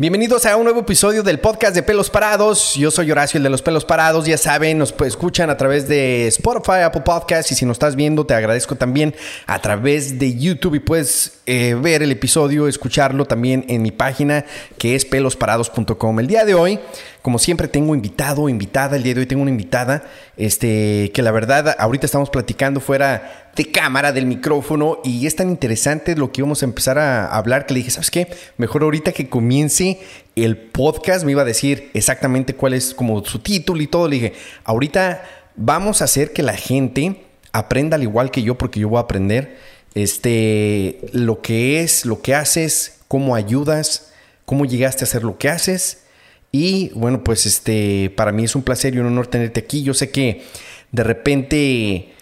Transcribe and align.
Bienvenidos 0.00 0.46
a 0.46 0.56
un 0.56 0.62
nuevo 0.62 0.82
episodio 0.82 1.24
del 1.24 1.40
podcast 1.40 1.74
de 1.74 1.82
Pelos 1.82 2.08
Parados. 2.08 2.76
Yo 2.76 2.92
soy 2.92 3.10
Horacio, 3.10 3.38
el 3.38 3.42
de 3.42 3.50
los 3.50 3.62
Pelos 3.62 3.84
Parados. 3.84 4.26
Ya 4.26 4.38
saben, 4.38 4.78
nos 4.78 4.94
escuchan 5.04 5.50
a 5.50 5.56
través 5.56 5.88
de 5.88 6.28
Spotify, 6.28 6.82
Apple 6.84 7.00
Podcasts 7.00 7.50
y 7.50 7.56
si 7.56 7.66
nos 7.66 7.74
estás 7.74 7.96
viendo, 7.96 8.24
te 8.24 8.32
agradezco 8.32 8.76
también 8.76 9.12
a 9.48 9.60
través 9.60 10.20
de 10.20 10.38
YouTube 10.38 10.76
y 10.76 10.78
puedes 10.78 11.37
eh, 11.50 11.72
ver 11.72 12.02
el 12.02 12.12
episodio, 12.12 12.68
escucharlo 12.68 13.24
también 13.24 13.64
en 13.68 13.80
mi 13.80 13.90
página 13.90 14.44
que 14.76 14.94
es 14.94 15.06
pelosparados.com. 15.06 16.20
El 16.20 16.26
día 16.26 16.44
de 16.44 16.52
hoy, 16.52 16.78
como 17.22 17.38
siempre, 17.38 17.68
tengo 17.68 17.94
invitado, 17.94 18.50
invitada. 18.50 18.96
El 18.96 19.02
día 19.02 19.14
de 19.14 19.20
hoy 19.20 19.26
tengo 19.26 19.40
una 19.40 19.50
invitada, 19.50 20.04
este, 20.36 21.10
que 21.14 21.22
la 21.22 21.30
verdad, 21.30 21.74
ahorita 21.78 22.04
estamos 22.04 22.28
platicando 22.28 22.80
fuera 22.80 23.50
de 23.56 23.70
cámara, 23.70 24.12
del 24.12 24.26
micrófono, 24.26 24.98
y 25.02 25.26
es 25.26 25.36
tan 25.36 25.48
interesante 25.48 26.14
lo 26.16 26.30
que 26.30 26.42
íbamos 26.42 26.60
a 26.60 26.66
empezar 26.66 26.98
a 26.98 27.26
hablar 27.34 27.64
que 27.64 27.72
le 27.72 27.78
dije, 27.78 27.92
¿sabes 27.92 28.10
qué? 28.10 28.28
Mejor 28.58 28.82
ahorita 28.82 29.12
que 29.12 29.30
comience 29.30 30.00
el 30.36 30.58
podcast 30.58 31.24
me 31.24 31.32
iba 31.32 31.40
a 31.40 31.46
decir 31.46 31.90
exactamente 31.94 32.56
cuál 32.56 32.74
es 32.74 32.92
como 32.92 33.24
su 33.24 33.38
título 33.38 33.80
y 33.80 33.86
todo. 33.86 34.06
Le 34.06 34.16
dije, 34.16 34.32
ahorita 34.64 35.22
vamos 35.56 36.02
a 36.02 36.04
hacer 36.04 36.34
que 36.34 36.42
la 36.42 36.58
gente 36.58 37.22
aprenda 37.52 37.96
al 37.96 38.02
igual 38.02 38.30
que 38.30 38.42
yo, 38.42 38.58
porque 38.58 38.80
yo 38.80 38.90
voy 38.90 38.98
a 38.98 39.04
aprender 39.04 39.77
este, 39.94 41.00
lo 41.12 41.40
que 41.40 41.82
es, 41.82 42.04
lo 42.04 42.20
que 42.22 42.34
haces, 42.34 42.98
cómo 43.08 43.34
ayudas, 43.34 44.12
cómo 44.44 44.64
llegaste 44.64 45.04
a 45.04 45.06
hacer 45.06 45.24
lo 45.24 45.38
que 45.38 45.48
haces. 45.48 46.04
Y 46.52 46.90
bueno, 46.94 47.22
pues 47.24 47.46
este, 47.46 48.10
para 48.16 48.32
mí 48.32 48.44
es 48.44 48.54
un 48.54 48.62
placer 48.62 48.94
y 48.94 48.98
un 48.98 49.06
honor 49.06 49.26
tenerte 49.26 49.60
aquí. 49.60 49.82
Yo 49.82 49.94
sé 49.94 50.10
que 50.10 50.44
de 50.92 51.04
repente 51.04 52.12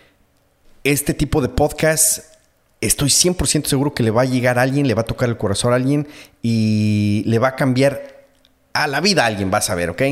este 0.84 1.14
tipo 1.14 1.40
de 1.40 1.48
podcast 1.48 2.36
estoy 2.80 3.08
100% 3.08 3.66
seguro 3.66 3.94
que 3.94 4.02
le 4.02 4.10
va 4.10 4.22
a 4.22 4.26
llegar 4.26 4.58
a 4.58 4.62
alguien, 4.62 4.86
le 4.86 4.94
va 4.94 5.02
a 5.02 5.06
tocar 5.06 5.28
el 5.28 5.36
corazón 5.36 5.72
a 5.72 5.76
alguien 5.76 6.06
y 6.42 7.22
le 7.26 7.38
va 7.38 7.48
a 7.48 7.56
cambiar 7.56 8.15
a 8.82 8.86
la 8.86 9.00
vida 9.00 9.26
alguien, 9.26 9.50
vas 9.50 9.70
a 9.70 9.74
ver, 9.74 9.90
¿ok? 9.90 10.02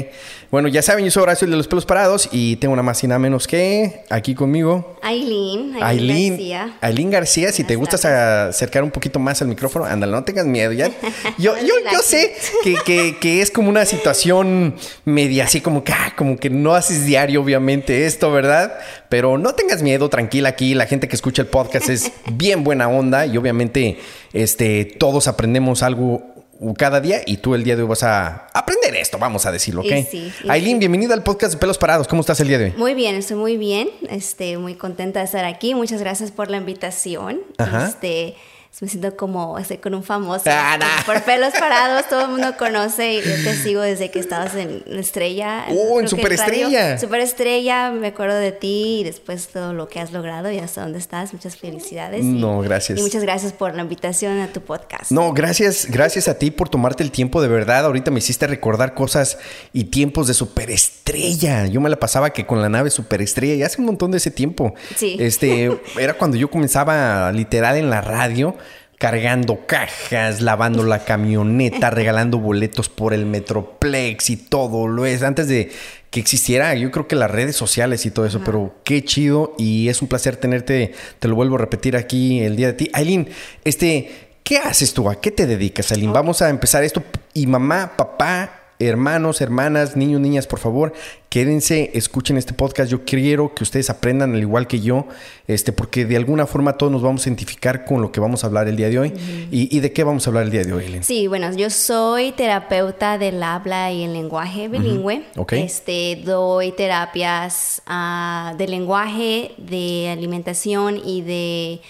Bueno, 0.50 0.68
ya 0.68 0.82
saben, 0.82 1.04
yo 1.04 1.10
soy 1.10 1.24
Horacio 1.24 1.48
de 1.48 1.56
los 1.56 1.66
pelos 1.66 1.84
parados 1.84 2.28
y 2.30 2.54
tengo 2.56 2.74
una 2.74 2.82
más 2.82 3.02
y 3.02 3.08
nada 3.08 3.18
menos 3.18 3.48
que 3.48 4.04
aquí 4.08 4.36
conmigo. 4.36 4.98
Aileen, 5.02 5.76
Aileen 5.82 6.34
García. 6.34 6.76
Aileen 6.80 7.10
García, 7.10 7.52
si 7.52 7.64
te 7.64 7.74
gustas 7.74 8.04
acercar 8.04 8.84
un 8.84 8.92
poquito 8.92 9.18
más 9.18 9.42
al 9.42 9.48
micrófono, 9.48 9.84
ándale, 9.84 10.12
no 10.12 10.22
tengas 10.22 10.46
miedo. 10.46 10.72
Ya, 10.72 10.88
yo, 11.38 11.56
yo, 11.58 11.74
yo 11.92 11.98
sé 12.02 12.36
que, 12.62 13.16
que, 13.20 13.42
es 13.42 13.50
como 13.50 13.68
una 13.68 13.84
situación 13.84 14.76
media 15.04 15.44
así 15.44 15.60
como 15.60 15.82
que, 15.82 15.92
ah, 15.92 16.12
como 16.16 16.36
que 16.36 16.50
no 16.50 16.74
haces 16.74 17.04
diario, 17.04 17.42
obviamente, 17.42 18.06
esto, 18.06 18.30
¿verdad? 18.30 18.78
Pero 19.08 19.38
no 19.38 19.54
tengas 19.54 19.82
miedo, 19.82 20.08
tranquila 20.08 20.50
aquí. 20.50 20.74
La 20.74 20.86
gente 20.86 21.08
que 21.08 21.16
escucha 21.16 21.42
el 21.42 21.48
podcast 21.48 21.88
es 21.88 22.12
bien 22.32 22.62
buena 22.62 22.88
onda 22.88 23.26
y 23.26 23.36
obviamente 23.36 23.98
este, 24.32 24.84
todos 24.84 25.26
aprendemos 25.26 25.82
algo 25.82 26.33
cada 26.72 27.00
día 27.00 27.20
y 27.26 27.36
tú 27.38 27.54
el 27.54 27.64
día 27.64 27.76
de 27.76 27.82
hoy 27.82 27.88
vas 27.88 28.02
a 28.02 28.46
aprender 28.54 28.94
esto, 28.96 29.18
vamos 29.18 29.44
a 29.44 29.52
decirlo, 29.52 29.82
¿ok? 29.82 30.06
Sí, 30.10 30.32
Aileen, 30.48 30.78
bienvenida 30.78 31.12
al 31.12 31.22
podcast 31.22 31.54
de 31.54 31.58
Pelos 31.58 31.76
Parados. 31.76 32.08
¿Cómo 32.08 32.20
estás 32.20 32.40
el 32.40 32.48
día 32.48 32.58
de 32.58 32.64
hoy? 32.66 32.74
Muy 32.76 32.94
bien, 32.94 33.14
estoy 33.16 33.36
muy 33.36 33.56
bien. 33.56 33.90
Este, 34.08 34.56
muy 34.56 34.74
contenta 34.74 35.18
de 35.18 35.26
estar 35.26 35.44
aquí. 35.44 35.74
Muchas 35.74 36.00
gracias 36.00 36.30
por 36.30 36.50
la 36.50 36.56
invitación. 36.56 37.40
Ajá. 37.58 37.86
Este, 37.88 38.36
me 38.80 38.88
siento 38.88 39.16
como 39.16 39.56
estoy 39.56 39.78
con 39.78 39.94
un 39.94 40.02
famoso. 40.02 40.42
Ah, 40.46 40.78
por 41.06 41.22
pelos 41.22 41.52
parados, 41.58 42.08
todo 42.08 42.22
el 42.22 42.28
mundo 42.28 42.56
conoce 42.58 43.14
y 43.14 43.22
yo 43.22 43.34
te 43.44 43.54
sigo 43.54 43.80
desde 43.80 44.10
que 44.10 44.18
estabas 44.18 44.56
en 44.56 44.82
Estrella. 44.88 45.66
Oh, 45.70 46.00
en 46.00 46.08
Superestrella. 46.08 46.98
Superestrella, 46.98 47.92
me 47.92 48.08
acuerdo 48.08 48.36
de 48.36 48.50
ti 48.50 48.98
y 49.00 49.04
después 49.04 49.46
todo 49.46 49.72
lo 49.74 49.88
que 49.88 50.00
has 50.00 50.10
logrado 50.10 50.50
y 50.50 50.58
hasta 50.58 50.82
dónde 50.82 50.98
estás. 50.98 51.32
Muchas 51.32 51.56
felicidades. 51.56 52.24
No, 52.24 52.60
gracias. 52.62 52.98
Y 52.98 53.02
muchas 53.02 53.22
gracias 53.22 53.52
por 53.52 53.76
la 53.76 53.82
invitación 53.82 54.40
a 54.40 54.48
tu 54.48 54.60
podcast. 54.60 55.12
No, 55.12 55.32
gracias, 55.32 55.86
gracias 55.88 56.26
a 56.26 56.36
ti 56.36 56.50
por 56.50 56.68
tomarte 56.68 57.04
el 57.04 57.12
tiempo 57.12 57.40
de 57.40 57.46
verdad. 57.46 57.84
Ahorita 57.84 58.10
me 58.10 58.18
hiciste 58.18 58.48
recordar 58.48 58.94
cosas 58.94 59.38
y 59.72 59.84
tiempos 59.84 60.26
de 60.26 60.34
Superestrella. 60.34 61.66
Yo 61.66 61.80
me 61.80 61.90
la 61.90 62.00
pasaba 62.00 62.30
que 62.30 62.44
con 62.44 62.60
la 62.60 62.68
nave 62.68 62.90
Superestrella, 62.90 63.54
ya 63.54 63.66
hace 63.66 63.80
un 63.80 63.86
montón 63.86 64.10
de 64.10 64.16
ese 64.16 64.32
tiempo. 64.32 64.74
Sí. 64.96 65.16
Este, 65.20 65.70
era 65.98 66.14
cuando 66.14 66.36
yo 66.36 66.50
comenzaba 66.50 67.30
literal 67.30 67.76
en 67.76 67.88
la 67.88 68.00
radio 68.00 68.56
cargando 69.04 69.66
cajas, 69.66 70.40
lavando 70.40 70.82
la 70.82 71.04
camioneta, 71.04 71.90
regalando 71.90 72.38
boletos 72.38 72.88
por 72.88 73.12
el 73.12 73.26
Metroplex 73.26 74.30
y 74.30 74.38
todo 74.38 74.88
lo 74.88 75.04
es. 75.04 75.22
Antes 75.22 75.46
de 75.46 75.70
que 76.08 76.20
existiera, 76.20 76.74
yo 76.74 76.90
creo 76.90 77.06
que 77.06 77.14
las 77.14 77.30
redes 77.30 77.54
sociales 77.54 78.06
y 78.06 78.10
todo 78.10 78.24
eso, 78.24 78.40
pero 78.42 78.76
qué 78.82 79.04
chido 79.04 79.54
y 79.58 79.90
es 79.90 80.00
un 80.00 80.08
placer 80.08 80.36
tenerte, 80.36 80.94
te 81.18 81.28
lo 81.28 81.34
vuelvo 81.34 81.56
a 81.56 81.58
repetir 81.58 81.98
aquí 81.98 82.40
el 82.40 82.56
día 82.56 82.68
de 82.68 82.72
ti. 82.72 82.90
Aileen, 82.94 83.28
este, 83.62 84.30
¿qué 84.42 84.56
haces 84.56 84.94
tú? 84.94 85.10
¿A 85.10 85.20
qué 85.20 85.30
te 85.30 85.46
dedicas, 85.46 85.92
Aileen? 85.92 86.14
Vamos 86.14 86.40
a 86.40 86.48
empezar 86.48 86.82
esto. 86.82 87.02
Y 87.34 87.46
mamá, 87.46 87.98
papá, 87.98 88.63
hermanos, 88.78 89.40
hermanas, 89.40 89.96
niños, 89.96 90.20
niñas, 90.20 90.46
por 90.46 90.58
favor, 90.58 90.92
quédense, 91.28 91.90
escuchen 91.94 92.36
este 92.36 92.52
podcast. 92.52 92.90
Yo 92.90 93.04
quiero 93.04 93.54
que 93.54 93.62
ustedes 93.62 93.90
aprendan 93.90 94.34
al 94.34 94.40
igual 94.40 94.66
que 94.66 94.80
yo, 94.80 95.06
este, 95.46 95.72
porque 95.72 96.04
de 96.04 96.16
alguna 96.16 96.46
forma 96.46 96.76
todos 96.76 96.92
nos 96.92 97.02
vamos 97.02 97.24
a 97.24 97.28
identificar 97.28 97.84
con 97.84 98.02
lo 98.02 98.12
que 98.12 98.20
vamos 98.20 98.44
a 98.44 98.48
hablar 98.48 98.68
el 98.68 98.76
día 98.76 98.88
de 98.88 98.98
hoy. 98.98 99.12
y, 99.50 99.80
de 99.80 99.92
qué 99.92 100.04
vamos 100.04 100.26
a 100.26 100.30
hablar 100.30 100.44
el 100.44 100.50
día 100.50 100.64
de 100.64 100.72
hoy, 100.72 100.86
Elena? 100.86 101.02
Sí, 101.02 101.26
bueno, 101.26 101.52
yo 101.52 101.70
soy 101.70 102.32
terapeuta 102.32 103.18
del 103.18 103.42
habla 103.42 103.92
y 103.92 104.04
el 104.04 104.12
lenguaje 104.12 104.68
bilingüe. 104.68 105.24
Este, 105.52 106.22
doy 106.24 106.72
terapias 106.72 107.82
uh, 107.88 108.56
de 108.56 108.68
lenguaje, 108.68 109.52
de 109.58 110.10
alimentación 110.10 111.00
y 111.04 111.22
de 111.22 111.80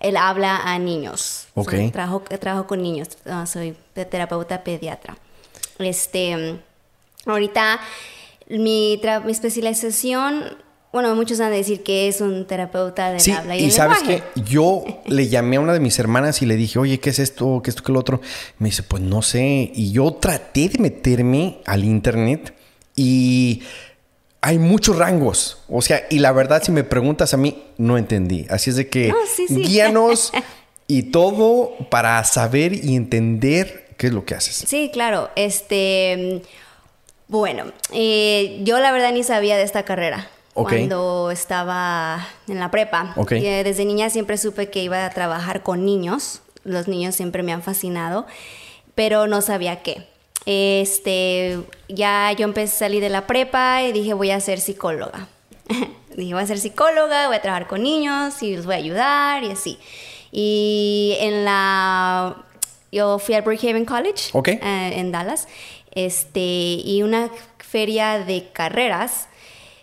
el 0.00 0.16
habla 0.16 0.58
a 0.64 0.78
niños. 0.78 1.48
Okay. 1.54 1.90
trabajo, 1.90 2.22
trabajo 2.40 2.66
con 2.66 2.82
niños, 2.82 3.08
ah, 3.26 3.46
soy 3.46 3.74
terapeuta 3.92 4.62
pediatra. 4.62 5.16
Este, 5.78 6.60
ahorita 7.26 7.80
mi, 8.48 9.00
mi 9.24 9.32
especialización 9.32 10.56
bueno, 10.90 11.14
muchos 11.14 11.38
van 11.38 11.52
a 11.52 11.56
decir 11.56 11.82
que 11.82 12.08
es 12.08 12.22
un 12.22 12.46
terapeuta 12.46 13.12
de 13.12 13.32
habla 13.32 13.56
y, 13.56 13.66
y 13.66 13.70
sabes 13.70 13.98
que 14.02 14.22
yo 14.36 14.84
le 15.06 15.28
llamé 15.28 15.56
a 15.56 15.60
una 15.60 15.74
de 15.74 15.80
mis 15.80 15.98
hermanas 15.98 16.40
y 16.40 16.46
le 16.46 16.56
dije, 16.56 16.78
oye, 16.78 16.98
¿qué 16.98 17.10
es 17.10 17.18
esto? 17.18 17.60
¿Qué 17.62 17.70
es 17.70 17.74
esto? 17.74 17.84
¿Qué 17.84 17.92
es 17.92 17.94
lo 17.94 18.00
otro? 18.00 18.20
Me 18.58 18.70
dice, 18.70 18.82
pues 18.82 19.02
no 19.02 19.20
sé. 19.20 19.70
Y 19.74 19.92
yo 19.92 20.14
traté 20.14 20.70
de 20.70 20.78
meterme 20.78 21.58
al 21.66 21.84
internet 21.84 22.54
y 22.96 23.62
hay 24.40 24.58
muchos 24.58 24.96
rangos. 24.96 25.58
O 25.68 25.82
sea, 25.82 26.06
y 26.08 26.20
la 26.20 26.32
verdad, 26.32 26.62
si 26.62 26.72
me 26.72 26.84
preguntas 26.84 27.34
a 27.34 27.36
mí, 27.36 27.62
no 27.76 27.98
entendí. 27.98 28.46
Así 28.48 28.70
es 28.70 28.76
de 28.76 28.88
que 28.88 29.12
guíanos 29.50 30.32
y 30.86 31.04
todo 31.04 31.74
para 31.90 32.24
saber 32.24 32.72
y 32.72 32.96
entender 32.96 33.87
¿Qué 33.98 34.06
es 34.06 34.12
lo 34.12 34.24
que 34.24 34.36
haces? 34.36 34.54
Sí, 34.54 34.90
claro. 34.92 35.28
Este, 35.34 36.42
bueno, 37.26 37.64
eh, 37.92 38.60
yo 38.62 38.78
la 38.78 38.92
verdad 38.92 39.12
ni 39.12 39.24
sabía 39.24 39.56
de 39.58 39.64
esta 39.64 39.82
carrera. 39.82 40.30
Cuando 40.54 41.30
estaba 41.30 42.26
en 42.48 42.58
la 42.58 42.70
prepa. 42.70 43.14
Eh, 43.30 43.62
desde 43.64 43.84
niña 43.84 44.10
siempre 44.10 44.38
supe 44.38 44.70
que 44.70 44.82
iba 44.82 45.04
a 45.04 45.10
trabajar 45.10 45.62
con 45.62 45.84
niños. 45.84 46.40
Los 46.64 46.88
niños 46.88 47.14
siempre 47.14 47.42
me 47.42 47.52
han 47.52 47.62
fascinado, 47.62 48.26
pero 48.94 49.26
no 49.26 49.40
sabía 49.40 49.82
qué. 49.82 50.08
Este, 50.46 51.60
ya 51.88 52.32
yo 52.32 52.44
empecé 52.44 52.74
a 52.74 52.78
salir 52.78 53.02
de 53.02 53.08
la 53.08 53.26
prepa 53.26 53.82
y 53.82 53.92
dije 53.92 54.14
voy 54.14 54.30
a 54.30 54.40
ser 54.40 54.60
psicóloga. 54.60 55.28
dije 56.16 56.34
voy 56.34 56.42
a 56.42 56.46
ser 56.46 56.58
psicóloga, 56.58 57.28
voy 57.28 57.36
a 57.36 57.42
trabajar 57.42 57.68
con 57.68 57.82
niños 57.82 58.42
y 58.42 58.56
los 58.56 58.66
voy 58.66 58.74
a 58.74 58.78
ayudar 58.78 59.44
y 59.44 59.50
así. 59.50 59.78
Y 60.32 61.16
en 61.20 61.44
la 61.44 62.47
yo 62.90 63.18
fui 63.18 63.34
al 63.34 63.42
Brookhaven 63.42 63.84
College 63.84 64.30
eh, 64.44 64.92
en 64.94 65.12
Dallas 65.12 65.46
este, 65.92 66.40
y 66.40 67.02
una 67.02 67.30
feria 67.58 68.18
de 68.18 68.48
carreras. 68.52 69.28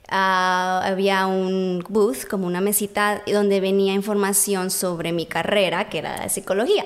Ah, 0.07 0.83
había 0.85 1.25
un 1.25 1.83
booth, 1.89 2.25
como 2.29 2.45
una 2.45 2.61
mesita, 2.61 3.23
donde 3.25 3.59
venía 3.59 3.93
información 3.93 4.69
sobre 4.69 5.11
mi 5.11 5.25
carrera, 5.25 5.89
que 5.89 5.97
era 5.97 6.29
psicología. 6.29 6.85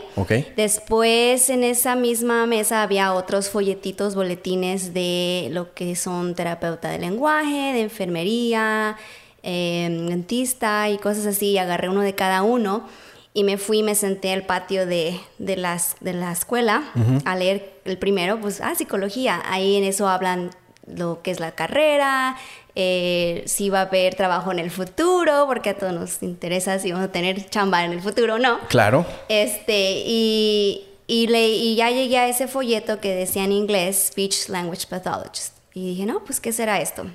Después, 0.56 1.50
en 1.50 1.66
esa 1.66 1.96
misma 1.96 2.46
mesa, 2.46 2.82
había 2.82 3.14
otros 3.14 3.50
folletitos, 3.50 4.16
boletines 4.16 4.94
de 4.94 5.50
lo 5.52 5.74
que 5.74 5.98
son 5.98 6.34
terapeuta 6.34 6.90
de 6.90 7.00
lenguaje, 7.00 7.74
de 7.74 7.82
enfermería, 7.82 8.96
eh, 9.44 10.06
dentista 10.08 10.90
y 10.90 10.98
cosas 10.98 11.26
así. 11.26 11.58
agarré 11.58 11.90
uno 11.90 12.02
de 12.02 12.16
cada 12.16 12.44
uno 12.44 12.86
y 13.34 13.44
me 13.44 13.58
fui, 13.58 13.84
me 13.84 13.96
senté 13.96 14.34
al 14.34 14.44
patio 14.44 14.86
de, 14.86 15.20
de, 15.38 15.56
las, 15.56 15.96
de 16.00 16.14
la 16.14 16.32
escuela 16.32 16.84
a 17.26 17.36
leer 17.36 17.74
el 17.86 17.98
primero, 17.98 18.40
pues, 18.42 18.60
ah, 18.62 18.74
psicología. 18.76 19.42
Ahí 19.46 19.76
en 19.76 19.84
eso 19.84 20.08
hablan 20.08 20.50
lo 20.88 21.22
que 21.22 21.32
es 21.32 21.40
la 21.40 21.52
carrera, 21.52 22.38
eh, 22.76 23.44
si 23.46 23.70
va 23.70 23.80
a 23.80 23.84
haber 23.84 24.16
trabajo 24.16 24.52
en 24.52 24.60
el 24.60 24.72
futuro, 24.72 25.46
porque 25.48 25.70
a 25.70 25.78
todos 25.78 25.94
nos 25.94 26.24
interesa 26.24 26.80
si 26.80 26.92
vamos 26.92 27.08
a 27.08 27.12
tener 27.12 27.50
chamba 27.50 27.86
en 27.86 27.92
el 27.92 28.02
futuro 28.02 28.36
o 28.36 28.40
no. 28.40 28.60
Claro. 28.68 29.06
Este, 29.28 30.04
y, 30.06 30.88
y, 31.06 31.28
le, 31.28 31.50
y 31.50 31.76
ya 31.76 31.92
llegué 31.92 32.18
a 32.18 32.28
ese 32.28 32.48
folleto 32.48 33.00
que 33.00 33.14
decía 33.14 33.44
en 33.44 33.52
inglés 33.52 34.08
Speech 34.08 34.50
Language 34.50 34.88
Pathologist. 34.90 35.54
Y 35.76 35.90
dije, 35.90 36.06
no, 36.08 36.24
pues, 36.24 36.40
¿qué 36.40 36.52
será 36.52 36.82
esto? 36.82 37.06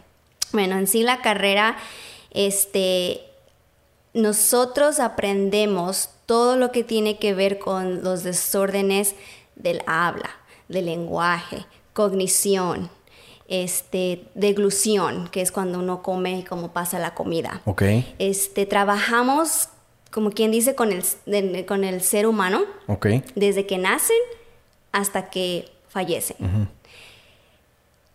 Bueno, 0.52 0.78
en 0.78 0.86
sí 0.86 1.02
la 1.02 1.20
carrera, 1.20 1.76
este, 2.30 3.20
nosotros 4.14 5.00
aprendemos 5.00 6.08
todo 6.26 6.56
lo 6.56 6.72
que 6.72 6.84
tiene 6.84 7.18
que 7.18 7.34
ver 7.34 7.58
con 7.58 8.02
los 8.02 8.22
desórdenes 8.22 9.14
del 9.56 9.82
habla, 9.86 10.30
de 10.68 10.82
lenguaje, 10.82 11.66
cognición, 11.92 12.90
este, 13.48 14.24
deglución, 14.34 15.28
que 15.28 15.42
es 15.42 15.52
cuando 15.52 15.80
uno 15.80 16.02
come 16.02 16.38
y 16.38 16.42
cómo 16.44 16.72
pasa 16.72 16.98
la 16.98 17.14
comida. 17.14 17.60
Okay. 17.64 18.14
Este, 18.18 18.66
trabajamos, 18.66 19.68
como 20.10 20.30
quien 20.30 20.50
dice, 20.50 20.74
con 20.74 20.92
el, 20.92 21.66
con 21.66 21.84
el 21.84 22.00
ser 22.00 22.26
humano. 22.26 22.62
Okay. 22.86 23.22
Desde 23.34 23.66
que 23.66 23.78
nacen 23.78 24.16
hasta 24.92 25.28
que 25.28 25.70
fallecen. 25.88 26.68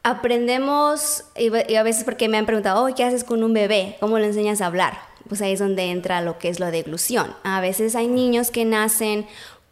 Aprendemos, 0.01 1.25
y 1.37 1.75
a 1.75 1.83
veces 1.83 2.05
porque 2.05 2.29
me 2.29 2.37
han 2.37 2.45
preguntado, 2.45 2.85
oh, 2.85 2.95
¿qué 2.95 3.03
haces 3.03 3.25
con 3.25 3.43
un 3.43 3.53
bebé? 3.53 3.97
¿Cómo 3.99 4.17
le 4.17 4.27
enseñas 4.27 4.61
a 4.61 4.65
hablar? 4.65 5.08
Pues 5.29 5.41
ahí 5.41 5.53
es 5.53 5.59
donde 5.59 5.91
entra 5.91 6.21
lo 6.21 6.37
que 6.37 6.49
es 6.49 6.59
la 6.59 6.71
deglución. 6.71 7.33
A 7.43 7.61
veces 7.61 7.95
hay 7.95 8.07
niños 8.07 8.51
que 8.51 8.65
nacen 8.65 9.27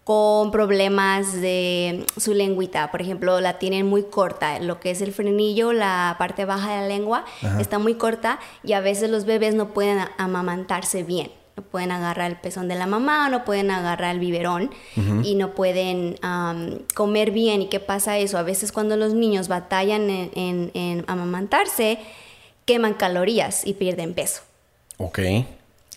con 0.07 0.51
problemas 0.51 1.33
de 1.33 2.06
su 2.15 2.33
lengüita, 2.33 2.92
por 2.92 3.01
ejemplo, 3.01 3.42
la 3.42 3.59
tienen 3.59 3.86
muy 3.86 4.04
corta, 4.04 4.57
lo 4.59 4.80
que 4.80 4.92
es 4.92 5.01
el 5.01 5.12
frenillo, 5.12 5.74
la 5.74 6.15
parte 6.18 6.45
baja 6.45 6.75
de 6.75 6.81
la 6.83 6.88
lengua 6.88 7.25
está 7.59 7.77
muy 7.77 7.95
corta 7.95 8.39
y 8.63 8.71
a 8.71 8.80
veces 8.80 9.09
los 9.09 9.25
bebés 9.25 9.54
no 9.54 9.74
pueden 9.74 10.00
amamantarse 10.18 11.04
bien, 11.04 11.30
no 11.57 11.63
pueden 11.63 11.92
agarrar 11.92 12.31
el 12.31 12.38
pezón 12.38 12.69
de 12.69 12.75
la 12.75 12.88
mamá, 12.88 13.27
no 13.27 13.44
pueden 13.44 13.69
agarrar 13.69 14.15
el 14.15 14.21
biberón 14.21 14.71
y 15.24 15.36
no 15.36 15.54
pueden 15.54 16.18
comer 16.95 17.31
bien. 17.31 17.63
¿Y 17.63 17.68
qué 17.68 17.81
pasa 17.81 18.18
eso? 18.18 18.38
A 18.38 18.44
veces 18.44 18.71
cuando 18.71 18.95
los 18.95 19.13
niños 19.13 19.50
batallan 19.50 20.09
en, 20.09 21.04
amamantarse, 21.07 22.00
queman 22.63 22.94
calorías 22.94 23.68
y 23.68 23.74
pierden 23.74 24.13
peso. 24.13 24.46
Ok. 24.97 25.19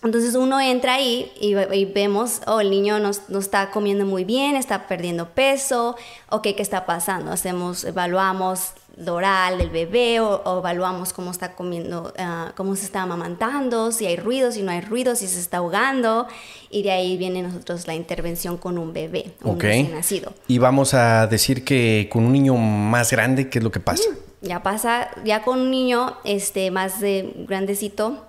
Entonces 0.03 0.33
uno 0.33 0.59
entra 0.59 0.95
ahí 0.95 1.31
y, 1.39 1.85
vemos, 1.85 2.41
oh, 2.47 2.59
el 2.59 2.71
niño 2.71 2.97
no, 2.97 3.39
está 3.39 3.69
comiendo 3.69 4.03
muy 4.03 4.23
bien, 4.23 4.55
está 4.55 4.87
perdiendo 4.87 5.29
peso, 5.29 5.95
ok, 6.29 6.41
¿qué 6.41 6.61
está 6.63 6.87
pasando? 6.87 7.31
Hacemos, 7.31 7.83
evaluamos 7.83 8.71
lo 8.97 9.15
oral 9.15 9.59
del 9.59 9.69
bebé 9.69 10.19
o, 10.19 10.57
evaluamos 10.57 11.13
cómo 11.13 11.29
está 11.29 11.53
comiendo, 11.53 12.11
ah, 12.17 12.51
cómo 12.57 12.75
se 12.75 12.85
está 12.85 13.03
amamantando, 13.03 13.91
si 13.91 14.07
hay 14.07 14.17
ruido, 14.17 14.51
si 14.51 14.63
no 14.63 14.71
hay 14.71 14.81
ruido, 14.81 15.15
si 15.15 15.27
se 15.27 15.39
está 15.39 15.57
ahogando 15.57 16.27
y 16.71 16.81
de 16.81 16.91
ahí 16.91 17.15
viene 17.17 17.43
nosotros 17.43 17.85
la 17.85 17.93
intervención 17.93 18.57
con 18.57 18.79
un 18.79 18.93
bebé, 18.93 19.33
un 19.43 19.59
recién 19.59 19.93
nacido. 19.93 20.33
Y 20.47 20.57
vamos 20.57 20.95
a 20.95 21.27
decir 21.27 21.63
que 21.63 22.09
con 22.11 22.25
un 22.25 22.33
niño 22.33 22.55
más 22.55 23.11
grande, 23.11 23.49
¿qué 23.49 23.59
es 23.59 23.63
lo 23.63 23.71
que 23.71 23.79
pasa? 23.79 24.09
Mm, 24.09 24.47
ya 24.47 24.63
pasa, 24.63 25.11
ya 25.23 25.43
con 25.43 25.59
un 25.59 25.69
niño 25.69 26.17
este, 26.23 26.71
más 26.71 26.99
de 26.99 27.33
grandecito, 27.47 28.25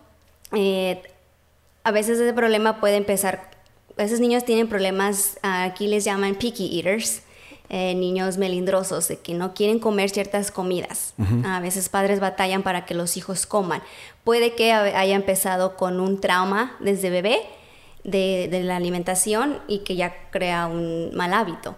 eh, 0.55 1.03
a 1.85 1.91
veces 1.91 2.19
ese 2.19 2.33
problema 2.33 2.81
puede 2.81 2.97
empezar, 2.97 3.51
esos 3.97 4.21
niños 4.21 4.45
tienen 4.45 4.69
problemas, 4.69 5.39
aquí 5.43 5.87
les 5.87 6.05
llaman 6.05 6.35
picky 6.35 6.79
eaters, 6.79 7.23
eh, 7.75 7.95
niños 7.95 8.37
melindrosos, 8.37 9.09
de 9.09 9.19
que 9.21 9.33
no 9.33 9.55
quieren 9.55 9.79
comer 9.79 10.11
ciertas 10.11 10.51
comidas. 10.51 11.15
A 11.45 11.59
veces 11.61 11.89
padres 11.89 12.21
batallan 12.21 12.63
para 12.63 12.85
que 12.85 12.93
los 12.93 13.17
hijos 13.17 13.47
coman. 13.47 13.83
Puede 14.25 14.55
que 14.55 14.73
haya 14.73 15.17
empezado 15.17 15.77
con 15.77 15.99
un 15.99 16.21
trauma 16.21 16.77
desde 16.81 17.09
bebé 17.09 17.41
de, 18.05 18.61
la 18.63 18.77
alimentación 18.77 19.59
y 19.69 19.79
que 19.81 19.97
ya 19.97 20.15
crea 20.31 20.67
un 20.67 21.15
mal 21.15 21.33
hábito. 21.33 21.75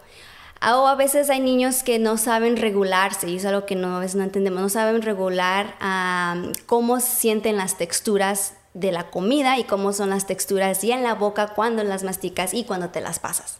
O 0.62 0.88
a 0.88 0.96
veces 0.96 1.30
hay 1.30 1.40
niños 1.40 1.84
que 1.84 2.00
no 2.00 2.16
saben 2.16 2.56
regularse, 2.56 3.28
y 3.30 3.36
es 3.36 3.44
algo 3.44 3.64
que 3.64 3.76
no, 3.76 3.96
a 3.96 4.00
veces 4.00 4.16
no 4.16 4.24
entendemos, 4.24 4.60
no 4.62 4.68
saben 4.68 5.00
regular 5.00 5.76
cómo 6.66 6.98
sienten 6.98 7.56
las 7.56 7.78
texturas 7.78 8.54
de 8.74 8.90
la 8.90 9.10
comida 9.10 9.58
y 9.58 9.64
cómo 9.64 9.92
son 9.92 10.10
las 10.10 10.26
texturas 10.26 10.82
ya 10.82 10.96
en 10.96 11.04
la 11.04 11.14
boca 11.14 11.48
cuando 11.54 11.84
las 11.84 12.02
masticas 12.02 12.52
y 12.52 12.64
cuando 12.64 12.90
te 12.90 13.00
las 13.00 13.20
pasas. 13.20 13.58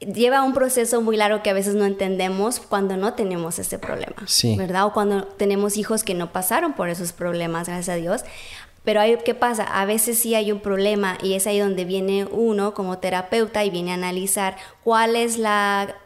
Lleva 0.00 0.42
un 0.42 0.52
proceso 0.52 1.00
muy 1.00 1.16
largo 1.16 1.42
que 1.42 1.48
a 1.48 1.54
veces 1.54 1.74
no 1.74 1.86
entendemos 1.86 2.60
cuando 2.60 2.98
no 2.98 3.14
tenemos 3.14 3.58
ese 3.58 3.78
problema, 3.78 4.26
¿verdad? 4.56 4.86
O 4.86 4.92
cuando 4.92 5.24
tenemos 5.24 5.78
hijos 5.78 6.04
que 6.04 6.12
no 6.12 6.32
pasaron 6.32 6.74
por 6.74 6.90
esos 6.90 7.12
problemas, 7.12 7.68
gracias 7.68 7.88
a 7.88 7.98
Dios. 7.98 8.24
Pero 8.84 9.00
hay, 9.00 9.16
¿qué 9.24 9.34
pasa? 9.34 9.62
A 9.64 9.86
veces 9.86 10.18
sí 10.18 10.34
hay 10.34 10.52
un 10.52 10.60
problema 10.60 11.16
y 11.22 11.32
es 11.32 11.46
ahí 11.46 11.58
donde 11.58 11.86
viene 11.86 12.26
uno 12.26 12.74
como 12.74 12.98
terapeuta 12.98 13.64
y 13.64 13.70
viene 13.70 13.92
a 13.92 13.94
analizar 13.94 14.58
cuál 14.82 15.16
es 15.16 15.38
la, 15.38 15.96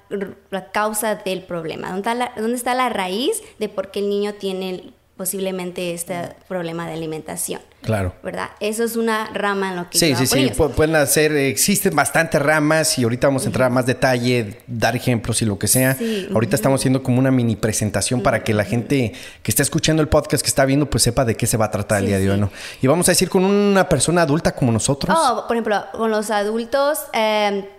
la 0.51 0.71
causa 0.71 1.17
del 1.17 1.43
problema, 1.43 1.89
¿Dónde 1.89 2.01
está, 2.01 2.15
la, 2.15 2.33
dónde 2.37 2.57
está 2.57 2.75
la 2.75 2.89
raíz 2.89 3.43
de 3.59 3.69
por 3.69 3.91
qué 3.91 3.99
el 3.99 4.09
niño 4.09 4.35
tiene 4.35 4.93
posiblemente 5.19 5.93
este 5.93 6.37
problema 6.47 6.87
de 6.87 6.95
alimentación. 6.95 7.61
Claro. 7.89 8.13
¿Verdad? 8.23 8.51
Eso 8.61 8.85
es 8.85 8.97
una 8.97 9.31
rama 9.33 9.71
en 9.71 9.77
lo 9.77 9.89
que... 9.89 9.97
Sí, 9.97 10.15
sí, 10.15 10.27
sí, 10.27 10.53
pueden 10.77 10.95
hacer, 10.95 11.33
existen 11.33 11.97
bastantes 11.97 12.43
ramas 12.43 12.99
y 12.99 13.05
ahorita 13.05 13.29
vamos 13.29 13.45
a 13.45 13.47
entrar 13.47 13.69
a 13.69 13.71
más 13.71 13.87
detalle, 13.87 14.59
dar 14.67 14.95
ejemplos 14.95 15.41
y 15.41 15.47
lo 15.47 15.59
que 15.59 15.69
sea. 15.69 15.97
Ahorita 16.35 16.55
estamos 16.55 16.83
haciendo 16.83 17.03
como 17.03 17.19
una 17.19 17.31
mini 17.31 17.57
presentación 17.57 18.23
para 18.23 18.45
que 18.45 18.53
la 18.53 18.67
gente 18.67 19.15
que 19.43 19.51
está 19.51 19.63
escuchando 19.63 20.03
el 20.03 20.09
podcast, 20.11 20.43
que 20.43 20.49
está 20.49 20.67
viendo, 20.67 20.91
pues 20.91 21.03
sepa 21.03 21.25
de 21.25 21.35
qué 21.35 21.47
se 21.47 21.57
va 21.57 21.65
a 21.65 21.71
tratar 21.71 22.01
el 22.01 22.09
día 22.09 22.19
de 22.19 22.31
hoy, 22.31 22.39
¿no? 22.39 22.51
Y 22.83 22.87
vamos 22.89 23.09
a 23.09 23.13
decir 23.13 23.31
con 23.31 23.43
una 23.43 23.89
persona 23.89 24.21
adulta 24.21 24.55
como 24.55 24.71
nosotros. 24.71 25.17
Oh, 25.19 25.45
por 25.49 25.57
ejemplo, 25.57 25.83
con 25.93 26.11
los 26.11 26.31
adultos 26.31 26.99
eh, 27.15 27.71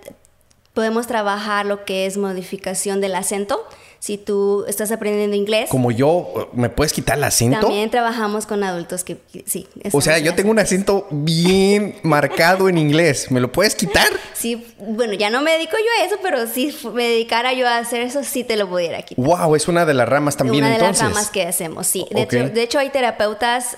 podemos 0.73 1.05
trabajar 1.05 1.67
lo 1.67 1.85
que 1.85 2.07
es 2.07 2.17
modificación 2.17 2.99
del 2.99 3.13
acento 3.13 3.63
si 3.99 4.17
tú 4.17 4.65
estás 4.67 4.91
aprendiendo 4.91 5.35
inglés. 5.35 5.69
Como 5.69 5.91
yo, 5.91 6.49
¿me 6.53 6.69
puedes 6.69 6.93
quitar 6.93 7.17
el 7.17 7.23
acento? 7.25 7.59
También 7.59 7.89
trabajamos 7.89 8.45
con 8.45 8.63
adultos 8.63 9.03
que 9.03 9.17
sí. 9.45 9.67
O 9.91 10.01
sea, 10.01 10.17
yo 10.19 10.35
tengo 10.35 10.51
un 10.51 10.59
acento 10.59 11.05
bien 11.11 11.95
marcado 12.03 12.69
en 12.69 12.77
inglés. 12.77 13.29
¿Me 13.29 13.39
lo 13.39 13.51
puedes 13.51 13.75
quitar? 13.75 14.07
Sí, 14.33 14.65
bueno, 14.79 15.13
ya 15.13 15.29
no 15.29 15.41
me 15.41 15.51
dedico 15.51 15.73
yo 15.77 16.01
a 16.01 16.05
eso, 16.05 16.15
pero 16.23 16.47
si 16.47 16.75
me 16.93 17.03
dedicara 17.03 17.53
yo 17.53 17.67
a 17.67 17.77
hacer 17.77 18.01
eso, 18.01 18.23
sí 18.23 18.43
te 18.43 18.55
lo 18.55 18.69
pudiera 18.69 19.01
quitar. 19.01 19.23
Wow, 19.23 19.55
es 19.55 19.67
una 19.67 19.85
de 19.85 19.93
las 19.93 20.07
ramas 20.07 20.37
también 20.37 20.63
una 20.63 20.75
entonces. 20.75 20.99
De 20.99 21.03
las 21.03 21.13
ramas 21.13 21.29
que 21.29 21.43
hacemos, 21.43 21.85
sí. 21.85 22.05
De, 22.09 22.21
hecho, 22.21 22.49
de 22.49 22.63
hecho, 22.63 22.79
hay 22.79 22.89
terapeutas 22.89 23.75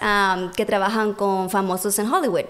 que 0.56 0.66
trabajan 0.66 1.14
con 1.14 1.50
famosos 1.50 1.98
en 2.00 2.12
Hollywood. 2.14 2.46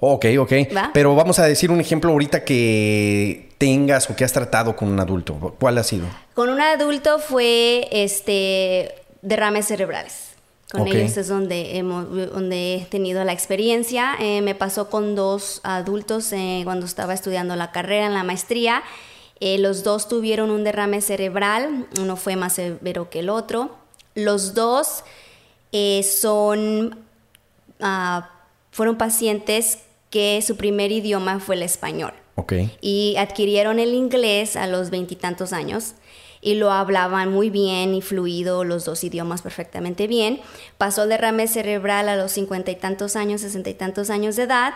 Ok, 0.00 0.26
ok. 0.38 0.52
Pero 0.92 1.14
vamos 1.16 1.38
a 1.38 1.44
decir 1.44 1.70
un 1.70 1.80
ejemplo 1.80 2.12
ahorita 2.12 2.44
que 2.44 3.48
tengas 3.58 4.08
o 4.10 4.16
que 4.16 4.24
has 4.24 4.32
tratado 4.32 4.76
con 4.76 4.88
un 4.88 5.00
adulto. 5.00 5.56
¿Cuál 5.58 5.78
ha 5.78 5.82
sido? 5.82 6.06
Con 6.34 6.50
un 6.50 6.60
adulto 6.60 7.18
fue 7.18 7.88
este 7.90 8.94
derrames 9.22 9.66
cerebrales. 9.66 10.28
Con 10.70 10.86
ellos 10.86 11.16
es 11.16 11.28
donde, 11.28 11.78
hemos, 11.78 12.10
donde 12.30 12.74
he 12.74 12.84
tenido 12.84 13.24
la 13.24 13.32
experiencia. 13.32 14.14
Eh, 14.20 14.42
me 14.42 14.54
pasó 14.54 14.90
con 14.90 15.14
dos 15.14 15.60
adultos 15.64 16.30
eh, 16.32 16.60
cuando 16.64 16.84
estaba 16.84 17.14
estudiando 17.14 17.56
la 17.56 17.72
carrera 17.72 18.06
en 18.06 18.12
la 18.12 18.22
maestría. 18.22 18.82
Eh, 19.40 19.56
los 19.58 19.82
dos 19.82 20.08
tuvieron 20.08 20.50
un 20.50 20.64
derrame 20.64 21.00
cerebral, 21.00 21.86
uno 21.98 22.16
fue 22.16 22.36
más 22.36 22.54
severo 22.54 23.08
que 23.08 23.20
el 23.20 23.30
otro. 23.30 23.76
Los 24.14 24.52
dos 24.52 25.04
son, 26.02 26.98
ah, 27.80 28.30
fueron 28.70 28.98
pacientes 28.98 29.78
que 30.10 30.40
su 30.42 30.56
primer 30.56 30.92
idioma 30.92 31.40
fue 31.40 31.56
el 31.56 31.62
español. 31.62 32.12
Y 32.80 33.16
adquirieron 33.18 33.78
el 33.78 33.94
inglés 33.94 34.56
a 34.56 34.66
los 34.66 34.90
veintitantos 34.90 35.52
años 35.52 35.94
y 36.40 36.54
lo 36.54 36.70
hablaban 36.70 37.32
muy 37.32 37.50
bien 37.50 37.94
y 37.94 38.00
fluido 38.00 38.64
los 38.64 38.84
dos 38.84 39.02
idiomas 39.04 39.42
perfectamente 39.42 40.06
bien. 40.06 40.40
Pasó 40.78 41.02
el 41.02 41.08
derrame 41.08 41.48
cerebral 41.48 42.08
a 42.08 42.16
los 42.16 42.32
cincuenta 42.32 42.70
y 42.70 42.76
tantos 42.76 43.16
años, 43.16 43.40
sesenta 43.40 43.70
y 43.70 43.74
tantos 43.74 44.08
años 44.08 44.36
de 44.36 44.44
edad 44.44 44.74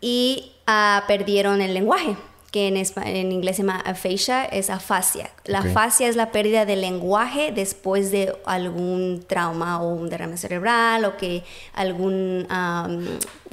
y 0.00 0.52
ah, 0.66 1.04
perdieron 1.08 1.60
el 1.60 1.74
lenguaje 1.74 2.16
que 2.50 2.68
en, 2.68 3.32
inglés 3.32 3.56
se 3.56 3.62
llama 3.62 3.80
aphasia, 3.80 4.44
es 4.46 4.70
afasia. 4.70 5.30
La 5.44 5.58
afasia 5.58 6.08
es 6.08 6.16
la 6.16 6.32
pérdida 6.32 6.64
del 6.64 6.80
lenguaje 6.80 7.52
después 7.52 8.10
de 8.10 8.34
algún 8.46 9.22
trauma 9.26 9.82
o 9.82 9.88
un 9.92 10.08
derrame 10.08 10.38
cerebral 10.38 11.04
o 11.04 11.16
que 11.18 11.44
algún... 11.74 12.46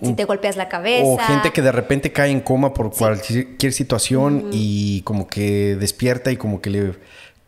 si 0.01 0.13
te 0.13 0.23
golpeas 0.23 0.55
la 0.55 0.69
cabeza. 0.69 1.05
O 1.05 1.17
gente 1.17 1.51
que 1.51 1.61
de 1.61 1.73
repente 1.73 2.13
cae 2.13 2.31
en 2.31 2.39
coma 2.39 2.73
por 2.73 2.93
cualquier 2.93 3.73
situación 3.73 4.49
y 4.53 5.01
como 5.01 5.27
que 5.27 5.75
despierta 5.75 6.31
y 6.31 6.37
como 6.37 6.61
que 6.61 6.69
le 6.69 6.93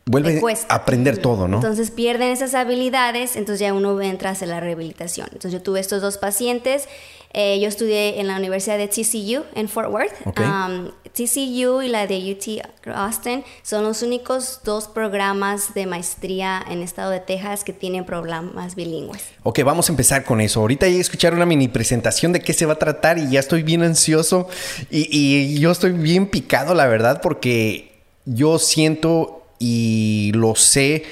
vuelve 0.07 0.41
a 0.69 0.75
aprender 0.75 1.17
todo, 1.17 1.47
¿no? 1.47 1.57
Entonces 1.57 1.91
pierden 1.91 2.29
esas 2.29 2.53
habilidades, 2.55 3.35
entonces 3.35 3.59
ya 3.59 3.73
uno 3.73 4.01
entra 4.01 4.29
a 4.29 4.31
hacer 4.33 4.47
la 4.47 4.59
rehabilitación. 4.59 5.27
Entonces 5.27 5.53
yo 5.53 5.61
tuve 5.61 5.79
estos 5.79 6.01
dos 6.01 6.17
pacientes, 6.17 6.87
eh, 7.33 7.59
yo 7.59 7.67
estudié 7.67 8.19
en 8.19 8.27
la 8.27 8.37
Universidad 8.37 8.77
de 8.77 8.87
TCU 8.87 9.43
en 9.55 9.69
Fort 9.69 9.91
Worth. 9.91 10.13
Um, 10.37 10.91
TCU 11.13 11.81
y 11.81 11.87
la 11.87 12.05
de 12.05 12.31
UT 12.31 12.63
Austin 12.93 13.43
son 13.63 13.83
los 13.83 14.03
únicos 14.03 14.61
dos 14.63 14.87
programas 14.87 15.73
de 15.73 15.87
maestría 15.87 16.63
en 16.69 16.83
estado 16.83 17.09
de 17.09 17.19
Texas 17.19 17.63
que 17.63 17.73
tienen 17.73 18.05
programas 18.05 18.75
bilingües. 18.75 19.23
Ok, 19.43 19.59
vamos 19.63 19.89
a 19.89 19.93
empezar 19.93 20.23
con 20.23 20.41
eso. 20.41 20.59
Ahorita 20.59 20.87
ya 20.87 20.99
escuchar 20.99 21.33
una 21.33 21.45
mini 21.45 21.67
presentación 21.67 22.33
de 22.33 22.41
qué 22.41 22.53
se 22.53 22.65
va 22.65 22.73
a 22.73 22.79
tratar 22.79 23.17
y 23.17 23.29
ya 23.29 23.39
estoy 23.39 23.63
bien 23.63 23.81
ansioso 23.81 24.47
y, 24.91 25.07
y 25.11 25.59
yo 25.59 25.71
estoy 25.71 25.91
bien 25.91 26.27
picado, 26.27 26.75
la 26.75 26.85
verdad, 26.85 27.21
porque 27.21 28.03
yo 28.25 28.59
siento 28.59 29.43
y 29.59 30.31
lo 30.35 30.55
sé, 30.55 31.03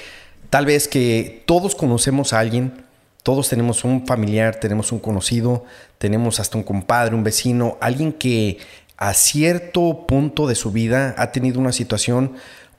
tal 0.50 0.66
vez 0.66 0.88
que 0.88 1.42
todos 1.46 1.74
conocemos 1.74 2.32
a 2.32 2.38
alguien, 2.38 2.85
todos 3.26 3.48
tenemos 3.48 3.82
un 3.82 4.06
familiar, 4.06 4.54
tenemos 4.54 4.92
un 4.92 5.00
conocido, 5.00 5.64
tenemos 5.98 6.38
hasta 6.38 6.58
un 6.58 6.62
compadre, 6.62 7.16
un 7.16 7.24
vecino, 7.24 7.76
alguien 7.80 8.12
que 8.12 8.58
a 8.96 9.14
cierto 9.14 10.06
punto 10.06 10.46
de 10.46 10.54
su 10.54 10.70
vida 10.70 11.12
ha 11.18 11.32
tenido 11.32 11.58
una 11.58 11.72
situación 11.72 12.34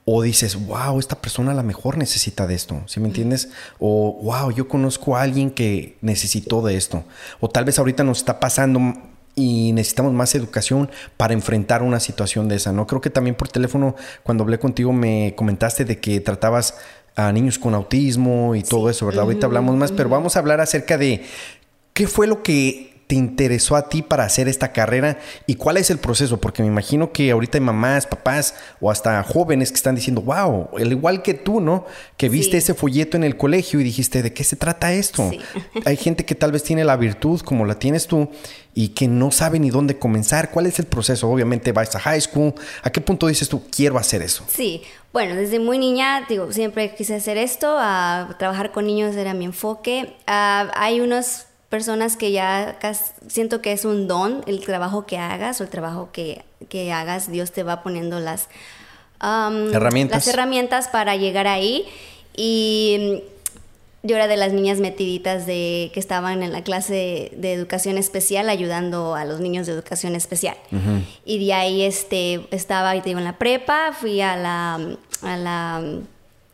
o 0.06 0.22
dices, 0.22 0.56
wow, 0.66 0.98
esta 0.98 1.20
persona 1.20 1.52
a 1.52 1.54
lo 1.54 1.62
mejor 1.64 1.98
necesita 1.98 2.46
de 2.46 2.54
esto, 2.54 2.80
¿sí 2.86 2.98
me 2.98 3.08
entiendes? 3.08 3.50
O 3.78 4.20
wow, 4.22 4.50
yo 4.50 4.68
conozco 4.68 5.18
a 5.18 5.20
alguien 5.20 5.50
que 5.50 5.98
necesitó 6.00 6.62
de 6.62 6.78
esto. 6.78 7.04
O 7.40 7.50
tal 7.50 7.66
vez 7.66 7.78
ahorita 7.78 8.02
nos 8.02 8.16
está 8.16 8.40
pasando 8.40 8.94
y 9.34 9.72
necesitamos 9.72 10.14
más 10.14 10.34
educación 10.34 10.90
para 11.18 11.34
enfrentar 11.34 11.82
una 11.82 12.00
situación 12.00 12.48
de 12.48 12.56
esa, 12.56 12.72
¿no? 12.72 12.86
Creo 12.86 13.02
que 13.02 13.10
también 13.10 13.36
por 13.36 13.48
teléfono, 13.48 13.96
cuando 14.22 14.44
hablé 14.44 14.58
contigo, 14.58 14.94
me 14.94 15.34
comentaste 15.36 15.84
de 15.84 16.00
que 16.00 16.20
tratabas 16.20 16.74
a 17.18 17.32
niños 17.32 17.58
con 17.58 17.74
autismo 17.74 18.54
y 18.54 18.62
todo 18.62 18.88
eso, 18.88 19.04
¿verdad? 19.04 19.24
Ahorita 19.24 19.46
hablamos 19.46 19.76
más, 19.76 19.90
pero 19.90 20.08
vamos 20.08 20.36
a 20.36 20.38
hablar 20.38 20.60
acerca 20.60 20.96
de 20.96 21.24
qué 21.92 22.06
fue 22.06 22.28
lo 22.28 22.44
que 22.44 22.88
te 23.08 23.16
interesó 23.16 23.74
a 23.74 23.88
ti 23.88 24.02
para 24.02 24.24
hacer 24.24 24.48
esta 24.48 24.70
carrera 24.70 25.18
y 25.46 25.56
cuál 25.56 25.78
es 25.78 25.90
el 25.90 25.98
proceso? 25.98 26.40
Porque 26.40 26.62
me 26.62 26.68
imagino 26.68 27.10
que 27.10 27.30
ahorita 27.32 27.58
hay 27.58 27.64
mamás, 27.64 28.06
papás 28.06 28.54
o 28.80 28.90
hasta 28.90 29.20
jóvenes 29.24 29.70
que 29.70 29.76
están 29.76 29.96
diciendo, 29.96 30.20
wow, 30.20 30.68
al 30.78 30.92
igual 30.92 31.22
que 31.22 31.34
tú, 31.34 31.60
¿no? 31.60 31.86
Que 32.16 32.28
viste 32.28 32.58
ese 32.58 32.74
folleto 32.74 33.16
en 33.16 33.24
el 33.24 33.36
colegio 33.36 33.80
y 33.80 33.84
dijiste, 33.84 34.22
¿de 34.22 34.32
qué 34.32 34.44
se 34.44 34.54
trata 34.54 34.92
esto? 34.92 35.28
hay 35.86 35.96
gente 35.96 36.24
que 36.24 36.36
tal 36.36 36.52
vez 36.52 36.62
tiene 36.62 36.84
la 36.84 36.96
virtud 36.96 37.40
como 37.40 37.64
la 37.64 37.78
tienes 37.78 38.06
tú 38.06 38.30
y 38.78 38.90
que 38.90 39.08
no 39.08 39.32
sabe 39.32 39.58
ni 39.58 39.70
dónde 39.70 39.98
comenzar. 39.98 40.52
¿Cuál 40.52 40.66
es 40.66 40.78
el 40.78 40.86
proceso? 40.86 41.28
Obviamente 41.28 41.72
vas 41.72 41.96
a 41.96 41.98
high 41.98 42.20
school. 42.20 42.54
¿A 42.84 42.90
qué 42.90 43.00
punto 43.00 43.26
dices 43.26 43.48
tú, 43.48 43.60
quiero 43.72 43.98
hacer 43.98 44.22
eso? 44.22 44.44
Sí, 44.46 44.82
bueno, 45.12 45.34
desde 45.34 45.58
muy 45.58 45.80
niña, 45.80 46.24
digo, 46.28 46.52
siempre 46.52 46.94
quise 46.94 47.16
hacer 47.16 47.38
esto, 47.38 47.76
a 47.76 48.36
trabajar 48.38 48.70
con 48.70 48.86
niños 48.86 49.16
era 49.16 49.34
mi 49.34 49.46
enfoque. 49.46 50.14
Ah, 50.28 50.70
hay 50.76 51.00
unos 51.00 51.46
personas 51.68 52.16
que 52.16 52.30
ya 52.30 52.78
siento 53.26 53.60
que 53.62 53.72
es 53.72 53.84
un 53.84 54.06
don 54.06 54.44
el 54.46 54.64
trabajo 54.64 55.06
que 55.06 55.18
hagas 55.18 55.60
o 55.60 55.64
el 55.64 55.70
trabajo 55.70 56.10
que, 56.12 56.44
hagas, 56.92 57.32
Dios 57.32 57.50
te 57.50 57.64
va 57.64 57.82
poniendo 57.82 58.20
las, 58.20 58.46
herramientas. 59.20 60.24
las 60.24 60.32
herramientas 60.32 60.86
para 60.86 61.16
llegar 61.16 61.48
ahí. 61.48 61.84
Y 62.36 63.24
yo 64.02 64.16
era 64.16 64.28
de 64.28 64.36
las 64.36 64.52
niñas 64.52 64.78
metiditas 64.78 65.46
de 65.46 65.90
que 65.92 66.00
estaban 66.00 66.42
en 66.42 66.52
la 66.52 66.62
clase 66.62 67.32
de 67.36 67.52
educación 67.52 67.98
especial 67.98 68.48
ayudando 68.48 69.14
a 69.14 69.24
los 69.24 69.40
niños 69.40 69.66
de 69.66 69.72
educación 69.72 70.14
especial. 70.14 70.56
Y 71.24 71.44
de 71.44 71.52
ahí 71.52 71.82
este, 71.82 72.46
estaba, 72.50 72.94
en 72.94 73.24
la 73.24 73.38
prepa, 73.38 73.92
fui 73.92 74.20
a 74.20 74.36
la, 74.36 74.74
a 75.22 75.36
la 75.36 75.82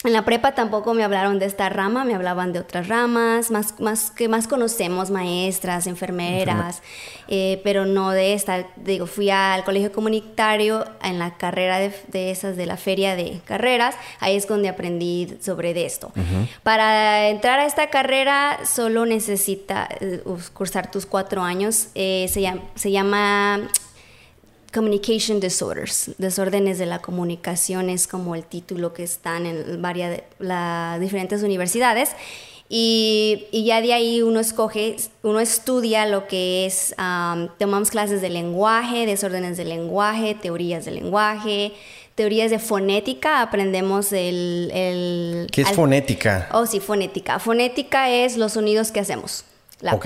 en 0.04 0.12
la 0.12 0.24
prepa 0.24 0.54
tampoco 0.54 0.92
me 0.92 1.02
hablaron 1.02 1.38
de 1.38 1.46
esta 1.46 1.68
rama, 1.70 2.04
me 2.04 2.14
hablaban 2.14 2.52
de 2.52 2.58
otras 2.58 2.88
ramas, 2.88 3.50
más, 3.50 3.80
más 3.80 4.10
que 4.10 4.28
más 4.28 4.46
conocemos, 4.46 5.10
maestras, 5.10 5.86
enfermeras, 5.86 6.82
eh, 7.28 7.60
pero 7.64 7.86
no 7.86 8.10
de 8.10 8.34
esta. 8.34 8.66
Digo, 8.76 9.06
fui 9.06 9.30
al 9.30 9.64
colegio 9.64 9.92
comunitario 9.92 10.84
en 11.02 11.18
la 11.18 11.36
carrera 11.36 11.78
de, 11.78 12.30
esas 12.30 12.56
de 12.56 12.66
la 12.66 12.76
feria 12.76 13.16
de 13.16 13.40
carreras, 13.46 13.96
ahí 14.20 14.36
es 14.36 14.46
donde 14.46 14.68
aprendí 14.68 15.38
sobre 15.40 15.72
de 15.72 15.86
esto. 15.86 16.12
Para 16.62 17.28
entrar 17.28 17.58
a 17.58 17.64
esta 17.64 17.88
carrera 17.88 18.60
solo 18.66 19.06
necesita 19.06 19.88
eh, 20.00 20.22
cursar 20.52 20.90
tus 20.90 21.06
cuatro 21.06 21.42
años, 21.42 21.88
eh, 21.94 22.26
se, 22.28 22.42
llama, 22.42 22.60
se 22.74 22.90
llama 22.90 23.68
Communication 24.74 25.38
Disorders, 25.38 26.10
desórdenes 26.18 26.78
de 26.78 26.86
la 26.86 26.98
comunicación 26.98 27.88
es 27.88 28.08
como 28.08 28.34
el 28.34 28.44
título 28.44 28.92
que 28.92 29.04
están 29.04 29.46
en 29.46 29.80
varias 29.80 30.22
las 30.40 30.98
diferentes 30.98 31.44
universidades. 31.44 32.10
Y, 32.68 33.46
ya 33.52 33.80
de 33.80 33.92
ahí 33.92 34.22
uno 34.22 34.40
escoge, 34.40 34.96
uno 35.22 35.38
estudia 35.38 36.06
lo 36.06 36.26
que 36.26 36.66
es, 36.66 36.92
tomamos 37.58 37.90
clases 37.90 38.20
de 38.20 38.30
lenguaje, 38.30 39.06
desórdenes 39.06 39.56
del 39.56 39.68
lenguaje, 39.68 40.34
teorías 40.34 40.84
del 40.84 40.96
lenguaje, 40.96 41.72
teorías 42.16 42.50
de 42.50 42.58
fonética, 42.58 43.42
aprendemos 43.42 44.12
el... 44.12 44.72
el 44.74 45.46
¿Qué 45.52 45.62
es 45.62 45.70
fonética? 45.70 46.48
Oh, 46.52 46.66
sí, 46.66 46.80
fonética. 46.80 47.38
Fonética 47.38 48.10
es 48.10 48.36
los 48.36 48.54
sonidos 48.54 48.90
que 48.90 48.98
hacemos. 48.98 49.44
La 49.80 50.00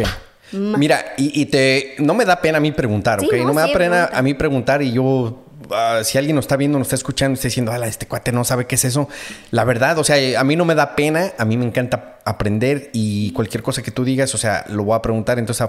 Mira, 0.53 1.15
y, 1.17 1.47
te 1.47 1.97
no 1.99 2.15
me 2.15 2.25
da 2.25 2.41
pena 2.41 2.59
a 2.59 2.61
mí 2.61 2.73
preguntar, 2.73 3.21
¿ok? 3.21 3.33
No, 3.45 3.55
me 3.55 3.63
da 3.63 3.69
pena 3.69 4.11
a 4.13 4.23
mí 4.23 4.35
preguntar 4.35 4.83
y 4.83 4.93
yo 4.93 5.45
ah, 5.71 6.01
si 6.05 6.17
alguien 6.19 6.37
nos 6.37 6.45
está 6.45 6.57
viendo, 6.57 6.79
nos 6.79 6.87
está 6.87 6.97
escuchando, 6.97 7.35
está 7.35 7.49
diciendo, 7.49 7.73
ala, 7.73 7.87
este 7.87 8.07
cuate 8.07 8.33
no 8.33 8.45
sabe 8.45 8.67
qué 8.67 8.77
es 8.77 8.85
eso. 8.85 9.09
La 9.51 9.65
verdad, 9.65 9.99
o 9.99 10.05
sea, 10.05 10.41
a 10.41 10.45
mí 10.45 10.57
no 10.57 10.65
me 10.65 10.75
da 10.75 10.97
pena, 10.97 11.33
a 11.39 11.45
mí 11.45 11.57
me 11.57 11.67
encanta 11.67 12.19
aprender 12.25 12.91
y 12.93 13.33
cualquier 13.33 13.63
cosa 13.63 13.83
que 13.83 13.91
tú 13.91 14.05
digas, 14.05 14.35
o 14.35 14.39
sea, 14.39 14.65
lo 14.69 14.85
voy 14.85 14.97
a 14.97 15.03
preguntar. 15.03 15.39
Entonces, 15.39 15.67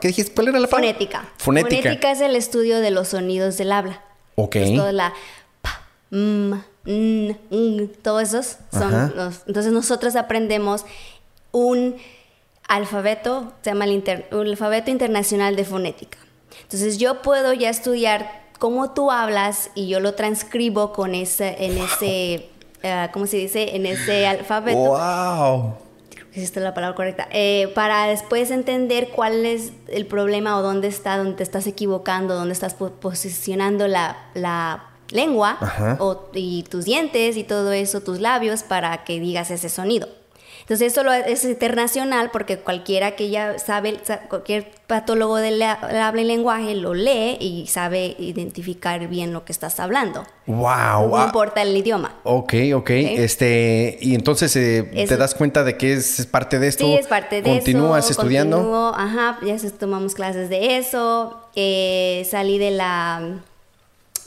¿qué 0.00 0.08
dijiste? 0.08 0.32
¿Cuál 0.34 0.48
era 0.48 0.58
la 0.58 0.66
palabra? 0.66 0.92
Fonética. 0.92 1.28
Fonética. 1.36 1.82
Fonética 1.82 2.10
es 2.12 2.20
el 2.20 2.36
estudio 2.36 2.80
de 2.80 2.90
los 2.90 3.08
sonidos 3.08 3.56
del 3.58 3.72
habla. 3.72 4.02
Ok. 4.36 4.56
Es 4.56 4.76
todo 4.76 4.92
la 4.92 5.12
pa, 5.60 5.82
mm, 6.10 6.52
mm, 6.84 7.86
todos 8.02 8.22
esos 8.22 8.58
son 8.72 9.12
los. 9.16 9.42
Entonces, 9.46 9.72
nosotros 9.72 10.16
aprendemos 10.16 10.84
un 11.52 11.96
alfabeto, 12.70 13.52
se 13.62 13.70
llama 13.70 13.84
el, 13.84 14.24
alfabeto 14.30 14.90
internacional 14.90 15.56
de 15.56 15.64
fonética. 15.64 16.18
Entonces 16.62 16.98
yo 16.98 17.20
puedo 17.20 17.52
ya 17.52 17.68
estudiar 17.68 18.42
cómo 18.58 18.92
tú 18.92 19.10
hablas 19.10 19.70
y 19.74 19.88
yo 19.88 19.98
lo 19.98 20.14
transcribo 20.14 20.92
con 20.92 21.14
ese, 21.16 21.64
en 21.64 21.78
ese, 21.78 22.48
uh, 22.84 23.12
¿cómo 23.12 23.26
se 23.26 23.38
dice? 23.38 23.74
En 23.74 23.86
ese 23.86 24.26
alfabeto. 24.26 24.78
¡Wow! 24.78 25.74
Esta 26.32 26.60
es 26.60 26.64
la 26.64 26.72
palabra 26.72 26.94
correcta. 26.94 27.26
Eh, 27.32 27.72
para 27.74 28.06
después 28.06 28.52
entender 28.52 29.08
cuál 29.08 29.44
es 29.44 29.72
el 29.88 30.06
problema 30.06 30.56
o 30.56 30.62
dónde 30.62 30.86
está, 30.86 31.18
dónde 31.18 31.34
te 31.34 31.42
estás 31.42 31.66
equivocando, 31.66 32.36
dónde 32.36 32.52
estás 32.52 32.74
posicionando 32.74 33.88
la, 33.88 34.86
lengua 35.10 35.58
y 36.34 36.62
tus 36.62 36.84
dientes 36.84 37.36
y 37.36 37.42
todo 37.42 37.72
eso, 37.72 38.00
tus 38.00 38.20
labios, 38.20 38.62
para 38.62 39.02
que 39.02 39.18
digas 39.18 39.50
ese 39.50 39.68
sonido. 39.68 40.19
Entonces 40.70 40.92
eso 40.92 41.12
es 41.12 41.44
internacional 41.44 42.30
porque 42.30 42.58
cualquiera 42.58 43.16
que 43.16 43.28
ya 43.28 43.58
sabe, 43.58 43.98
cualquier 44.28 44.70
patólogo 44.86 45.38
del 45.38 45.60
habla 45.62 46.20
y 46.20 46.24
lenguaje 46.24 46.76
lo 46.76 46.94
lee 46.94 47.38
y 47.40 47.66
sabe 47.66 48.14
identificar 48.20 49.08
bien 49.08 49.32
lo 49.32 49.44
que 49.44 49.50
estás 49.50 49.80
hablando. 49.80 50.24
Wow. 50.46 51.08
No 51.08 51.24
importa 51.24 51.62
el 51.62 51.76
idioma. 51.76 52.14
Ok, 52.22 52.54
ok. 52.72 52.90
Este, 52.90 53.98
y 54.00 54.14
entonces 54.14 54.54
eh, 54.54 54.84
te 55.08 55.16
das 55.16 55.34
cuenta 55.34 55.64
de 55.64 55.76
que 55.76 55.94
es, 55.94 56.24
parte 56.26 56.60
de 56.60 56.68
esto. 56.68 56.86
Sí, 56.86 56.94
es 56.94 57.08
parte 57.08 57.42
de 57.42 57.50
¿Continúas 57.50 58.08
estudiando? 58.08 58.58
Continúo, 58.58 58.94
ajá, 58.94 59.40
ya 59.44 59.56
tomamos 59.76 60.14
clases 60.14 60.48
de 60.50 60.78
eso. 60.78 61.48
Eh, 61.56 62.24
salí 62.30 62.58
de 62.58 62.70
la 62.70 63.40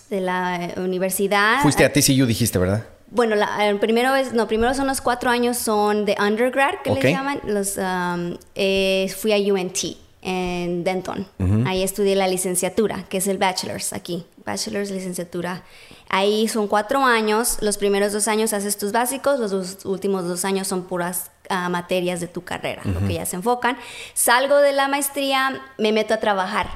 de 0.09 0.19
la 0.19 0.73
universidad. 0.75 1.61
Fuiste 1.61 1.85
a 1.85 1.93
TCU, 1.93 2.25
dijiste, 2.25 2.59
¿verdad? 2.59 2.83
Bueno, 3.13 3.35
la, 3.35 3.77
primero 3.79 4.15
es, 4.15 4.33
no, 4.33 4.47
primero 4.47 4.73
son 4.73 4.87
los 4.87 4.99
cuatro 4.99 5.29
años, 5.29 5.57
son 5.57 6.03
de 6.03 6.17
undergrad, 6.19 6.81
que 6.83 6.89
les 6.89 7.03
llaman. 7.03 7.39
Los, 7.45 7.77
um, 7.77 8.35
eh, 8.55 9.13
fui 9.15 9.31
a 9.31 9.53
UNT 9.53 9.77
en 10.23 10.83
Denton. 10.83 11.27
Ahí 11.67 11.83
estudié 11.83 12.15
la 12.15 12.27
licenciatura, 12.27 13.05
que 13.09 13.17
es 13.17 13.27
el 13.27 13.37
bachelor's 13.37 13.93
aquí. 13.93 14.25
Bachelor's, 14.43 14.89
licenciatura. 14.89 15.63
Ahí 16.09 16.47
son 16.47 16.67
cuatro 16.67 17.05
años. 17.05 17.57
Los 17.61 17.77
primeros 17.77 18.13
dos 18.13 18.27
años 18.27 18.51
haces 18.51 18.77
tus 18.77 18.91
básicos, 18.91 19.39
los 19.39 19.85
últimos 19.85 20.27
dos 20.27 20.43
años 20.43 20.67
son 20.67 20.83
puras 20.83 21.29
ah, 21.49 21.69
materias 21.69 22.19
de 22.19 22.27
tu 22.27 22.43
carrera, 22.43 22.81
lo 22.85 22.99
que 23.05 23.13
ya 23.13 23.27
se 23.27 23.35
enfocan. 23.35 23.77
Salgo 24.15 24.57
de 24.57 24.71
la 24.71 24.87
maestría, 24.87 25.61
me 25.77 25.91
meto 25.91 26.15
a 26.15 26.17
trabajar. 26.17 26.67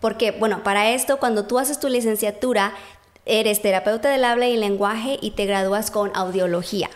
Porque, 0.00 0.32
bueno, 0.32 0.62
para 0.62 0.90
esto, 0.90 1.18
cuando 1.18 1.46
tú 1.46 1.58
haces 1.58 1.78
tu 1.78 1.88
licenciatura, 1.88 2.74
eres 3.24 3.62
terapeuta 3.62 4.10
del 4.10 4.24
habla 4.24 4.48
y 4.48 4.56
lenguaje 4.56 5.18
y 5.20 5.32
te 5.32 5.46
gradúas 5.46 5.90
con 5.90 6.10
audiología. 6.14 6.90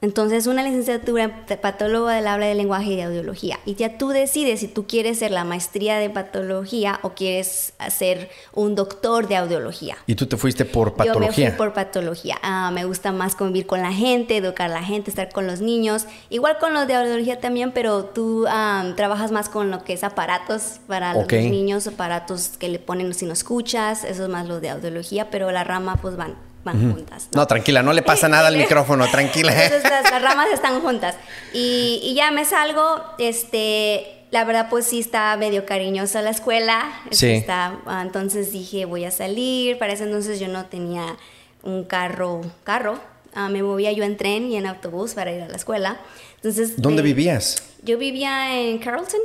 Entonces, 0.00 0.46
una 0.46 0.62
licenciatura 0.62 1.24
en 1.24 1.58
patólogo 1.58 2.06
del 2.06 2.28
habla, 2.28 2.46
del 2.46 2.58
lenguaje 2.58 2.92
y 2.92 2.96
de 2.96 3.02
audiología. 3.02 3.58
Y 3.64 3.74
ya 3.74 3.98
tú 3.98 4.08
decides 4.10 4.60
si 4.60 4.68
tú 4.68 4.86
quieres 4.86 5.18
ser 5.18 5.32
la 5.32 5.42
maestría 5.42 5.98
de 5.98 6.08
patología 6.08 7.00
o 7.02 7.10
quieres 7.10 7.72
ser 7.90 8.30
un 8.54 8.76
doctor 8.76 9.26
de 9.26 9.36
audiología. 9.36 9.96
¿Y 10.06 10.14
tú 10.14 10.26
te 10.26 10.36
fuiste 10.36 10.64
por 10.64 10.94
patología? 10.94 11.30
Yo 11.30 11.42
me 11.42 11.50
fui 11.50 11.58
por 11.58 11.72
patología. 11.72 12.36
Ah, 12.42 12.70
me 12.72 12.84
gusta 12.84 13.10
más 13.10 13.34
convivir 13.34 13.66
con 13.66 13.82
la 13.82 13.92
gente, 13.92 14.36
educar 14.36 14.70
a 14.70 14.74
la 14.74 14.84
gente, 14.84 15.10
estar 15.10 15.32
con 15.32 15.48
los 15.48 15.60
niños. 15.60 16.06
Igual 16.30 16.58
con 16.58 16.74
los 16.74 16.86
de 16.86 16.94
audiología 16.94 17.40
también, 17.40 17.72
pero 17.72 18.04
tú 18.04 18.44
ah, 18.48 18.92
trabajas 18.96 19.32
más 19.32 19.48
con 19.48 19.72
lo 19.72 19.82
que 19.82 19.94
es 19.94 20.04
aparatos 20.04 20.78
para 20.86 21.14
los 21.14 21.26
niños, 21.32 21.88
aparatos 21.88 22.50
que 22.56 22.68
le 22.68 22.78
ponen 22.78 23.12
si 23.14 23.26
no 23.26 23.32
escuchas. 23.32 24.04
Eso 24.04 24.24
es 24.24 24.28
más 24.28 24.46
lo 24.46 24.60
de 24.60 24.70
audiología, 24.70 25.28
pero 25.28 25.50
la 25.50 25.64
rama 25.64 25.96
pues 26.00 26.16
van 26.16 26.47
juntas. 26.72 27.28
¿no? 27.32 27.46
tranquila, 27.46 27.82
no 27.82 27.92
le 27.92 28.02
pasa 28.02 28.28
nada 28.28 28.48
al 28.48 28.56
micrófono, 28.58 29.08
tranquila. 29.10 29.52
Entonces 29.52 29.90
las, 29.90 30.22
ramas 30.22 30.48
están 30.52 30.80
juntas. 30.80 31.16
Y, 31.52 32.14
ya 32.14 32.30
me 32.30 32.44
salgo, 32.44 33.02
este, 33.18 34.24
la 34.30 34.44
verdad 34.44 34.68
pues 34.68 34.86
sí 34.86 35.00
está 35.00 35.36
medio 35.36 35.66
cariñosa 35.66 36.22
la 36.22 36.30
escuela. 36.30 36.90
Sí. 37.10 37.30
Está, 37.30 37.78
ah, 37.86 38.02
entonces 38.02 38.52
dije, 38.52 38.84
voy 38.84 39.04
a 39.04 39.10
salir. 39.10 39.78
Para 39.78 39.92
ese 39.92 40.04
entonces 40.04 40.40
yo 40.40 40.48
no 40.48 40.66
tenía 40.66 41.16
un 41.62 41.84
carro, 41.84 42.42
carro. 42.64 42.98
Ah, 43.34 43.48
me 43.48 43.62
movía 43.62 43.92
yo 43.92 44.04
en 44.04 44.16
tren 44.16 44.50
y 44.50 44.56
en 44.56 44.66
autobús 44.66 45.14
para 45.14 45.32
ir 45.32 45.42
a 45.42 45.48
la 45.48 45.56
escuela. 45.56 45.98
Entonces, 46.36 46.80
¿Dónde 46.80 47.02
vivías? 47.02 47.62
Yo 47.82 47.98
vivía 47.98 48.58
en 48.58 48.78
Carrollton. 48.78 49.20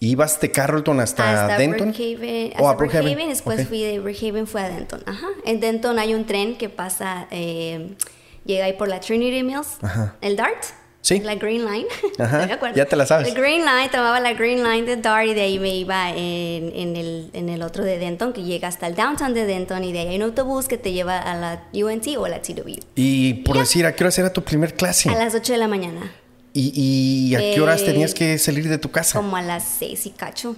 ¿Ibas 0.00 0.40
de 0.40 0.52
Carrollton 0.52 1.00
hasta, 1.00 1.44
hasta 1.44 1.58
Denton? 1.58 1.88
Brookhaven, 1.92 2.52
hasta 2.54 2.72
Brookhaven, 2.74 3.28
después 3.28 3.66
fui 3.66 3.82
de 3.82 3.98
Brookhaven, 3.98 4.46
fue 4.46 4.62
a 4.62 4.68
Denton. 4.68 5.02
Ajá. 5.06 5.26
En 5.44 5.58
Denton 5.58 5.98
hay 5.98 6.14
un 6.14 6.24
tren 6.24 6.56
que 6.56 6.68
pasa, 6.68 7.26
eh, 7.30 7.96
llega 8.44 8.66
ahí 8.66 8.74
por 8.74 8.88
la 8.88 9.00
Trinity 9.00 9.42
Mills, 9.42 9.78
el 10.20 10.36
DART. 10.36 10.64
Sí. 11.00 11.20
La 11.20 11.36
Green 11.36 11.64
Line. 11.64 11.86
Ajá, 12.18 12.72
ya 12.74 12.84
te 12.84 12.96
la 12.96 13.06
sabes. 13.06 13.32
La 13.32 13.40
Green 13.40 13.64
Line, 13.64 13.88
tomaba 13.90 14.20
la 14.20 14.34
Green 14.34 14.62
Line 14.62 14.82
de 14.82 14.96
Dart 14.96 15.26
y 15.26 15.32
de 15.32 15.42
ahí 15.42 15.58
me 15.58 15.74
iba 15.74 16.10
en, 16.10 16.72
en, 16.74 16.96
el, 16.96 17.30
en 17.32 17.48
el 17.48 17.62
otro 17.62 17.84
de 17.84 17.98
Denton 17.98 18.32
que 18.32 18.42
llega 18.42 18.68
hasta 18.68 18.86
el 18.88 18.94
downtown 18.94 19.32
de 19.32 19.46
Denton 19.46 19.84
y 19.84 19.92
de 19.92 20.00
ahí 20.00 20.08
hay 20.08 20.16
un 20.16 20.22
autobús 20.22 20.66
que 20.66 20.76
te 20.76 20.92
lleva 20.92 21.18
a 21.18 21.34
la 21.36 21.62
UNT 21.72 22.08
o 22.18 22.24
a 22.24 22.28
la 22.28 22.42
TW. 22.42 22.78
Y 22.96 23.34
por 23.34 23.58
decir, 23.58 23.86
¿a 23.86 23.94
qué 23.94 24.04
hora 24.04 24.12
era 24.18 24.32
tu 24.32 24.42
primer 24.42 24.74
clase? 24.74 25.08
A 25.08 25.14
las 25.14 25.34
8 25.34 25.52
de 25.52 25.58
la 25.58 25.68
mañana. 25.68 26.12
¿Y, 26.60 27.28
y 27.28 27.34
a 27.36 27.38
qué 27.38 27.60
horas 27.60 27.84
tenías 27.84 28.12
eh, 28.12 28.14
que 28.14 28.38
salir 28.38 28.68
de 28.68 28.78
tu 28.78 28.90
casa? 28.90 29.18
Como 29.18 29.36
a 29.36 29.42
las 29.42 29.64
6 29.78 30.06
y 30.06 30.10
cacho. 30.10 30.56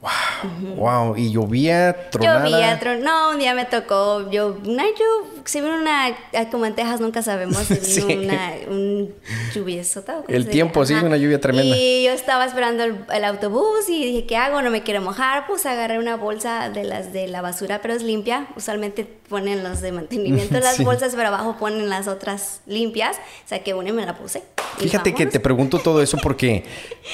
Wow, 0.00 0.76
wow, 0.76 1.16
y 1.16 1.32
llovía, 1.32 2.08
tronada. 2.10 2.48
Llovía, 2.48 2.78
tron 2.78 3.02
no, 3.02 3.30
un 3.30 3.40
día 3.40 3.52
me 3.52 3.64
tocó, 3.64 4.30
yo, 4.30 4.56
una, 4.64 4.84
yo, 4.84 5.26
si 5.44 5.60
vino 5.60 5.74
una, 5.74 6.16
como 6.52 6.66
en 6.66 6.76
Texas 6.76 7.00
nunca 7.00 7.20
sabemos, 7.20 7.56
si 7.66 8.02
vino 8.02 8.22
una, 8.24 8.52
un 8.68 9.12
lluviesota. 9.52 10.22
El 10.28 10.48
tiempo, 10.48 10.86
sí, 10.86 10.94
una 10.94 11.16
lluvia 11.16 11.40
tremenda. 11.40 11.76
Y 11.76 12.04
yo 12.04 12.12
estaba 12.12 12.44
esperando 12.44 12.84
el, 12.84 13.24
autobús 13.24 13.88
y 13.88 14.04
dije, 14.04 14.26
¿qué 14.26 14.36
hago? 14.36 14.62
No 14.62 14.70
me 14.70 14.84
quiero 14.84 15.02
mojar, 15.02 15.48
pues 15.48 15.66
agarré 15.66 15.98
una 15.98 16.14
bolsa 16.14 16.70
de 16.70 16.84
las 16.84 17.12
de 17.12 17.26
la 17.26 17.42
basura, 17.42 17.80
pero 17.82 17.92
es 17.94 18.04
limpia, 18.04 18.46
usualmente 18.54 19.04
ponen 19.04 19.64
los 19.64 19.80
de 19.80 19.90
mantenimiento 19.90 20.60
las 20.60 20.78
bolsas, 20.78 21.14
pero 21.16 21.26
abajo 21.26 21.56
ponen 21.58 21.88
las 21.88 22.06
otras 22.06 22.60
limpias, 22.66 23.16
o 23.16 23.48
sea 23.48 23.64
que 23.64 23.74
una 23.74 23.88
y 23.88 23.92
me 23.92 24.06
la 24.06 24.16
puse. 24.16 24.44
Fíjate 24.78 25.12
que 25.12 25.26
te 25.26 25.40
pregunto 25.40 25.80
todo 25.80 26.00
eso 26.00 26.18
porque 26.22 26.64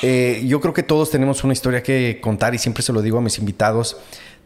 eh, 0.03 0.43
yo 0.47 0.61
creo 0.61 0.75
que 0.75 0.83
todos 0.83 1.11
tenemos 1.11 1.43
una 1.45 1.55
historia 1.55 1.83
que 1.83 2.21
contar 2.21 2.55
y 2.55 2.59
siempre 2.59 2.74
se 2.83 2.93
lo 2.93 3.03
digo 3.03 3.19
a 3.19 3.21
mis 3.21 3.39
invitados. 3.39 3.97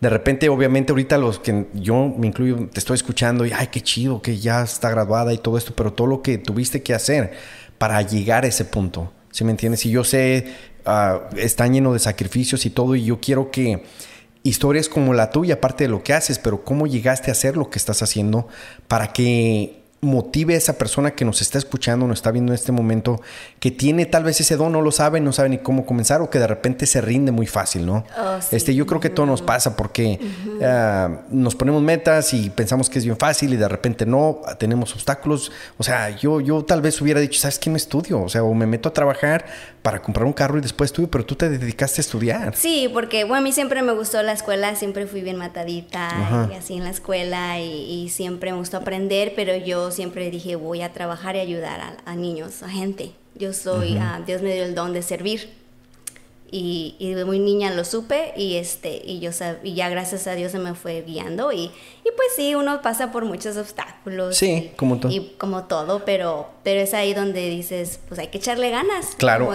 De 0.01 0.09
repente, 0.09 0.49
obviamente, 0.49 0.93
ahorita 0.93 1.19
los 1.19 1.39
que 1.41 1.67
yo 1.75 2.13
me 2.17 2.29
incluyo, 2.29 2.69
te 2.73 2.79
estoy 2.79 2.95
escuchando 2.95 3.45
y, 3.45 3.53
ay, 3.53 3.69
qué 3.69 3.81
chido 3.81 4.23
que 4.23 4.39
ya 4.39 4.63
está 4.63 4.91
graduada 4.91 5.33
y 5.33 5.39
todo 5.39 5.59
esto, 5.59 5.75
pero 5.75 5.93
todo 5.93 6.07
lo 6.07 6.23
que 6.23 6.39
tuviste 6.39 6.83
que 6.83 6.95
hacer 6.95 7.33
para 7.79 8.01
llegar 8.03 8.45
a 8.45 8.49
ese 8.49 8.65
punto, 8.65 9.13
¿sí 9.31 9.45
me 9.45 9.51
entiendes? 9.51 9.85
Y 9.87 9.91
yo 9.91 10.05
sé, 10.05 10.55
uh, 10.87 11.37
está 11.37 11.67
lleno 11.67 11.93
de 11.93 11.99
sacrificios 11.99 12.65
y 12.67 12.71
todo, 12.71 12.95
y 12.95 13.05
yo 13.05 13.21
quiero 13.21 13.51
que 13.51 13.85
historias 14.43 14.89
como 14.89 15.15
la 15.15 15.31
tuya, 15.31 15.55
aparte 15.55 15.85
de 15.85 15.91
lo 15.91 16.03
que 16.03 16.15
haces, 16.15 16.39
pero 16.39 16.65
cómo 16.65 16.87
llegaste 16.87 17.31
a 17.31 17.33
hacer 17.33 17.57
lo 17.57 17.71
que 17.71 17.79
estás 17.79 18.03
haciendo 18.03 18.49
para 18.87 19.13
que 19.13 19.78
motive 20.01 20.55
a 20.55 20.57
esa 20.57 20.79
persona 20.79 21.13
que 21.13 21.25
nos 21.25 21.43
está 21.43 21.59
escuchando, 21.59 22.07
nos 22.07 22.19
está 22.19 22.31
viendo 22.31 22.53
en 22.53 22.55
este 22.55 22.71
momento, 22.71 23.21
que 23.59 23.71
tiene 23.71 24.07
tal 24.07 24.23
vez 24.23 24.41
ese 24.41 24.57
don, 24.57 24.73
no 24.73 24.81
lo 24.81 24.93
sabe, 24.93 25.21
no 25.21 25.33
sabe 25.33 25.49
ni 25.49 25.59
cómo 25.59 25.85
comenzar 25.85 26.23
o 26.23 26.31
que 26.31 26.39
de 26.39 26.47
repente 26.47 26.87
se 26.87 27.01
rinde 27.01 27.33
muy 27.33 27.47
fácil, 27.47 27.85
¿no? 27.85 28.05
Oh, 28.17 28.39
este, 28.53 28.75
yo 28.75 28.87
creo 28.87 29.01
que 29.01 29.11
todo 29.11 29.27
nos 29.27 29.43
pasa 29.43 29.77
porque 29.77 30.21
ah, 30.63 31.23
nos 31.31 31.57
ponemos 31.57 31.83
metas 31.83 32.33
y 32.33 32.51
pensamos 32.51 32.89
que 32.89 33.01
es 33.01 33.05
bien 33.05 33.17
fácil 33.17 33.53
y 33.53 33.57
de 33.57 33.69
repente 33.69 34.07
no, 34.07 34.41
tenemos 34.59 34.95
obstáculos. 34.95 35.51
O 35.79 35.83
sea, 35.83 36.11
yo, 36.11 36.41
yo 36.41 36.65
tal 36.65 36.81
vez 36.81 37.01
hubiera 37.01 37.21
dicho, 37.21 37.41
¿sabes 37.41 37.59
qué 37.59 37.69
me 37.69 37.77
estudio? 37.77 38.23
O 38.23 38.29
sea, 38.29 38.45
o 38.45 38.55
me 38.55 38.67
meto 38.67 38.89
a 38.89 38.93
trabajar 38.93 39.47
para 39.89 40.03
comprar 40.03 40.27
un 40.27 40.35
carro 40.35 40.59
y 40.59 40.61
después 40.61 40.91
estudio, 40.91 41.11
pero 41.11 41.25
tú 41.25 41.35
te 41.35 41.49
dedicaste 41.49 42.01
a 42.01 42.03
estudiar. 42.03 42.55
Sí, 42.55 42.91
porque 42.93 43.25
bueno, 43.25 43.39
a 43.39 43.41
mí 43.41 43.53
siempre 43.53 43.81
me 43.81 43.93
gustó 43.93 44.23
la 44.23 44.33
escuela, 44.33 44.75
siempre 44.75 45.07
fui 45.07 45.23
bien 45.23 45.37
matadita 45.37 46.49
y 46.53 46.55
así 46.55 46.75
en 46.75 46.85
la 46.85 46.91
escuela 46.91 47.59
y 47.59 48.11
siempre 48.11 48.53
me 48.53 48.59
gustó 48.59 48.77
aprender, 48.77 49.33
pero 49.35 49.57
yo 49.57 49.91
siempre 49.91 50.31
dije, 50.31 50.57
voy 50.57 50.83
a 50.83 50.93
trabajar 50.93 51.37
y 51.37 51.39
ayudar 51.39 51.97
a, 52.05 52.17
niños, 52.17 52.63
a 52.63 52.69
gente. 52.69 53.13
Yo 53.35 53.55
soy, 53.55 53.97
ah, 53.97 54.21
Dios 54.27 54.43
me 54.43 54.53
dio 54.53 54.65
el 54.65 54.75
don 54.75 54.93
de 54.93 55.01
servir. 55.01 55.55
Y, 56.51 56.97
y, 56.99 57.13
de 57.13 57.27
muy 57.27 57.39
niña 57.39 57.75
lo 57.75 57.85
supe 57.85 58.33
y 58.35 58.57
este 58.57 59.03
y 59.05 59.21
yo 59.21 59.31
y 59.63 59.75
ya 59.75 59.91
gracias 59.91 60.27
a 60.27 60.35
Dios 60.35 60.53
se 60.53 60.59
me 60.59 60.75
fue 60.75 61.03
guiando 61.03 61.53
y, 61.53 61.65
y 61.65 62.11
pues 62.17 62.29
sí 62.37 62.55
uno 62.55 62.81
pasa 62.81 63.13
por 63.13 63.27
muchos 63.27 63.59
obstáculos 63.59 64.35
sí 64.35 64.71
como 64.77 64.99
todo 64.99 65.13
y 65.13 65.35
como 65.37 65.65
todo 65.65 66.07
pero 66.07 66.49
pero 66.63 66.81
es 66.81 66.95
ahí 66.95 67.13
donde 67.13 67.51
dices 67.51 68.01
pues 68.09 68.19
hay 68.19 68.29
que 68.29 68.39
echarle 68.39 68.71
ganas 68.71 69.15
claro 69.19 69.53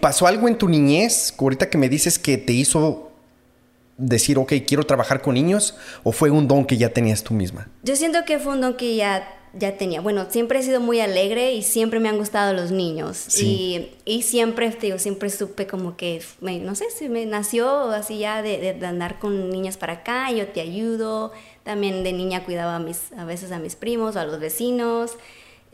pasó 0.00 0.26
algo 0.26 0.48
en 0.48 0.56
tu 0.56 0.66
niñez 0.66 1.34
ahorita 1.38 1.68
que 1.68 1.76
me 1.76 1.90
dices 1.90 2.18
que 2.18 2.38
te 2.38 2.54
hizo 2.54 3.10
decir 3.98 4.38
ok 4.38 4.52
quiero 4.66 4.84
trabajar 4.84 5.20
con 5.20 5.34
niños 5.34 5.76
o 6.04 6.12
fue 6.12 6.30
un 6.30 6.48
don 6.48 6.64
que 6.64 6.78
ya 6.78 6.88
tenías 6.88 7.22
tú 7.22 7.34
misma 7.34 7.68
yo 7.82 7.96
siento 7.96 8.24
que 8.24 8.38
fue 8.38 8.54
un 8.54 8.62
don 8.62 8.76
que 8.78 8.96
ya 8.96 9.28
ya 9.58 9.76
tenía, 9.76 10.00
bueno, 10.00 10.26
siempre 10.30 10.58
he 10.58 10.62
sido 10.62 10.80
muy 10.80 11.00
alegre 11.00 11.52
y 11.52 11.62
siempre 11.62 12.00
me 12.00 12.08
han 12.08 12.18
gustado 12.18 12.52
los 12.52 12.70
niños. 12.70 13.38
Y, 13.40 13.90
y, 14.04 14.22
siempre, 14.22 14.70
digo, 14.80 14.98
siempre 14.98 15.30
supe 15.30 15.66
como 15.66 15.96
que, 15.96 16.22
no 16.40 16.74
sé, 16.74 16.90
si 16.90 17.08
me 17.08 17.24
nació 17.26 17.90
así 17.90 18.18
ya 18.18 18.42
de, 18.42 18.74
de, 18.74 18.86
andar 18.86 19.18
con 19.18 19.50
niñas 19.50 19.76
para 19.76 19.94
acá, 19.94 20.30
yo 20.32 20.48
te 20.48 20.60
ayudo. 20.60 21.32
También 21.62 22.04
de 22.04 22.12
niña 22.12 22.44
cuidaba 22.44 22.76
a, 22.76 22.78
mis, 22.78 23.12
a 23.16 23.24
veces 23.24 23.52
a 23.52 23.58
mis 23.58 23.76
primos, 23.76 24.16
a 24.16 24.24
los 24.24 24.40
vecinos. 24.40 25.12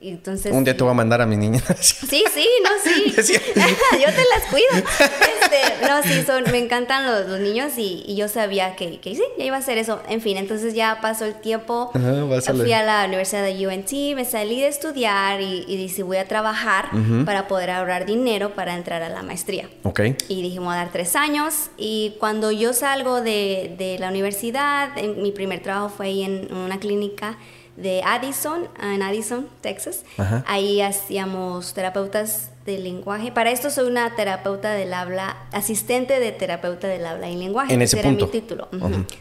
Entonces, 0.03 0.53
un 0.53 0.65
día 0.65 0.75
te 0.75 0.83
voy 0.83 0.93
a 0.93 0.95
mandar 0.95 1.21
a 1.21 1.27
mi 1.27 1.37
niña. 1.37 1.61
sí, 1.81 2.25
sí, 2.33 2.47
no, 2.63 2.71
sí. 2.83 3.13
yo 3.17 4.07
te 4.07 4.25
las 4.35 4.45
cuido. 4.51 4.69
Este, 4.73 5.87
no, 5.87 6.03
sí, 6.03 6.23
son, 6.27 6.45
me 6.51 6.59
encantan 6.59 7.07
los, 7.07 7.29
los 7.29 7.41
niños 7.41 7.73
y, 7.77 8.03
y, 8.07 8.17
yo 8.17 8.29
sabía 8.29 8.77
que, 8.77 8.99
que, 8.99 9.15
sí, 9.15 9.23
ya 9.39 9.45
iba 9.45 9.57
a 9.57 9.59
hacer 9.59 9.77
eso. 9.77 10.01
En 10.09 10.23
fin, 10.23 10.39
entonces 10.39 10.73
ya 10.73 11.01
pasó 11.03 11.27
el 11.27 11.35
tiempo. 11.35 11.91
fui 11.93 12.73
a 12.73 12.83
la 12.83 13.05
Universidad 13.07 13.45
de 13.45 13.67
UNT, 13.67 14.17
me 14.17 14.25
salí 14.25 14.61
de 14.61 14.69
estudiar 14.69 15.43
y, 15.43 15.65
y 15.69 15.77
dije, 15.77 16.03
voy 16.03 16.17
a 16.17 16.27
trabajar 16.27 16.89
para 17.27 17.47
poder 17.47 17.71
ahorrar 17.71 18.07
dinero 18.07 18.55
para 18.55 18.75
entrar 18.75 19.03
a 19.03 19.11
la 19.11 19.23
maestría. 19.23 19.69
Ok. 19.83 20.01
Y 20.29 20.43
dije, 20.43 20.61
voy 20.61 20.73
a 20.73 20.77
dar 20.77 20.93
tres 20.93 21.15
años. 21.15 21.71
Y 21.77 22.15
cuando 22.19 22.51
yo 22.51 22.73
salgo 22.73 23.21
de, 23.21 23.75
de 23.77 23.99
la 23.99 24.09
universidad, 24.09 24.97
en, 24.97 25.21
mi 25.23 25.33
primer 25.33 25.61
trabajo 25.61 25.91
fue 25.91 26.07
ahí 26.07 26.23
en 26.23 26.55
una 26.55 26.79
clínica 26.79 27.37
de 27.83 28.03
Addison, 28.03 28.69
en 28.81 29.03
Addison, 29.03 29.49
Texas. 29.61 30.05
Ahí 30.47 30.81
hacíamos 30.81 31.75
terapeutas 31.75 32.51
de 32.71 32.79
lenguaje. 32.79 33.33
Para 33.33 33.51
esto 33.51 33.71
soy 33.71 33.89
una 33.89 34.15
terapeuta 34.15 34.73
del 34.73 34.95
habla, 34.95 35.37
asistente 35.53 36.21
de 36.21 36.33
terapeuta 36.33 36.89
del 36.89 37.05
habla 37.05 37.29
y 37.29 37.37
lenguaje. 37.37 37.75
En 37.75 37.83
ese 37.83 37.99
era 37.99 38.11
mi 38.11 38.27
título. 38.27 38.69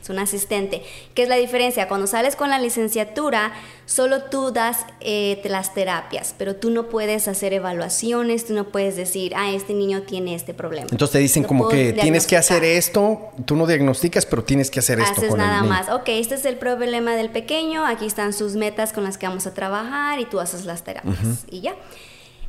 Es 0.02 0.10
un 0.10 0.20
asistente. 0.20 0.84
¿Qué 1.14 1.24
es 1.24 1.30
la 1.30 1.36
diferencia? 1.36 1.88
Cuando 1.88 2.08
sales 2.08 2.36
con 2.36 2.50
la 2.50 2.60
licenciatura, 2.60 3.54
solo 3.86 4.24
tú 4.24 4.52
das 4.52 4.86
eh, 5.00 5.42
las 5.46 5.74
terapias, 5.74 6.36
pero 6.38 6.56
tú 6.56 6.70
no 6.70 6.90
puedes 6.90 7.28
hacer 7.28 7.54
evaluaciones, 7.54 8.46
tú 8.46 8.54
no 8.54 8.66
puedes 8.66 8.96
decir, 8.96 9.34
ah, 9.36 9.52
este 9.52 9.74
niño 9.74 10.04
tiene 10.04 10.36
este 10.36 10.54
problema. 10.54 10.88
Entonces 10.92 11.14
te 11.14 11.20
dicen 11.20 11.44
como 11.44 11.68
que 11.68 11.94
tienes 11.94 12.28
que 12.28 12.38
hacer 12.38 12.64
esto, 12.64 13.32
tú 13.46 13.56
no 13.56 13.66
diagnosticas, 13.66 14.26
pero 14.26 14.44
tienes 14.44 14.70
que 14.70 14.80
hacer 14.80 15.00
esto. 15.00 15.22
Haces 15.22 15.36
nada 15.36 15.64
más. 15.64 15.90
Ok, 15.90 16.10
este 16.10 16.36
es 16.36 16.46
el 16.46 16.58
problema 16.58 17.16
del 17.16 17.30
pequeño, 17.30 17.86
aquí 17.86 18.06
están 18.06 18.34
sus 18.34 18.56
metas 18.56 18.94
con 18.94 19.04
las 19.04 19.18
que 19.18 19.28
vamos 19.28 19.48
a 19.48 19.54
trabajar 19.54 20.20
y 20.20 20.26
tú 20.26 20.40
haces 20.40 20.66
las 20.66 20.84
terapias 20.84 21.46
y 21.50 21.62
ya. 21.62 21.76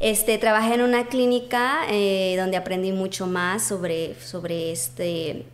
Este, 0.01 0.39
trabajé 0.39 0.75
en 0.75 0.81
una 0.81 1.09
clínica 1.09 1.83
eh, 1.91 2.35
donde 2.39 2.57
aprendí 2.57 2.91
mucho 2.91 3.27
más 3.27 3.63
sobre, 3.63 4.19
sobre 4.19 4.73
este, 4.73 5.45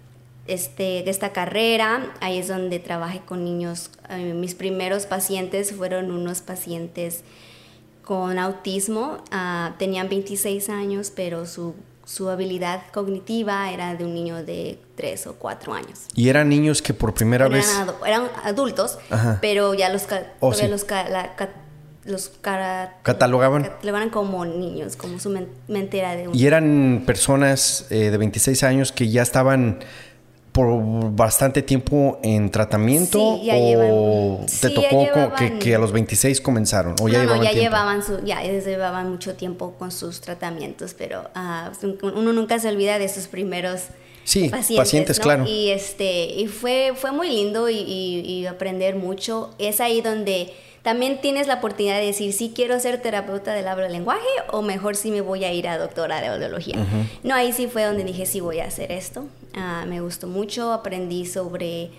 este, 0.46 1.08
esta 1.10 1.32
carrera. 1.32 2.14
Ahí 2.20 2.38
es 2.38 2.46
donde 2.46 2.78
trabajé 2.78 3.20
con 3.26 3.44
niños. 3.44 3.90
Eh, 4.08 4.34
mis 4.34 4.54
primeros 4.54 5.06
pacientes 5.06 5.74
fueron 5.74 6.12
unos 6.12 6.42
pacientes 6.42 7.24
con 8.04 8.38
autismo. 8.38 9.18
Ah, 9.32 9.74
tenían 9.80 10.08
26 10.08 10.68
años, 10.68 11.12
pero 11.14 11.44
su, 11.44 11.74
su, 12.04 12.28
habilidad 12.28 12.82
cognitiva 12.92 13.72
era 13.72 13.96
de 13.96 14.04
un 14.04 14.14
niño 14.14 14.44
de 14.44 14.78
3 14.94 15.26
o 15.26 15.34
4 15.34 15.74
años. 15.74 16.02
¿Y 16.14 16.28
eran 16.28 16.48
niños 16.48 16.82
que 16.82 16.94
por 16.94 17.14
primera 17.14 17.48
vez... 17.48 17.68
Eran 18.06 18.28
adultos, 18.44 18.96
pero 19.40 19.74
ya 19.74 19.88
los, 19.88 20.06
oh, 20.38 20.52
los 20.68 20.86
la, 20.88 21.34
los 22.06 22.30
catalogaban. 23.02 23.64
catalogaban 23.64 24.10
como 24.10 24.44
niños, 24.44 24.96
como 24.96 25.18
su 25.18 25.30
mente 25.68 25.98
era 25.98 26.16
de 26.16 26.28
un... 26.28 26.36
Y 26.36 26.46
eran 26.46 27.02
personas 27.06 27.86
eh, 27.90 28.10
de 28.10 28.16
26 28.16 28.62
años 28.62 28.92
que 28.92 29.08
ya 29.08 29.22
estaban 29.22 29.80
por 30.52 31.12
bastante 31.14 31.60
tiempo 31.60 32.18
en 32.22 32.50
tratamiento 32.50 33.20
o 33.20 34.40
te 34.58 34.70
tocó 34.70 35.34
que, 35.60 35.74
a 35.74 35.78
los 35.78 35.92
26 35.92 36.40
comenzaron 36.40 36.94
o 37.02 37.08
ya 37.08 37.20
llevaban 37.20 37.42
ya 37.42 37.52
llevaban 37.52 38.02
su, 38.02 38.24
ya 38.24 38.40
llevaban 38.40 39.10
mucho 39.10 39.34
tiempo 39.34 39.74
con 39.78 39.92
sus 39.92 40.22
tratamientos 40.22 40.94
pero 40.94 41.28
ah, 41.34 41.72
uno 42.02 42.32
nunca 42.32 42.58
se 42.58 42.70
olvida 42.70 42.98
de 42.98 43.10
sus 43.10 43.26
primeros 43.26 43.82
sí, 44.24 44.50
pacientes, 44.76 45.20
claro. 45.20 45.46
Y 45.46 45.70
este 45.70 46.24
y 46.24 46.48
fue 46.48 46.92
fue 46.96 47.12
muy 47.12 47.28
lindo 47.28 47.68
y 47.68 48.46
aprender 48.46 48.96
mucho. 48.96 49.54
Es 49.58 49.80
ahí 49.80 50.00
donde 50.00 50.52
también 50.86 51.20
tienes 51.20 51.48
la 51.48 51.54
oportunidad 51.54 51.98
de 51.98 52.06
decir 52.06 52.32
si 52.32 52.50
quiero 52.50 52.78
ser 52.78 53.02
terapeuta 53.02 53.52
del 53.54 53.66
habla 53.66 53.88
lenguaje 53.88 54.22
o 54.52 54.62
mejor 54.62 54.94
si 54.94 55.10
me 55.10 55.20
voy 55.20 55.42
a 55.42 55.52
ir 55.52 55.66
a 55.66 55.78
doctora 55.78 56.20
de 56.20 56.28
audiología. 56.28 56.76
No, 57.24 57.34
ahí 57.34 57.52
sí 57.52 57.66
fue 57.66 57.82
donde 57.82 58.04
dije 58.04 58.24
sí 58.24 58.38
voy 58.38 58.60
a 58.60 58.66
hacer 58.66 58.92
esto. 58.92 59.26
Ah, 59.52 59.84
me 59.88 60.00
gustó 60.00 60.28
mucho, 60.28 60.72
aprendí 60.72 61.26
sobre 61.26 61.90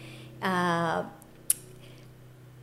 uh, 0.41 1.04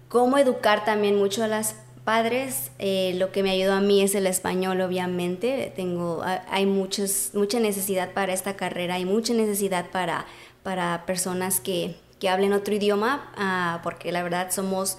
cómo 0.08 0.38
educar 0.38 0.86
también 0.86 1.18
mucho 1.18 1.44
a 1.44 1.46
las 1.46 1.76
padres. 2.04 2.70
Eh, 2.78 3.12
lo 3.18 3.30
que 3.30 3.42
me 3.42 3.50
ayudó 3.50 3.74
a 3.74 3.80
mí 3.80 4.00
es 4.00 4.14
el 4.14 4.26
español, 4.26 4.80
obviamente. 4.80 5.74
Tengo, 5.76 6.22
hay 6.24 6.64
muchos, 6.64 7.32
mucha 7.34 7.60
necesidad 7.60 8.12
para 8.12 8.32
esta 8.32 8.56
carrera, 8.56 8.94
hay 8.94 9.04
mucha 9.04 9.34
necesidad 9.34 9.90
para, 9.90 10.24
para 10.62 11.04
personas 11.04 11.60
que, 11.60 11.96
que 12.18 12.30
hablen 12.30 12.54
otro 12.54 12.74
idioma, 12.74 13.30
ah, 13.36 13.80
porque 13.82 14.10
la 14.10 14.22
verdad 14.22 14.50
somos, 14.50 14.96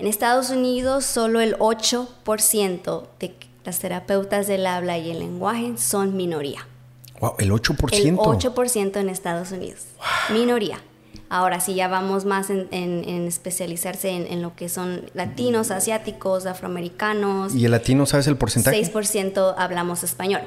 en 0.00 0.06
Estados 0.06 0.48
Unidos 0.48 1.04
solo 1.04 1.40
el 1.40 1.58
8% 1.58 3.02
de 3.18 3.34
las 3.64 3.80
terapeutas 3.80 4.46
del 4.46 4.66
habla 4.66 4.96
y 4.96 5.10
el 5.10 5.18
lenguaje 5.18 5.74
son 5.76 6.16
minoría. 6.16 6.66
Wow, 7.20 7.34
el 7.38 7.50
8%. 7.50 7.92
El 7.92 8.16
8% 8.16 8.96
en 8.96 9.10
Estados 9.10 9.52
Unidos. 9.52 9.84
Minoría. 10.32 10.80
Ahora 11.28 11.60
sí, 11.60 11.74
ya 11.74 11.86
vamos 11.88 12.24
más 12.24 12.48
en, 12.48 12.68
especializarse 13.28 14.08
en, 14.10 14.40
lo 14.40 14.56
que 14.56 14.70
son 14.70 15.02
latinos, 15.12 15.70
asiáticos, 15.70 16.46
afroamericanos. 16.46 17.54
¿Y 17.54 17.66
el 17.66 17.70
latino 17.70 18.06
sabes 18.06 18.26
el 18.26 18.36
porcentaje? 18.36 18.80
6% 18.80 19.54
hablamos 19.58 20.02
español. 20.02 20.40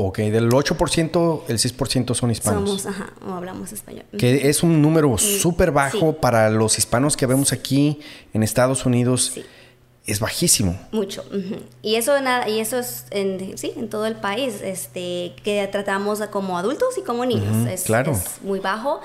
Ok, 0.00 0.18
del 0.18 0.48
8%, 0.48 1.42
el 1.48 1.58
6% 1.58 2.14
son 2.14 2.30
hispanos. 2.30 2.68
Somos, 2.68 2.86
ajá, 2.86 3.12
o 3.26 3.32
hablamos 3.32 3.72
español. 3.72 4.04
Que 4.16 4.48
es 4.48 4.62
un 4.62 4.80
número 4.80 5.18
súper 5.18 5.72
bajo 5.72 6.12
para 6.12 6.50
los 6.50 6.78
hispanos 6.78 7.16
que 7.16 7.26
vemos 7.26 7.52
aquí 7.52 7.98
en 8.32 8.44
Estados 8.44 8.86
Unidos. 8.86 9.32
Sí. 9.34 9.44
Es 10.06 10.20
bajísimo. 10.20 10.78
Mucho. 10.92 11.24
Y 11.82 11.96
eso 11.96 12.12
y 12.46 12.60
eso 12.60 12.78
es 12.78 13.06
en, 13.10 13.58
sí, 13.58 13.72
en 13.76 13.90
todo 13.90 14.06
el 14.06 14.14
país, 14.14 14.60
este, 14.62 15.34
que 15.42 15.68
tratamos 15.70 16.20
como 16.30 16.56
adultos 16.56 16.96
y 16.96 17.02
como 17.02 17.26
niños. 17.26 17.66
es, 17.66 17.82
claro. 17.82 18.12
es 18.12 18.40
muy 18.42 18.60
bajo. 18.60 19.00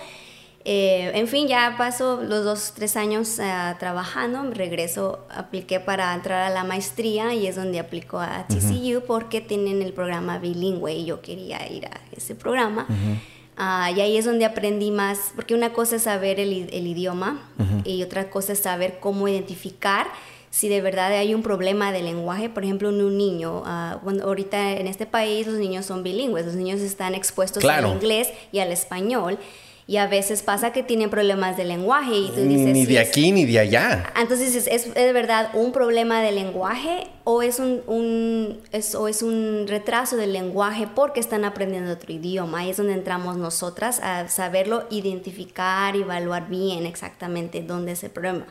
Eh, 0.65 1.12
en 1.13 1.28
fin, 1.28 1.47
ya 1.47 1.76
paso 1.78 2.21
los 2.21 2.45
dos, 2.45 2.71
tres 2.73 2.95
años 2.95 3.38
uh, 3.39 3.78
trabajando, 3.78 4.49
regreso, 4.52 5.26
apliqué 5.30 5.82
para 5.82 6.13
entrar 6.13 6.43
a 6.43 6.49
la 6.49 6.63
maestría 6.63 7.34
y 7.34 7.47
es 7.47 7.58
donde 7.58 7.80
aplico 7.80 8.19
a 8.19 8.45
TCU 8.47 9.02
porque 9.06 9.41
tienen 9.41 9.82
el 9.82 9.91
programa 9.91 10.39
bilingüe 10.39 10.93
y 10.93 11.06
yo 11.06 11.21
quería 11.21 11.69
ir 11.69 11.88
a 11.88 11.99
ese 12.15 12.34
programa. 12.34 12.88
Ah, 13.58 13.91
y 13.95 13.99
ahí 13.99 14.17
es 14.17 14.26
donde 14.26 14.45
aprendí 14.45 14.89
más, 14.89 15.34
porque 15.36 15.54
una 15.54 15.73
cosa 15.73 15.97
es 15.97 16.04
saber 16.04 16.39
el, 16.39 16.69
el 16.71 16.88
idioma 16.88 17.41
y 17.84 18.02
otra 18.02 18.30
cosa 18.30 18.54
es 18.54 18.60
saber 18.60 18.99
cómo 18.99 19.28
identificar 19.28 20.08
si 20.54 20.69
de 20.69 20.82
verdad 20.82 21.12
hay 21.12 21.34
un 21.34 21.41
problema 21.41 21.91
de 21.91 22.04
lenguaje, 22.04 22.47
por 22.47 22.63
ejemplo, 22.63 22.89
en 22.89 23.02
un 23.02 23.17
niño, 23.17 23.63
uh, 23.63 24.21
ahorita 24.21 24.73
en 24.73 24.86
este 24.86 25.08
país 25.08 25.47
los 25.47 25.56
niños 25.56 25.88
son 25.88 26.04
bilingües, 26.04 26.45
los 26.45 26.54
niños 26.54 26.80
están 26.80 27.15
expuestos 27.15 27.65
al 27.65 27.88
inglés 27.88 28.30
y 28.52 28.60
al 28.60 28.71
español. 28.71 29.39
Y 29.86 29.98
a 29.98 30.08
veces 30.08 30.43
pasa 30.43 30.72
que 30.72 30.82
tienen 30.82 31.10
problemas 31.10 31.58
de 31.58 31.65
lenguaje 31.65 32.15
y 32.15 32.28
tú 32.30 32.41
dices... 32.41 32.67
Ni 32.67 32.86
de 32.86 33.00
aquí 33.00 33.34
ni 33.34 33.46
de 33.46 33.60
allá. 33.60 34.13
Entonces, 34.17 34.56
¿es, 34.56 34.67
¿es, 34.67 34.93
de 34.93 35.12
verdad 35.12 35.50
un 35.54 35.74
problema 35.74 36.22
de 36.22 36.32
lenguaje 36.32 37.08
o 37.26 37.41
es 37.41 37.60
un, 37.60 37.82
un 37.88 38.62
es, 38.72 38.96
o 38.96 39.10
es 39.10 39.22
un 39.22 39.65
retraso 39.67 40.15
del 40.15 40.32
lenguaje 40.32 40.88
porque 40.96 41.19
están 41.19 41.43
aprendiendo 41.43 41.91
otro 41.91 42.13
idioma? 42.13 42.60
Ahí 42.60 42.69
es 42.69 42.78
donde 42.78 42.93
entramos 42.93 43.36
nosotras 43.36 44.00
a 44.00 44.30
saberlo, 44.30 44.86
identificar, 44.89 45.98
evaluar 45.98 46.48
bien 46.48 46.86
exactamente 46.86 47.62
dónde 47.62 47.91
es 47.91 48.04
el 48.06 48.12
problema. 48.12 48.46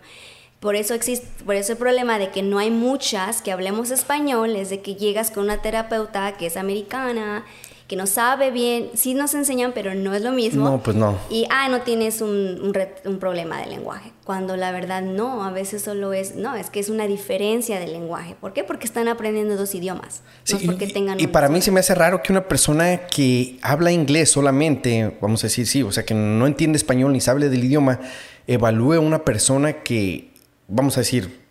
Por 0.61 0.77
eso 0.77 0.95
existe, 0.95 1.27
por 1.45 1.57
eso 1.57 1.73
el 1.73 1.79
problema 1.79 2.19
de 2.19 2.29
que 2.29 2.43
no 2.43 2.59
hay 2.59 2.71
muchas 2.71 3.43
que 3.43 3.51
hablemos 3.51 3.91
español 3.91 4.55
es 4.55 4.71
de 4.71 4.81
que 4.81 4.95
llegas 4.95 5.31
con 5.31 5.45
una 5.45 5.61
terapeuta 5.61 6.37
que 6.37 6.47
es 6.47 6.57
americana 6.57 7.45
que 7.93 7.97
no 7.97 8.07
sabe 8.07 8.51
bien, 8.51 8.89
sí 8.95 9.13
nos 9.13 9.35
enseñan, 9.35 9.73
pero 9.75 9.93
no 9.95 10.15
es 10.15 10.23
lo 10.23 10.33
mismo. 10.33 10.65
No, 10.65 10.83
pues 10.83 10.97
no. 10.97 11.19
Y, 11.29 11.45
ah, 11.51 11.69
no 11.69 11.83
tienes 11.83 12.23
un, 12.23 12.73
un, 13.05 13.19
problema 13.19 13.61
de 13.61 13.67
lenguaje, 13.67 14.15
cuando 14.25 14.57
la 14.57 14.73
verdad 14.73 15.03
no, 15.03 15.45
a 15.45 15.51
veces 15.51 15.83
solo 15.83 16.15
es, 16.15 16.35
no, 16.35 16.57
es 16.57 16.71
que 16.71 16.81
es 16.81 16.89
una 16.89 17.07
diferencia 17.07 17.79
de 17.79 17.89
lenguaje. 17.89 18.35
¿Por 18.41 18.55
qué? 18.55 18.65
Porque 18.65 18.87
están 18.87 19.09
aprendiendo 19.09 19.59
dos 19.59 19.75
idiomas. 19.75 20.23
Sí, 20.45 20.55
no 20.55 20.73
porque 20.73 20.87
y, 20.87 20.93
tengan 20.95 21.21
y 21.21 21.27
para 21.27 21.51
mí 21.51 21.61
se 21.61 21.71
me 21.71 21.81
hace 21.81 21.95
raro 21.95 22.23
que 22.23 22.33
una 22.33 22.49
persona 22.49 23.09
que 23.09 23.59
habla 23.61 23.93
inglés 23.93 24.31
solamente, 24.31 25.15
vamos 25.21 25.45
a 25.45 25.49
decir, 25.49 25.67
sí, 25.67 25.83
o 25.83 25.93
sea, 25.93 26.07
que 26.07 26.15
no 26.15 26.47
entiende 26.47 26.79
español 26.79 27.13
ni 27.13 27.21
sabe 27.21 27.51
del 27.51 27.63
idioma, 27.63 28.01
evalúe 28.47 28.95
a 28.95 29.01
una 29.01 29.23
persona 29.23 29.83
que, 29.83 30.33
vamos 30.67 30.97
a 30.97 31.01
decir, 31.01 31.43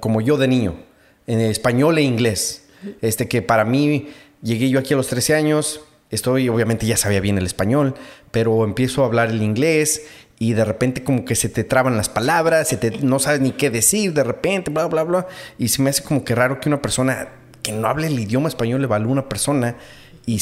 como 0.00 0.22
yo 0.22 0.38
de 0.38 0.48
niño, 0.48 0.74
en 1.26 1.40
español 1.40 1.98
e 1.98 2.02
inglés. 2.02 2.60
Este 3.02 3.28
que 3.28 3.42
para 3.42 3.64
mí 3.64 4.08
Llegué 4.42 4.68
yo 4.68 4.80
aquí 4.80 4.92
a 4.94 4.96
los 4.96 5.06
13 5.06 5.34
años, 5.34 5.80
estoy, 6.10 6.48
obviamente 6.48 6.84
ya 6.84 6.96
sabía 6.96 7.20
bien 7.20 7.38
el 7.38 7.46
español, 7.46 7.94
pero 8.32 8.64
empiezo 8.64 9.02
a 9.02 9.06
hablar 9.06 9.30
el 9.30 9.42
inglés 9.42 10.02
y 10.38 10.54
de 10.54 10.64
repente 10.64 11.04
como 11.04 11.24
que 11.24 11.36
se 11.36 11.48
te 11.48 11.62
traban 11.62 11.96
las 11.96 12.08
palabras, 12.08 12.68
se 12.68 12.76
te, 12.76 12.90
no 12.98 13.20
sabes 13.20 13.40
ni 13.40 13.52
qué 13.52 13.70
decir 13.70 14.12
de 14.12 14.24
repente, 14.24 14.72
bla, 14.72 14.86
bla, 14.86 15.04
bla. 15.04 15.28
Y 15.58 15.68
se 15.68 15.80
me 15.80 15.90
hace 15.90 16.02
como 16.02 16.24
que 16.24 16.34
raro 16.34 16.58
que 16.58 16.68
una 16.68 16.82
persona 16.82 17.28
que 17.62 17.70
no 17.70 17.86
hable 17.86 18.08
el 18.08 18.18
idioma 18.18 18.48
español 18.48 18.82
evalúe 18.82 19.10
a 19.10 19.12
una 19.12 19.28
persona 19.28 19.76
y 20.26 20.40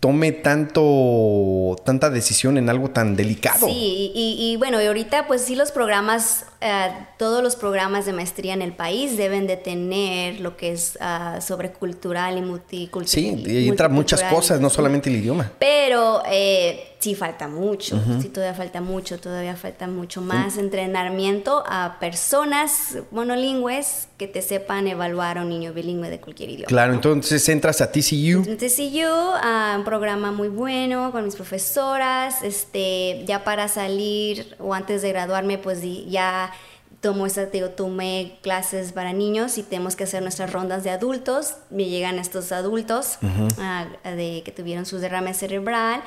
tome 0.00 0.32
tanto, 0.32 1.76
tanta 1.84 2.10
decisión 2.10 2.58
en 2.58 2.68
algo 2.68 2.90
tan 2.90 3.16
delicado. 3.16 3.66
Sí, 3.66 4.12
y, 4.14 4.56
bueno, 4.56 4.80
y 4.80 4.86
ahorita 4.86 5.26
pues 5.26 5.42
sí 5.42 5.54
los 5.54 5.72
programas, 5.72 6.44
eh, 6.60 6.90
todos 7.18 7.42
los 7.42 7.56
programas 7.56 8.06
de 8.06 8.12
maestría 8.12 8.54
en 8.54 8.62
el 8.62 8.72
país 8.72 9.16
deben 9.16 9.46
de 9.46 9.56
tener 9.56 10.40
lo 10.40 10.56
que 10.56 10.72
es 10.72 10.98
uh, 11.00 11.40
sobre 11.40 11.72
cultural 11.72 12.38
y 12.38 12.42
multicultural. 12.42 13.08
Sí, 13.08 13.44
y 13.46 13.68
entra 13.68 13.88
muchas 13.88 14.22
cosas, 14.24 14.60
no 14.60 14.70
solamente 14.70 15.08
el 15.08 15.16
idioma. 15.16 15.52
Pero 15.58 16.22
eh, 16.30 16.95
sí 16.98 17.14
falta 17.14 17.48
mucho, 17.48 18.00
sí 18.20 18.28
todavía 18.28 18.54
falta 18.54 18.80
mucho, 18.80 19.18
todavía 19.18 19.56
falta 19.56 19.86
mucho 19.86 20.20
más 20.22 20.56
entrenamiento 20.56 21.62
a 21.66 21.98
personas 22.00 22.98
monolingües 23.10 24.08
que 24.16 24.26
te 24.26 24.42
sepan 24.42 24.86
evaluar 24.88 25.38
a 25.38 25.42
un 25.42 25.50
niño 25.50 25.72
bilingüe 25.72 26.08
de 26.08 26.20
cualquier 26.20 26.50
idioma. 26.50 26.68
Claro, 26.68 26.94
entonces 26.94 27.48
entras 27.48 27.80
a 27.80 27.92
TCU. 27.92 28.42
TCU, 28.56 29.06
a 29.42 29.74
un 29.76 29.84
programa 29.84 30.32
muy 30.32 30.48
bueno 30.48 31.12
con 31.12 31.24
mis 31.24 31.36
profesoras, 31.36 32.42
este, 32.42 33.24
ya 33.26 33.44
para 33.44 33.68
salir 33.68 34.56
o 34.58 34.74
antes 34.74 35.02
de 35.02 35.10
graduarme, 35.10 35.58
pues 35.58 35.80
ya 36.08 36.52
tomo 37.00 37.26
esa, 37.26 37.46
digo, 37.46 37.68
tomé 37.70 38.38
clases 38.42 38.92
para 38.92 39.12
niños 39.12 39.58
y 39.58 39.62
tenemos 39.62 39.96
que 39.96 40.04
hacer 40.04 40.22
nuestras 40.22 40.52
rondas 40.52 40.82
de 40.82 40.90
adultos. 40.90 41.54
Me 41.70 41.84
llegan 41.84 42.18
estos 42.18 42.52
adultos 42.52 43.18
de, 43.20 44.42
que 44.44 44.52
tuvieron 44.52 44.86
su 44.86 44.98
derrame 44.98 45.34
cerebral 45.34 46.02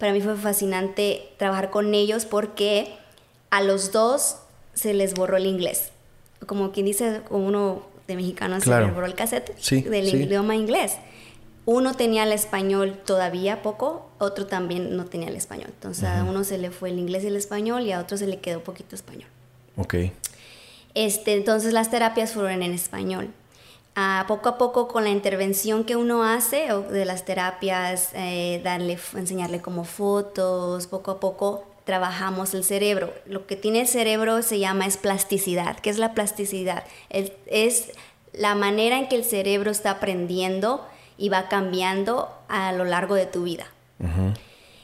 para 0.00 0.14
mí 0.14 0.22
fue 0.22 0.34
fascinante 0.34 1.28
trabajar 1.36 1.68
con 1.68 1.92
ellos 1.94 2.24
porque 2.24 2.88
a 3.50 3.62
los 3.62 3.92
dos 3.92 4.38
se 4.72 4.94
les 4.94 5.12
borró 5.12 5.36
el 5.36 5.44
inglés. 5.44 5.90
Como 6.46 6.72
quien 6.72 6.86
dice, 6.86 7.20
uno 7.28 7.82
de 8.08 8.16
mexicanos 8.16 8.64
se 8.64 8.70
le 8.70 8.90
borró 8.90 9.04
el 9.04 9.14
cassette 9.14 9.54
del 9.84 10.08
idioma 10.08 10.56
inglés. 10.56 10.96
Uno 11.66 11.94
tenía 11.94 12.22
el 12.22 12.32
español 12.32 12.98
todavía 13.04 13.60
poco, 13.60 14.08
otro 14.18 14.46
también 14.46 14.96
no 14.96 15.04
tenía 15.04 15.28
el 15.28 15.36
español. 15.36 15.68
Entonces 15.68 16.04
a 16.04 16.24
uno 16.24 16.44
se 16.44 16.56
le 16.56 16.70
fue 16.70 16.88
el 16.88 16.98
inglés 16.98 17.22
y 17.24 17.26
el 17.26 17.36
español 17.36 17.82
y 17.82 17.92
a 17.92 18.00
otro 18.00 18.16
se 18.16 18.26
le 18.26 18.40
quedó 18.40 18.64
poquito 18.64 18.96
español. 18.96 19.28
Ok. 19.76 19.96
Este, 20.94 21.34
entonces 21.34 21.74
las 21.74 21.90
terapias 21.90 22.32
fueron 22.32 22.62
en 22.62 22.72
español 22.72 23.28
poco 24.26 24.48
a 24.48 24.58
poco 24.58 24.88
con 24.88 25.04
la 25.04 25.10
intervención 25.10 25.84
que 25.84 25.96
uno 25.96 26.22
hace 26.22 26.68
de 26.90 27.04
las 27.04 27.24
terapias, 27.24 28.10
eh, 28.14 28.60
darle, 28.64 28.98
enseñarle 29.14 29.60
como 29.60 29.84
fotos, 29.84 30.86
poco 30.86 31.10
a 31.12 31.20
poco 31.20 31.66
trabajamos 31.84 32.54
el 32.54 32.62
cerebro. 32.62 33.12
Lo 33.26 33.46
que 33.46 33.56
tiene 33.56 33.80
el 33.80 33.88
cerebro 33.88 34.42
se 34.42 34.58
llama 34.58 34.86
es 34.86 34.96
plasticidad. 34.96 35.78
¿Qué 35.80 35.90
es 35.90 35.98
la 35.98 36.14
plasticidad? 36.14 36.84
Es, 37.08 37.92
la 38.32 38.54
manera 38.54 38.96
en 38.96 39.08
que 39.08 39.16
el 39.16 39.24
cerebro 39.24 39.72
está 39.72 39.90
aprendiendo 39.90 40.86
y 41.18 41.30
va 41.30 41.48
cambiando 41.48 42.28
a 42.48 42.70
lo 42.72 42.84
largo 42.84 43.16
de 43.16 43.26
tu 43.26 43.42
vida. 43.42 43.66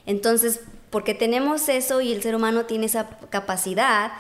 Entonces, 0.05 0.63
porque 0.91 1.15
tenemos 1.15 1.69
eso 1.69 2.01
y 2.01 2.13
el 2.13 2.23
ser 2.23 2.35
humano 2.35 2.65
tiene 2.65 2.87
esa 2.87 3.09
capacidad, 3.31 4.11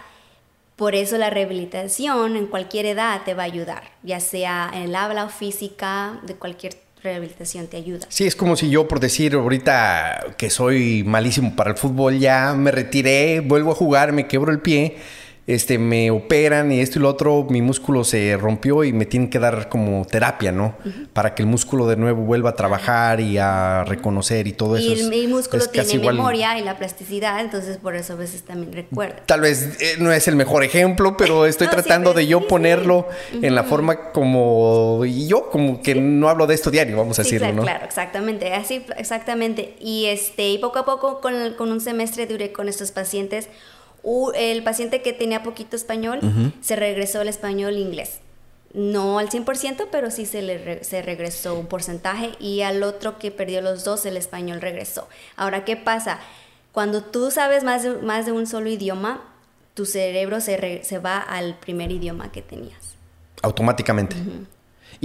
por 0.77 0.95
eso 0.95 1.17
la 1.17 1.31
rehabilitación 1.31 2.37
en 2.37 2.47
cualquier 2.47 2.87
edad 2.87 3.23
te 3.25 3.35
va 3.35 3.43
a 3.43 3.47
ayudar, 3.47 3.83
ya 4.03 4.21
sea 4.21 4.71
en 4.73 4.83
el 4.83 4.95
habla 4.95 5.25
o 5.25 5.29
física, 5.29 6.21
de 6.23 6.35
cualquier 6.35 6.75
rehabilitación 7.03 7.67
te 7.67 7.77
ayuda. 7.77 8.07
Sí, 8.09 8.27
es 8.27 8.37
como 8.37 8.57
si 8.57 8.69
yo, 8.69 8.87
por 8.87 9.01
decir 9.01 9.35
ahorita 9.35 10.35
que 10.37 10.51
soy 10.51 11.03
malísimo 11.05 11.57
para 11.57 11.71
el 11.71 11.77
fútbol, 11.77 12.19
ya 12.19 12.55
me 12.55 12.71
retiré, 12.71 13.41
vuelvo 13.41 13.73
a 13.73 13.75
jugar, 13.75 14.12
me 14.12 14.27
quebro 14.27 14.53
el 14.53 14.61
pie 14.61 14.97
este, 15.46 15.78
me 15.78 16.11
operan 16.11 16.72
y 16.72 16.80
esto 16.80 16.98
y 16.98 17.02
lo 17.02 17.09
otro, 17.09 17.46
mi 17.48 17.62
músculo 17.62 18.02
se 18.02 18.37
rompió 18.37 18.82
y 18.82 18.92
me 18.92 19.06
tienen 19.06 19.30
que 19.30 19.38
dar 19.38 19.68
como 19.68 20.04
terapia, 20.04 20.50
¿no? 20.50 20.74
Para 21.12 21.35
que 21.35 21.42
el 21.42 21.48
músculo 21.48 21.87
de 21.87 21.96
nuevo 21.96 22.22
vuelva 22.22 22.50
a 22.50 22.54
trabajar 22.56 23.20
y 23.20 23.38
a 23.38 23.85
reconocer 23.85 24.48
y 24.48 24.52
todo 24.52 24.76
eso. 24.76 24.88
Y 24.88 25.22
el, 25.22 25.28
músculo 25.28 25.64
tiene 25.66 25.98
memoria 25.98 26.59
y 26.59 26.64
la 26.64 26.76
plasticidad, 26.76 27.40
entonces 27.40 27.76
por 27.76 27.94
eso 27.94 28.14
a 28.14 28.16
veces 28.16 28.42
también 28.42 28.72
recuerda. 28.72 29.22
Tal 29.24 29.40
vez 29.40 29.80
eh, 29.80 29.96
no 30.00 30.11
es 30.11 30.26
el 30.26 30.35
mejor 30.35 30.64
ejemplo, 30.64 31.16
pero 31.16 31.46
estoy 31.46 31.68
tratando 31.68 32.12
de 32.12 32.26
yo 32.26 32.48
ponerlo 32.48 33.09
en 33.40 33.54
la 33.54 33.62
forma 33.62 34.11
como 34.11 35.04
y 35.04 35.28
yo 35.28 35.48
como 35.50 35.80
que 35.80 35.94
no 35.94 36.28
hablo 36.28 36.48
de 36.48 36.54
esto 36.54 36.72
diario, 36.72 36.96
vamos 36.96 37.20
a 37.20 37.22
decirlo, 37.22 37.46
claro, 37.46 37.56
¿no? 37.56 37.62
Claro, 37.62 37.85
exactamente, 37.85 38.52
así 38.52 38.85
exactamente. 38.96 39.76
Y 39.78 40.06
este 40.06 40.48
y 40.48 40.59
poco 40.59 40.80
a 40.80 40.85
poco 40.85 41.20
con, 41.20 41.54
con 41.54 41.70
un 41.70 41.80
semestre 41.80 42.26
duré 42.26 42.50
con 42.50 42.68
estos 42.68 42.90
pacientes 42.90 43.48
el 44.35 44.62
paciente 44.62 45.03
que 45.03 45.12
tenía 45.12 45.42
poquito 45.42 45.77
español 45.77 46.21
se 46.61 46.77
regresó 46.77 47.21
al 47.21 47.29
español 47.29 47.77
inglés. 47.77 48.21
no 48.75 49.19
al 49.19 49.31
100%, 49.31 49.88
pero 49.90 50.11
sí 50.11 50.27
se 50.27 50.42
le 50.42 50.85
se 50.85 51.01
regresó 51.01 51.59
un 51.59 51.66
porcentaje 51.66 52.33
y 52.38 52.61
al 52.61 52.83
otro 52.83 53.19
que 53.19 53.31
perdió 53.31 53.62
los 53.62 53.85
dos, 53.85 54.05
el 54.05 54.16
español 54.16 54.61
regresó. 54.61 55.09
Ahora, 55.35 55.64
¿qué 55.64 55.77
pasa? 55.77 56.21
Cuando 56.73 57.03
tú 57.03 57.31
sabes 57.31 57.64
más 57.64 57.85
de, 57.85 57.97
más 58.03 58.27
de 58.27 58.33
un 58.33 58.47
solo 58.47 58.69
idioma, 58.69 59.23
tu 59.73 59.87
cerebro 59.87 60.40
se, 60.40 60.85
se 60.85 60.99
va 60.99 61.19
al 61.19 61.59
primer 61.59 61.90
idioma 61.90 62.31
que 62.33 62.42
tenías. 62.42 62.97
Automáticamente. 63.42 64.16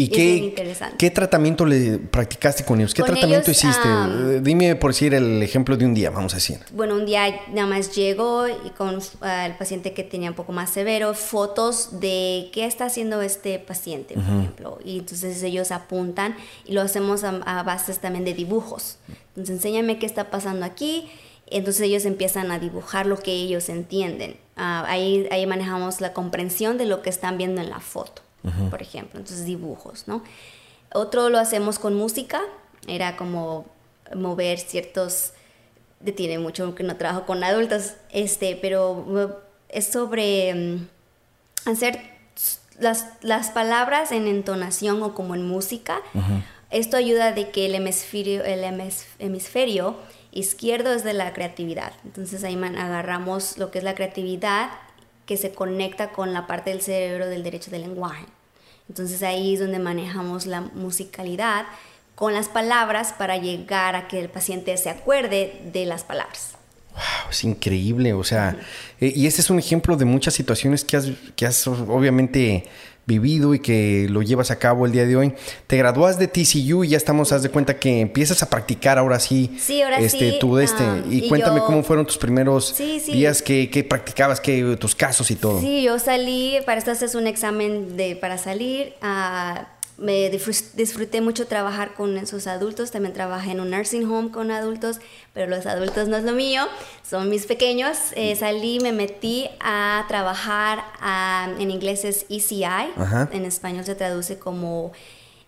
¿Y 0.01 0.07
qué, 0.07 0.55
qué 0.97 1.11
tratamiento 1.11 1.63
le 1.63 1.99
practicaste 1.99 2.65
con 2.65 2.79
ellos? 2.79 2.93
¿Qué 2.93 3.03
tratamiento 3.03 3.51
hiciste? 3.51 3.87
Eh, 3.87 4.39
dime 4.41 4.75
por 4.75 4.91
decir 4.91 5.13
el 5.13 5.43
ejemplo 5.43 5.77
de 5.77 5.85
un 5.85 5.93
día, 5.93 6.09
vamos 6.09 6.33
a 6.33 6.37
decir. 6.37 6.59
Bueno, 6.73 6.95
un 6.95 7.05
día 7.05 7.41
nada 7.53 7.67
más 7.67 7.95
llego 7.95 8.47
y 8.47 8.71
con 8.71 8.95
el 8.95 9.55
paciente 9.57 9.93
que 9.93 10.03
tenía 10.03 10.29
un 10.29 10.35
poco 10.35 10.53
más 10.53 10.71
severo, 10.71 11.13
fotos 11.13 11.99
de 11.99 12.49
qué 12.51 12.65
está 12.65 12.85
haciendo 12.85 13.21
este 13.21 13.59
paciente, 13.59 14.15
por 14.15 14.23
ejemplo. 14.23 14.79
Y 14.83 14.99
entonces 14.99 15.43
ellos 15.43 15.71
apuntan 15.71 16.35
y 16.65 16.73
lo 16.73 16.81
hacemos 16.81 17.23
a, 17.23 17.29
a 17.45 17.61
bases 17.61 17.99
también 17.99 18.25
de 18.25 18.33
dibujos. 18.33 18.97
Entonces, 19.29 19.57
enséñame 19.57 19.99
qué 19.99 20.07
está 20.07 20.31
pasando 20.31 20.65
aquí. 20.65 21.11
Entonces 21.45 21.83
ellos 21.83 22.05
empiezan 22.05 22.49
a 22.49 22.57
dibujar 22.57 23.05
lo 23.05 23.19
que 23.19 23.33
ellos 23.33 23.69
entienden. 23.69 24.37
Ah, 24.55 24.83
ahí, 24.87 25.27
ahí 25.31 25.45
manejamos 25.45 26.01
la 26.01 26.13
comprensión 26.13 26.79
de 26.79 26.85
lo 26.85 27.03
que 27.03 27.11
están 27.11 27.37
viendo 27.37 27.61
en 27.61 27.69
la 27.69 27.81
foto 27.81 28.23
por 28.69 28.81
ejemplo, 28.81 29.19
entonces 29.19 29.45
dibujos, 29.45 30.07
¿no? 30.07 30.23
Otro 30.93 31.29
lo 31.29 31.39
hacemos 31.39 31.79
con 31.79 31.95
música, 31.95 32.41
era 32.87 33.15
como 33.15 33.65
mover 34.15 34.59
ciertos, 34.59 35.33
tiene 36.15 36.39
mucho 36.39 36.75
que 36.75 36.83
no 36.83 36.97
trabajo 36.97 37.25
con 37.25 37.43
adultos, 37.43 37.93
este, 38.11 38.57
pero 38.61 39.41
es 39.69 39.87
sobre 39.87 40.53
mm, 40.53 40.87
hacer 41.69 41.99
las, 42.79 43.05
las, 43.21 43.51
palabras 43.51 44.11
en 44.11 44.27
entonación 44.27 45.01
o 45.03 45.13
como 45.13 45.35
en 45.35 45.47
música. 45.47 45.99
Esto 46.71 46.97
ayuda 46.97 47.31
de 47.31 47.51
que 47.51 47.65
el 47.65 47.75
hemisferio, 47.75 48.43
el 48.43 48.63
hemisferio 49.19 49.97
izquierdo 50.31 50.93
es 50.93 51.03
de 51.03 51.13
la 51.13 51.33
creatividad. 51.33 51.93
Entonces 52.05 52.43
ahí 52.43 52.55
agarramos 52.55 53.57
lo 53.57 53.71
que 53.71 53.79
es 53.79 53.83
la 53.83 53.95
creatividad 53.95 54.69
que 55.25 55.37
se 55.37 55.53
conecta 55.53 56.11
con 56.11 56.33
la 56.33 56.47
parte 56.47 56.71
del 56.71 56.81
cerebro 56.81 57.27
del 57.27 57.43
derecho 57.43 57.71
del 57.71 57.81
lenguaje. 57.81 58.25
Entonces 58.89 59.23
ahí 59.23 59.53
es 59.53 59.59
donde 59.59 59.79
manejamos 59.79 60.45
la 60.45 60.61
musicalidad 60.61 61.65
con 62.15 62.33
las 62.33 62.49
palabras 62.49 63.13
para 63.13 63.37
llegar 63.37 63.95
a 63.95 64.07
que 64.07 64.19
el 64.19 64.29
paciente 64.29 64.75
se 64.77 64.89
acuerde 64.89 65.61
de 65.71 65.85
las 65.85 66.03
palabras. 66.03 66.55
Es 67.31 67.43
increíble, 67.43 68.13
o 68.13 68.23
sea, 68.23 68.57
eh, 68.99 69.11
y 69.15 69.25
este 69.25 69.41
es 69.41 69.49
un 69.49 69.57
ejemplo 69.57 69.97
de 69.97 70.05
muchas 70.05 70.33
situaciones 70.33 70.83
que 70.83 70.97
has, 70.97 71.11
que 71.35 71.45
has 71.45 71.65
obviamente 71.65 72.65
vivido 73.05 73.53
y 73.53 73.59
que 73.59 74.07
lo 74.09 74.21
llevas 74.21 74.51
a 74.51 74.59
cabo 74.59 74.85
el 74.85 74.91
día 74.91 75.05
de 75.05 75.15
hoy. 75.15 75.33
Te 75.67 75.77
gradúas 75.77 76.19
de 76.19 76.27
TCU 76.27 76.83
y 76.83 76.89
ya 76.89 76.97
estamos, 76.97 77.31
haz 77.31 77.43
de 77.43 77.49
cuenta 77.49 77.77
que 77.77 77.99
empiezas 77.99 78.43
a 78.43 78.49
practicar 78.49 78.97
ahora 78.97 79.19
sí. 79.19 79.55
Sí, 79.59 79.81
ahora 79.81 79.99
este, 79.99 80.31
sí. 80.31 80.37
Tú 80.39 80.57
este, 80.59 80.83
ah, 80.83 81.01
y, 81.09 81.27
cuéntame 81.27 81.61
cómo 81.61 81.83
fueron 81.83 82.05
tus 82.05 82.17
primeros 82.17 82.75
días 82.77 83.41
que, 83.41 83.69
que, 83.69 83.83
practicabas, 83.83 84.39
que, 84.39 84.77
tus 84.79 84.95
casos 84.95 85.31
y 85.31 85.35
todo. 85.35 85.59
Sí, 85.59 85.83
yo 85.83 85.99
salí, 85.99 86.57
para 86.65 86.77
esto 86.77 86.91
haces 86.91 87.15
un 87.15 87.27
examen 87.27 87.97
de, 87.97 88.15
para 88.15 88.37
salir. 88.37 88.93
a 89.01 89.67
me 90.01 90.29
disfruté 90.29 91.21
mucho 91.21 91.45
trabajar 91.47 91.93
con 91.93 92.17
esos 92.17 92.47
adultos, 92.47 92.91
también 92.91 93.13
trabajé 93.13 93.51
en 93.51 93.59
un 93.59 93.69
nursing 93.69 94.09
home 94.09 94.31
con 94.31 94.49
adultos, 94.49 94.99
pero 95.33 95.47
los 95.47 95.65
adultos 95.67 96.07
no 96.07 96.17
es 96.17 96.23
lo 96.23 96.33
mío, 96.33 96.63
son 97.07 97.29
mis 97.29 97.45
pequeños. 97.45 97.97
Eh, 98.15 98.35
salí, 98.35 98.79
me 98.79 98.91
metí 98.91 99.47
a 99.59 100.05
trabajar 100.07 100.83
en 101.59 101.69
inglés 101.69 102.03
es 102.03 102.25
ECI, 102.29 102.65
en 103.31 103.45
español 103.45 103.85
se 103.85 103.95
traduce 103.95 104.39
como 104.39 104.91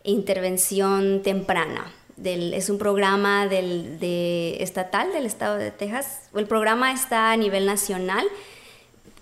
intervención 0.04 1.24
temprana. 1.24 1.92
Del, 2.16 2.54
es 2.54 2.70
un 2.70 2.78
programa 2.78 3.48
del, 3.48 4.00
de, 4.00 4.58
estatal 4.62 5.12
del 5.14 5.26
estado 5.26 5.58
de 5.58 5.72
Texas. 5.72 6.30
El 6.36 6.46
programa 6.46 6.92
está 6.92 7.32
a 7.32 7.38
nivel 7.38 7.66
nacional, 7.66 8.24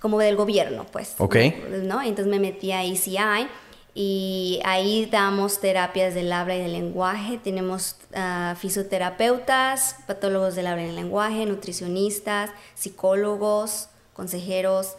como 0.02 0.20
del 0.20 0.36
gobierno, 0.36 0.86
pues. 0.92 1.16
Ok. 1.20 1.38
¿no? 1.84 2.02
Entonces 2.02 2.28
me 2.28 2.40
metí 2.40 2.74
a 2.74 2.84
ECI 2.84 3.48
y 3.94 4.62
ahí 4.64 5.06
damos 5.06 5.60
terapias 5.60 6.14
del 6.14 6.32
habla 6.32 6.56
y 6.56 6.60
del 6.60 6.72
lenguaje. 6.72 7.38
Tenemos 7.38 7.98
uh, 8.16 8.56
fisioterapeutas, 8.56 9.98
patólogos 10.08 10.56
del 10.56 10.68
habla 10.68 10.84
y 10.84 10.88
del 10.88 10.96
lenguaje, 10.96 11.46
nutricionistas, 11.46 12.52
psicólogos, 12.76 13.90
consejeros 14.14 14.96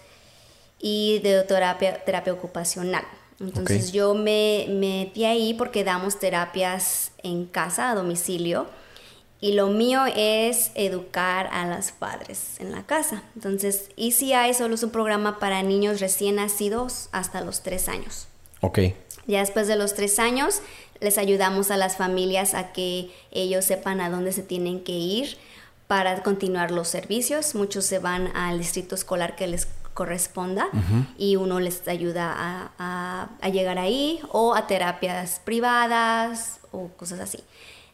y 0.79 1.21
de 1.21 1.43
terapia, 1.45 2.05
terapia 2.05 2.35
ocupacional. 2.35 3.05
Entonces 3.41 3.93
yo 3.93 4.15
me, 4.15 4.67
metí 4.69 5.25
ahí 5.25 5.55
porque 5.55 5.85
damos 5.85 6.19
terapias 6.19 7.13
en 7.23 7.47
casa, 7.47 7.91
a 7.91 7.95
domicilio. 7.95 8.67
Y 9.41 9.55
lo 9.55 9.67
mío 9.69 10.03
es 10.15 10.71
educar 10.77 11.49
a 11.51 11.67
los 11.67 11.91
padres 11.91 12.61
en 12.61 12.71
la 12.71 12.87
casa. 12.87 13.25
Entonces, 13.35 13.89
ECI 13.97 14.55
solo 14.55 14.77
es 14.77 14.85
un 14.85 14.91
programa 14.91 15.41
para 15.41 15.65
niños 15.65 15.99
recién 15.99 16.37
nacidos 16.37 17.09
hasta 17.11 17.41
los 17.41 17.65
tres 17.65 17.89
años. 17.89 18.29
Ok. 18.63 18.79
Ya 19.27 19.41
después 19.41 19.69
de 19.69 19.77
los 19.77 19.95
tres 19.95 20.19
años, 20.19 20.63
les 21.01 21.19
ayudamos 21.19 21.71
a 21.71 21.77
las 21.77 21.97
familias 21.97 22.55
a 22.55 22.73
que 22.73 23.11
ellos 23.31 23.65
sepan 23.65 24.01
a 24.01 24.09
dónde 24.09 24.33
se 24.33 24.43
tienen 24.43 24.83
que 24.83 24.93
ir 24.93 25.37
para 25.87 26.23
continuar 26.23 26.71
los 26.71 26.89
servicios. 26.89 27.55
Muchos 27.55 27.85
se 27.85 27.99
van 27.99 28.35
al 28.35 28.59
distrito 28.59 28.95
escolar 28.95 29.37
que 29.37 29.47
les 29.47 29.69
corresponda 29.95 30.69
y 31.19 31.37
uno 31.37 31.61
les 31.61 31.87
ayuda 31.87 32.73
a, 32.79 33.51
llegar 33.53 33.79
ahí 33.79 34.21
o 34.31 34.55
a 34.55 34.67
terapias 34.67 35.41
privadas 35.45 36.61
o 36.71 36.89
cosas 36.89 37.21
así. 37.21 37.39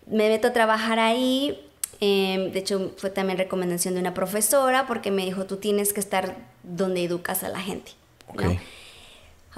Me 0.07 0.28
meto 0.28 0.48
a 0.48 0.52
trabajar 0.52 0.98
ahí. 0.98 1.64
Em, 2.00 2.52
de 2.52 2.61
hecho, 2.61 2.92
fue 2.96 3.11
también 3.11 3.38
recomendación 3.38 3.94
de 3.94 4.00
una 4.00 4.14
profesora 4.14 4.87
porque 4.87 5.11
me 5.11 5.24
dijo, 5.24 5.46
tú 5.46 5.57
tienes 5.57 5.92
que 5.92 6.00
estar 6.00 6.37
donde 6.62 7.02
educas 7.02 7.42
a 7.42 7.48
la 7.48 7.59
gente. 7.61 7.92
Okay. 8.28 8.61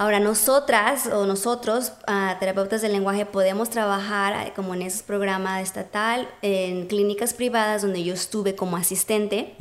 Ahora, 0.01 0.19
nosotras 0.19 1.11
o 1.13 1.27
nosotros, 1.27 1.93
ah, 2.07 2.39
terapeutas 2.41 2.81
del 2.81 2.93
lenguaje, 2.93 3.27
podemos 3.27 3.69
trabajar 3.69 4.33
ah, 4.33 4.53
como 4.57 4.73
en 4.73 4.81
esos 4.81 5.03
programas 5.03 5.63
estatal, 5.63 6.27
en 6.41 6.87
clínicas 6.87 7.35
privadas 7.35 7.83
donde 7.83 8.03
yo 8.03 8.15
estuve 8.15 8.55
como 8.55 8.79
asistente, 8.79 9.57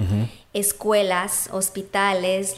escuelas, 0.53 1.49
hospitales, 1.51 2.57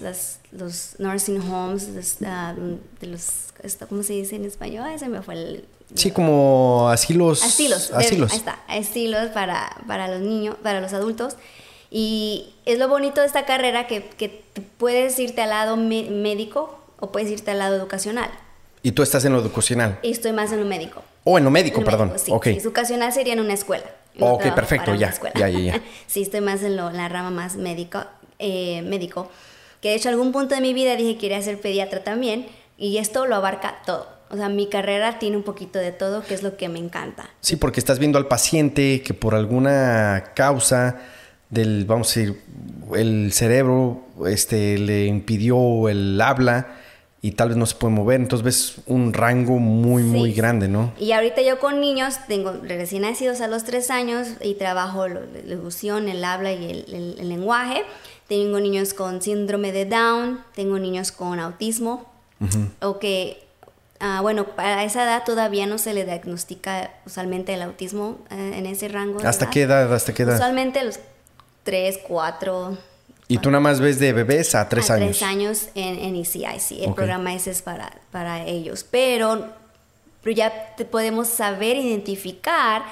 los 0.51 0.95
nursing 0.99 1.41
homes, 1.41 2.19
ah, 2.23 2.53
de 2.99 3.07
los, 3.07 3.51
¿cómo 3.89 4.03
se 4.03 4.13
dice 4.13 4.35
en 4.35 4.45
español? 4.45 4.87
Ese 4.93 5.09
me 5.09 5.23
fue 5.23 5.33
el... 5.33 5.65
Sí, 5.95 6.11
como 6.11 6.87
asilos. 6.87 7.41
Asilos. 7.41 7.89
Asilos. 7.95 8.31
ahí 8.31 8.37
está, 8.37 8.59
asilos 8.67 9.29
para, 9.29 9.75
para 9.87 10.07
los 10.07 10.21
niños, 10.21 10.55
para 10.61 10.81
los 10.81 10.93
adultos. 10.93 11.35
Y 11.89 12.53
es 12.67 12.77
lo 12.77 12.87
bonito 12.87 13.21
de 13.21 13.27
esta 13.27 13.47
carrera 13.47 13.87
que, 13.87 14.03
que 14.03 14.43
puedes 14.77 15.17
irte 15.17 15.41
al 15.41 15.49
lado 15.49 15.77
médico 15.77 16.77
o 17.01 17.11
puedes 17.11 17.29
irte 17.29 17.51
al 17.51 17.59
lado 17.59 17.75
educacional. 17.75 18.31
¿Y 18.83 18.93
tú 18.93 19.03
estás 19.03 19.25
en 19.25 19.33
lo 19.33 19.39
educacional? 19.39 19.99
Y 20.01 20.11
estoy 20.11 20.31
más 20.31 20.51
en 20.53 20.61
lo 20.61 20.65
médico. 20.65 21.03
O 21.25 21.37
en 21.37 21.43
lo 21.43 21.51
médico, 21.51 21.83
perdón. 21.83 22.13
sí, 22.15 22.31
okay. 22.31 22.55
educacional 22.57 23.11
sería 23.11 23.33
en 23.33 23.41
una 23.41 23.53
escuela. 23.53 23.83
ok, 24.19 24.53
perfecto, 24.55 24.95
ya, 24.95 25.13
ya, 25.35 25.49
ya, 25.49 25.59
ya. 25.59 25.81
sí, 26.07 26.21
estoy 26.21 26.41
más 26.41 26.63
en 26.63 26.77
la 26.77 27.09
rama 27.09 27.29
más 27.29 27.57
médico, 27.57 28.03
eh, 28.39 28.81
médico. 28.83 29.29
Que 29.81 29.89
de 29.89 29.95
hecho, 29.95 30.09
algún 30.09 30.31
punto 30.31 30.55
de 30.55 30.61
mi 30.61 30.73
vida 30.73 30.95
dije 30.95 31.15
que 31.15 31.21
quería 31.21 31.41
ser 31.41 31.59
pediatra 31.59 32.03
también. 32.03 32.47
Y 32.77 32.97
esto 32.97 33.27
lo 33.27 33.35
abarca 33.35 33.81
todo. 33.85 34.07
O 34.29 34.37
sea, 34.37 34.49
mi 34.49 34.67
carrera 34.67 35.19
tiene 35.19 35.37
un 35.37 35.43
poquito 35.43 35.77
de 35.77 35.91
todo, 35.91 36.23
que 36.23 36.33
es 36.33 36.41
lo 36.41 36.55
que 36.55 36.69
me 36.69 36.79
encanta. 36.79 37.29
Sí, 37.41 37.57
porque 37.57 37.79
estás 37.79 37.99
viendo 37.99 38.17
al 38.17 38.27
paciente 38.27 39.01
que 39.01 39.13
por 39.13 39.35
alguna 39.35 40.31
causa 40.35 41.01
del, 41.49 41.85
vamos 41.85 42.15
a 42.15 42.19
decir, 42.19 42.41
el 42.95 43.33
cerebro 43.33 44.05
este, 44.25 44.77
le 44.77 45.05
impidió 45.05 45.89
el 45.89 46.19
habla 46.21 46.80
y 47.23 47.33
tal 47.33 47.49
vez 47.49 47.57
no 47.57 47.65
se 47.65 47.75
puede 47.75 47.93
mover. 47.93 48.19
Entonces 48.19 48.43
ves 48.43 48.75
un 48.87 49.13
rango 49.13 49.59
muy, 49.59 50.03
muy 50.03 50.33
grande, 50.33 50.67
¿no? 50.67 50.91
Y 50.99 51.11
ahorita 51.11 51.41
yo 51.41 51.59
con 51.59 51.79
niños, 51.79 52.15
tengo 52.27 52.51
recién 52.63 53.03
nacidos 53.03 53.41
a 53.41 53.47
los 53.47 53.63
tres 53.63 53.91
años 53.91 54.27
y 54.41 54.55
trabajo 54.55 55.07
la 55.07 55.21
ilusión, 55.45 56.09
el 56.09 56.23
habla 56.23 56.51
y 56.51 56.83
el, 56.87 57.29
lenguaje. 57.29 57.83
Tengo 58.27 58.59
niños 58.59 58.93
con 58.93 59.21
síndrome 59.21 59.71
de 59.71 59.85
Down, 59.85 60.41
tengo 60.55 60.79
niños 60.79 61.11
con 61.11 61.39
autismo, 61.39 62.09
o 62.79 62.97
que, 62.97 63.43
bueno, 64.21 64.47
para 64.55 64.83
esa 64.83 65.03
edad 65.03 65.23
todavía 65.23 65.67
no 65.67 65.77
se 65.77 65.93
le 65.93 66.05
diagnostica 66.05 66.91
usualmente 67.05 67.53
el 67.53 67.61
autismo 67.61 68.17
eh, 68.31 68.53
en 68.55 68.65
ese 68.65 68.87
rango. 68.87 69.19
¿Hasta 69.23 69.49
qué 69.49 69.63
edad? 69.63 69.93
¿Hasta 69.93 70.13
qué 70.13 70.23
edad? 70.23 70.35
Usualmente 70.35 70.83
los 70.83 70.99
tres, 71.63 71.99
cuatro, 72.07 72.77
¿Y 73.31 73.37
tú 73.37 73.49
nada 73.49 73.61
más 73.61 73.79
ves 73.79 73.97
de 73.97 74.11
bebés 74.11 74.55
a 74.55 74.67
tres 74.67 74.89
años? 74.89 75.15
A 75.15 75.19
tres 75.19 75.23
años 75.23 75.69
en, 75.73 75.97
en 75.99 76.15
ECI, 76.17 76.59
sí. 76.59 76.83
El 76.83 76.93
programa 76.93 77.33
ese 77.33 77.51
es 77.51 77.61
para, 77.61 77.89
para 78.11 78.45
ellos. 78.45 78.85
Pero, 78.89 79.47
pero 80.21 80.35
ya 80.35 80.75
te 80.75 80.83
podemos 80.83 81.29
saber 81.29 81.77
identificar 81.77 82.83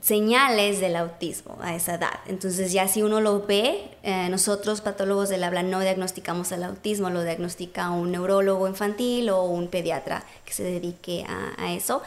señales 0.00 0.78
del 0.78 0.94
autismo 0.94 1.58
a 1.60 1.74
esa 1.74 1.94
edad. 1.96 2.20
Entonces 2.28 2.70
ya 2.70 2.86
si 2.86 3.02
uno 3.02 3.20
lo 3.20 3.46
ve, 3.46 3.90
eh, 4.04 4.28
nosotros 4.30 4.80
patólogos 4.80 5.28
del 5.28 5.42
habla 5.42 5.64
no 5.64 5.80
diagnosticamos 5.80 6.52
el 6.52 6.62
autismo, 6.62 7.10
lo 7.10 7.24
diagnostica 7.24 7.90
un 7.90 8.12
neurólogo 8.12 8.68
infantil 8.68 9.28
o 9.30 9.42
un 9.42 9.66
pediatra 9.66 10.22
que 10.44 10.52
se 10.52 10.62
dedique 10.62 11.26
a, 11.26 11.72
eso. 11.72 12.02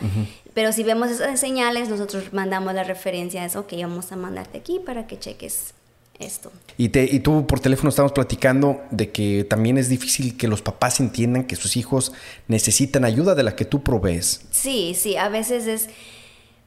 Pero 0.54 0.72
si 0.72 0.84
vemos 0.84 1.12
esas 1.12 1.38
señales, 1.38 1.90
nosotros 1.90 2.32
mandamos 2.32 2.74
la 2.74 2.86
referencia 2.86 3.44
a 3.44 3.46
eso, 3.46 3.60
ok, 3.60 3.74
vamos 3.82 4.10
a 4.14 4.16
mandarte 4.16 4.58
aquí 4.58 4.80
para 4.80 5.06
que 5.06 5.20
cheques 5.20 5.74
esto. 6.22 6.52
Y, 6.78 6.90
te, 6.90 7.04
y 7.04 7.20
tú 7.20 7.46
por 7.48 7.60
teléfono 7.60 7.90
estamos 7.90 8.12
platicando 8.12 8.82
de 8.92 9.12
que 9.12 9.44
también 9.44 9.78
es 9.78 9.90
difícil 9.90 10.38
que 10.38 10.48
los 10.48 10.62
papás 10.62 11.00
entiendan 11.00 11.44
que 11.44 11.56
sus 11.56 11.78
hijos 11.78 12.12
necesitan 12.48 13.06
ayuda 13.06 13.36
de 13.36 13.44
la 13.44 13.56
que 13.56 13.66
tú 13.66 13.84
provees. 13.84 14.42
Sí, 14.52 14.96
sí, 14.96 15.18
a 15.18 15.30
veces 15.30 15.68
es 15.68 15.90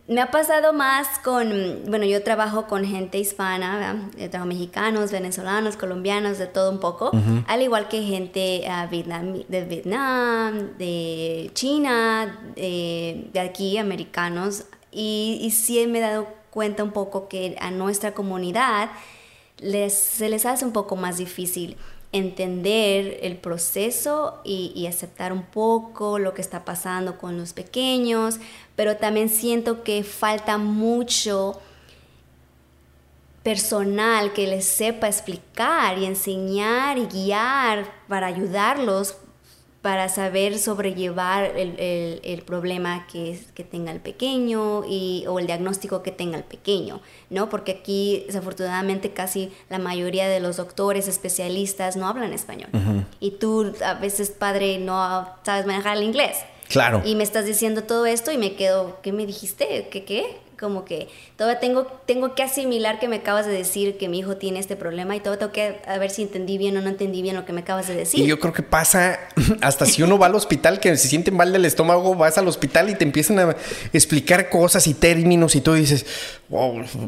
me 0.07 0.21
ha 0.21 0.31
pasado 0.31 0.75
más 0.75 1.19
con, 1.21 1.81
bueno, 1.87 2.05
yo 2.05 2.23
trabajo 2.23 2.67
con 2.67 2.85
gente 2.85 3.19
hispana, 3.19 4.11
trabajo 4.31 4.47
mexicanos, 4.47 5.11
venezolanos, 5.11 5.77
colombianos, 5.77 6.37
de 6.37 6.47
todo 6.47 6.71
un 6.71 6.79
poco, 6.79 7.11
al 7.47 7.63
igual 7.63 7.89
que 7.89 8.03
gente 8.03 8.65
uh, 8.67 8.91
de 8.91 9.65
Vietnam, 9.65 10.77
de 10.77 11.51
China, 11.55 12.39
de, 12.55 13.41
aquí, 13.41 13.79
americanos, 13.79 14.65
y, 14.93 15.39
y, 15.41 15.51
sí 15.51 15.85
me 15.87 15.99
he 15.99 16.03
dado 16.03 16.29
cuenta 16.51 16.85
un 16.85 16.93
poco 16.93 17.27
que 17.27 17.57
a 17.59 17.71
nuestra 17.71 18.13
comunidad 18.13 18.91
se 19.91 20.29
les 20.29 20.47
hace 20.47 20.65
un 20.65 20.73
poco 20.73 20.97
más 20.97 21.19
difícil 21.19 21.77
entender 22.13 23.19
el 23.23 23.37
proceso 23.37 24.41
y, 24.45 24.87
aceptar 24.87 25.33
un 25.33 25.43
poco 25.43 26.21
lo 26.21 26.33
que 26.33 26.43
está 26.43 26.65
pasando 26.65 27.19
con 27.19 27.37
los 27.37 27.53
pequeños, 27.53 28.39
pero 28.77 28.97
también 28.97 29.29
siento 29.29 29.83
que 29.83 30.05
falta 30.05 30.57
mucho 30.57 31.61
personal 33.43 34.33
que 34.33 34.47
les 34.47 34.65
sepa 34.65 35.09
explicar 35.09 35.99
y 35.99 36.05
enseñar 36.05 36.99
y 36.99 37.07
guiar 37.07 37.93
para 38.07 38.29
ayudarlos 38.29 39.17
para 39.85 40.09
saber 40.09 40.59
sobrellevar 40.59 41.45
el, 41.45 42.43
problema 42.47 43.07
que, 43.07 43.39
que, 43.55 43.65
tenga 43.65 43.93
el 43.93 44.01
pequeño 44.01 44.83
y, 44.89 45.27
o 45.29 45.39
el 45.39 45.47
diagnóstico 45.47 46.03
que 46.03 46.11
tenga 46.11 46.39
el 46.39 46.45
pequeño, 46.45 47.03
¿no? 47.29 47.51
Porque 47.51 47.73
aquí, 47.73 48.25
desafortunadamente, 48.27 49.11
casi 49.11 49.53
la 49.69 49.79
mayoría 49.79 50.27
de 50.27 50.41
los 50.41 50.57
doctores 50.57 51.07
especialistas 51.07 51.97
no 51.97 52.09
hablan 52.09 52.33
español. 52.33 52.71
Y 53.21 53.33
tú, 53.33 53.75
a 53.85 53.93
veces, 53.93 54.31
padre, 54.31 54.79
no 54.79 55.29
sabes 55.43 55.67
manejar 55.67 55.99
el 55.99 56.05
inglés. 56.05 56.39
Claro. 56.71 57.03
Y 57.05 57.15
me 57.15 57.23
estás 57.23 57.45
diciendo 57.45 57.85
todo 57.85 58.07
esto 58.07 58.33
y 58.33 58.39
me 58.39 58.55
quedo, 58.55 59.01
¿qué 59.03 59.13
me 59.13 59.27
dijiste? 59.27 59.89
¿Qué 59.91 60.07
qué? 60.07 60.39
Como 60.59 60.85
que 60.85 61.09
todavía 61.37 61.61
tengo, 61.61 61.87
tengo 62.07 62.35
que 62.35 62.43
asimilar 62.43 62.99
que 62.99 63.09
me 63.09 63.17
acabas 63.17 63.47
de 63.47 63.53
decir 63.53 63.99
que 63.99 64.09
mi 64.09 64.19
hijo 64.21 64.37
tiene 64.37 64.59
este 64.59 64.77
problema 64.77 65.17
y 65.17 65.21
todo 65.21 65.39
tengo 65.39 65.53
que 65.53 65.81
a 65.87 65.99
ver 65.99 66.11
si 66.11 66.23
entendí 66.23 66.59
bien 66.59 66.77
o 66.77 66.81
no 66.81 66.89
entendí 66.89 67.23
bien 67.23 67.37
lo 67.37 67.45
que 67.45 67.53
me 67.53 67.63
acabas 67.63 67.89
de 67.89 67.95
decir. 67.95 68.21
Y 68.21 68.27
yo 68.27 68.39
creo 68.39 68.53
que 68.53 68.63
pasa 68.63 69.19
hasta 69.61 69.87
si 69.87 70.03
uno 70.03 70.19
va 70.19 70.27
al 70.27 70.35
hospital, 70.35 70.81
que 70.81 70.97
se 70.97 71.09
siente 71.09 71.31
mal 71.31 71.53
del 71.53 71.65
estómago, 71.65 72.15
vas 72.15 72.39
al 72.39 72.49
hospital 72.49 72.91
y 72.91 72.95
te 72.95 73.05
empiezan 73.05 73.39
a 73.39 73.57
explicar 73.93 74.49
cosas 74.51 74.87
y 74.87 74.95
términos 74.95 75.55
y 75.55 75.61
tú 75.61 75.75
dices, 75.75 76.07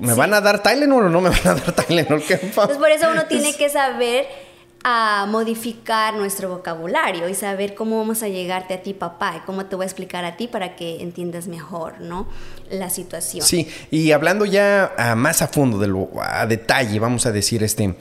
¿me 0.00 0.14
van 0.14 0.34
a 0.34 0.40
dar 0.40 0.62
Tylenol 0.62 1.06
o 1.06 1.08
no 1.08 1.20
me 1.20 1.30
van 1.30 1.46
a 1.46 1.54
dar 1.54 1.72
Tylenol? 1.72 2.22
¿Qué 2.22 2.34
Entonces 2.42 2.78
por 2.78 2.90
eso 2.90 3.10
uno 3.10 3.26
tiene 3.26 3.54
que 3.58 3.68
saber 3.68 4.45
a 4.88 5.26
modificar 5.28 6.14
nuestro 6.14 6.48
vocabulario 6.48 7.28
y 7.28 7.34
saber 7.34 7.74
cómo 7.74 7.98
vamos 7.98 8.22
a 8.22 8.28
llegarte 8.28 8.72
a 8.72 8.82
ti, 8.82 8.94
papá, 8.94 9.34
y 9.36 9.40
cómo 9.44 9.66
te 9.66 9.74
voy 9.74 9.82
a 9.82 9.86
explicar 9.86 10.24
a 10.24 10.36
ti 10.36 10.46
para 10.46 10.76
que 10.76 11.02
entiendas 11.02 11.48
mejor, 11.48 12.00
¿no? 12.00 12.28
La 12.70 12.88
situación. 12.88 13.44
Sí, 13.44 13.68
y 13.90 14.12
hablando 14.12 14.44
ya 14.44 14.94
más 15.16 15.42
a 15.42 15.48
fondo, 15.48 15.80
de 15.80 15.88
lo, 15.88 16.08
a 16.22 16.46
detalle, 16.46 17.00
vamos 17.00 17.26
a 17.26 17.32
decir, 17.32 17.64
este, 17.64 17.96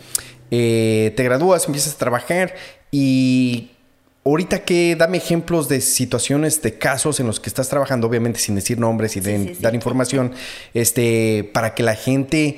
eh, 0.52 1.12
te 1.18 1.24
gradúas, 1.24 1.66
empiezas 1.66 1.96
a 1.96 1.98
trabajar 1.98 2.54
y 2.92 3.72
ahorita 4.24 4.60
que 4.60 4.96
dame 4.96 5.18
ejemplos 5.18 5.68
de 5.68 5.82
situaciones, 5.82 6.62
de 6.62 6.78
casos 6.78 7.20
en 7.20 7.26
los 7.26 7.40
que 7.40 7.50
estás 7.50 7.68
trabajando, 7.68 8.06
obviamente 8.06 8.38
sin 8.38 8.54
decir 8.54 8.78
nombres 8.78 9.18
y 9.18 9.22
de, 9.22 9.58
dar 9.60 9.74
información, 9.74 10.34
este, 10.76 11.50
para 11.52 11.74
que 11.74 11.82
la 11.82 11.96
gente 11.96 12.58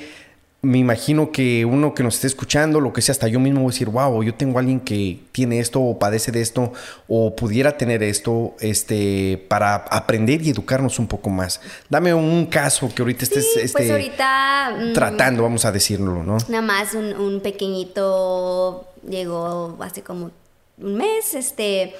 me 0.60 0.78
imagino 0.78 1.30
que 1.30 1.64
uno 1.64 1.94
que 1.94 2.02
nos 2.02 2.16
esté 2.16 2.26
escuchando, 2.26 2.80
lo 2.80 2.92
que 2.92 3.00
sea, 3.00 3.12
hasta 3.12 3.28
yo 3.28 3.38
mismo 3.38 3.60
voy 3.60 3.70
a 3.70 3.72
decir, 3.72 3.88
wow, 3.88 4.22
yo 4.24 4.34
tengo 4.34 4.58
a 4.58 4.60
alguien 4.60 4.80
que 4.80 5.20
tiene 5.30 5.60
esto 5.60 5.80
o 5.80 6.00
padece 6.00 6.32
de 6.32 6.40
esto 6.40 6.72
o 7.06 7.36
pudiera 7.36 7.76
tener 7.76 8.02
esto, 8.02 8.56
este, 8.58 9.44
para 9.48 9.76
aprender 9.76 10.42
y 10.42 10.50
educarnos 10.50 10.98
un 10.98 11.06
poco 11.06 11.30
más. 11.30 11.60
Dame 11.88 12.12
un 12.12 12.46
caso 12.46 12.92
que 12.92 13.02
ahorita 13.02 13.22
estés 13.22 13.46
pues 13.54 13.64
este, 13.66 14.10
mm, 14.10 14.94
tratando, 14.94 15.44
vamos 15.44 15.64
a 15.64 15.70
decirlo, 15.70 16.24
¿no? 16.24 16.38
Nada 16.48 16.62
más 16.62 16.94
un, 16.94 17.14
un 17.14 17.40
pequeñito 17.40 18.88
llegó 19.08 19.76
hace 19.80 20.02
como 20.02 20.32
un 20.78 20.94
mes, 20.96 21.34
este 21.34 21.94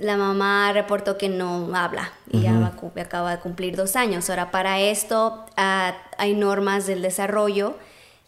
la 0.00 0.16
mamá 0.16 0.72
reportó 0.72 1.18
que 1.18 1.28
no 1.28 1.70
habla 1.74 2.12
y 2.30 2.40
ya 2.40 2.72
acaba 2.96 3.32
de 3.32 3.38
cumplir 3.38 3.76
dos 3.76 3.96
años. 3.96 4.30
Ahora, 4.30 4.50
para 4.50 4.80
esto 4.80 5.44
ah, 5.56 5.94
hay 6.16 6.34
normas 6.34 6.86
del 6.86 7.02
desarrollo 7.02 7.76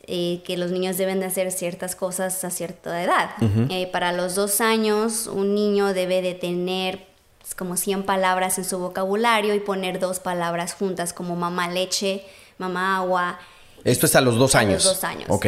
eh, 0.07 0.43
que 0.45 0.57
los 0.57 0.71
niños 0.71 0.99
deben 0.99 1.21
de 1.21 1.27
hacer 1.27 1.51
ciertas 1.51 1.97
cosas 1.97 2.45
a 2.45 2.51
cierta 2.51 3.03
edad. 3.03 3.31
Eh, 3.71 3.89
para 3.91 4.13
los 4.13 4.35
dos 4.35 4.61
años, 4.61 5.27
un 5.27 5.55
niño 5.55 5.95
debe 5.95 6.21
de 6.21 6.35
tener 6.35 7.07
pues, 7.41 7.55
como 7.55 7.77
100 7.77 8.03
palabras 8.03 8.59
en 8.59 8.65
su 8.65 8.79
vocabulario 8.79 9.55
y 9.55 9.61
poner 9.61 9.99
dos 9.99 10.21
palabras 10.21 10.75
juntas 10.75 11.13
como 11.13 11.37
mamá 11.37 11.71
leche, 11.71 12.25
mamá 12.59 12.99
agua. 12.99 13.39
Esto 13.85 14.07
es 14.07 14.15
a 14.15 14.21
los 14.21 14.37
dos 14.37 14.55
años. 14.55 14.85
A 14.85 14.89
los 14.89 15.01
dos 15.01 15.05
años. 15.05 15.27
Ok. 15.29 15.47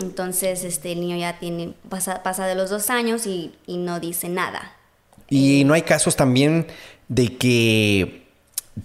Entonces, 0.00 0.64
este, 0.64 0.92
el 0.92 1.00
niño 1.00 1.16
ya 1.16 1.38
tiene, 1.38 1.72
pasa, 1.88 2.22
pasa 2.22 2.46
de 2.46 2.54
los 2.54 2.68
dos 2.68 2.90
años 2.90 3.26
y, 3.26 3.54
y 3.66 3.78
no 3.78 4.00
dice 4.00 4.28
nada. 4.28 4.76
Y 5.32 5.64
no 5.64 5.72
hay 5.72 5.80
casos 5.80 6.14
también 6.14 6.66
de 7.08 7.38
que 7.38 8.26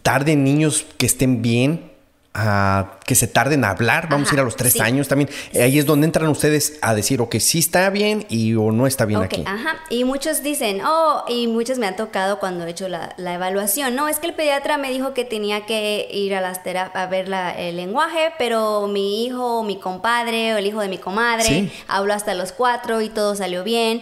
tarden 0.02 0.46
niños 0.46 0.86
que 0.98 1.06
estén 1.06 1.42
bien, 1.42 1.92
a 2.34 3.00
que 3.06 3.16
se 3.16 3.28
tarden 3.28 3.66
a 3.66 3.72
hablar, 3.72 4.08
vamos 4.08 4.32
a 4.32 4.34
ir 4.36 4.40
a 4.40 4.44
los 4.44 4.56
tres 4.56 4.80
años 4.80 5.10
también. 5.10 5.30
Ahí 5.62 5.78
es 5.78 5.86
donde 5.86 6.06
entran 6.06 6.30
ustedes 6.30 6.80
a 6.82 6.96
decir, 6.96 7.20
o 7.20 7.28
que 7.28 7.42
sí 7.42 7.60
está 7.60 7.90
bien 7.90 8.26
y 8.30 8.56
o 8.56 8.72
no 8.72 8.88
está 8.88 9.04
bien 9.04 9.24
aquí. 9.24 9.44
Ajá. 9.46 9.76
Y 9.90 10.06
muchos 10.06 10.42
dicen, 10.42 10.80
oh, 10.86 11.26
y 11.28 11.48
muchos 11.48 11.80
me 11.80 11.86
han 11.88 11.98
tocado 11.98 12.40
cuando 12.40 12.66
he 12.66 12.70
hecho 12.70 12.88
la, 12.88 13.14
evaluación. 13.18 13.94
No, 13.94 14.08
es 14.08 14.20
que 14.20 14.28
el 14.28 14.34
pediatra 14.34 14.78
me 14.78 14.90
dijo 14.90 15.14
que 15.14 15.26
tenía 15.26 15.66
que 15.66 16.08
ir 16.14 16.34
a 16.34 16.40
las 16.40 16.62
a 16.66 17.08
ver 17.08 17.30
el 17.58 17.76
lenguaje, 17.76 18.32
pero 18.38 18.88
mi 18.88 19.26
hijo, 19.26 19.64
mi 19.64 19.82
compadre 19.82 20.54
o 20.54 20.58
el 20.58 20.66
hijo 20.66 20.80
de 20.80 20.88
mi 20.88 20.98
comadre 20.98 21.70
habló 21.90 22.14
hasta 22.14 22.36
los 22.36 22.54
cuatro 22.54 23.02
y 23.02 23.10
todo 23.10 23.36
salió 23.36 23.66
bien 23.66 24.02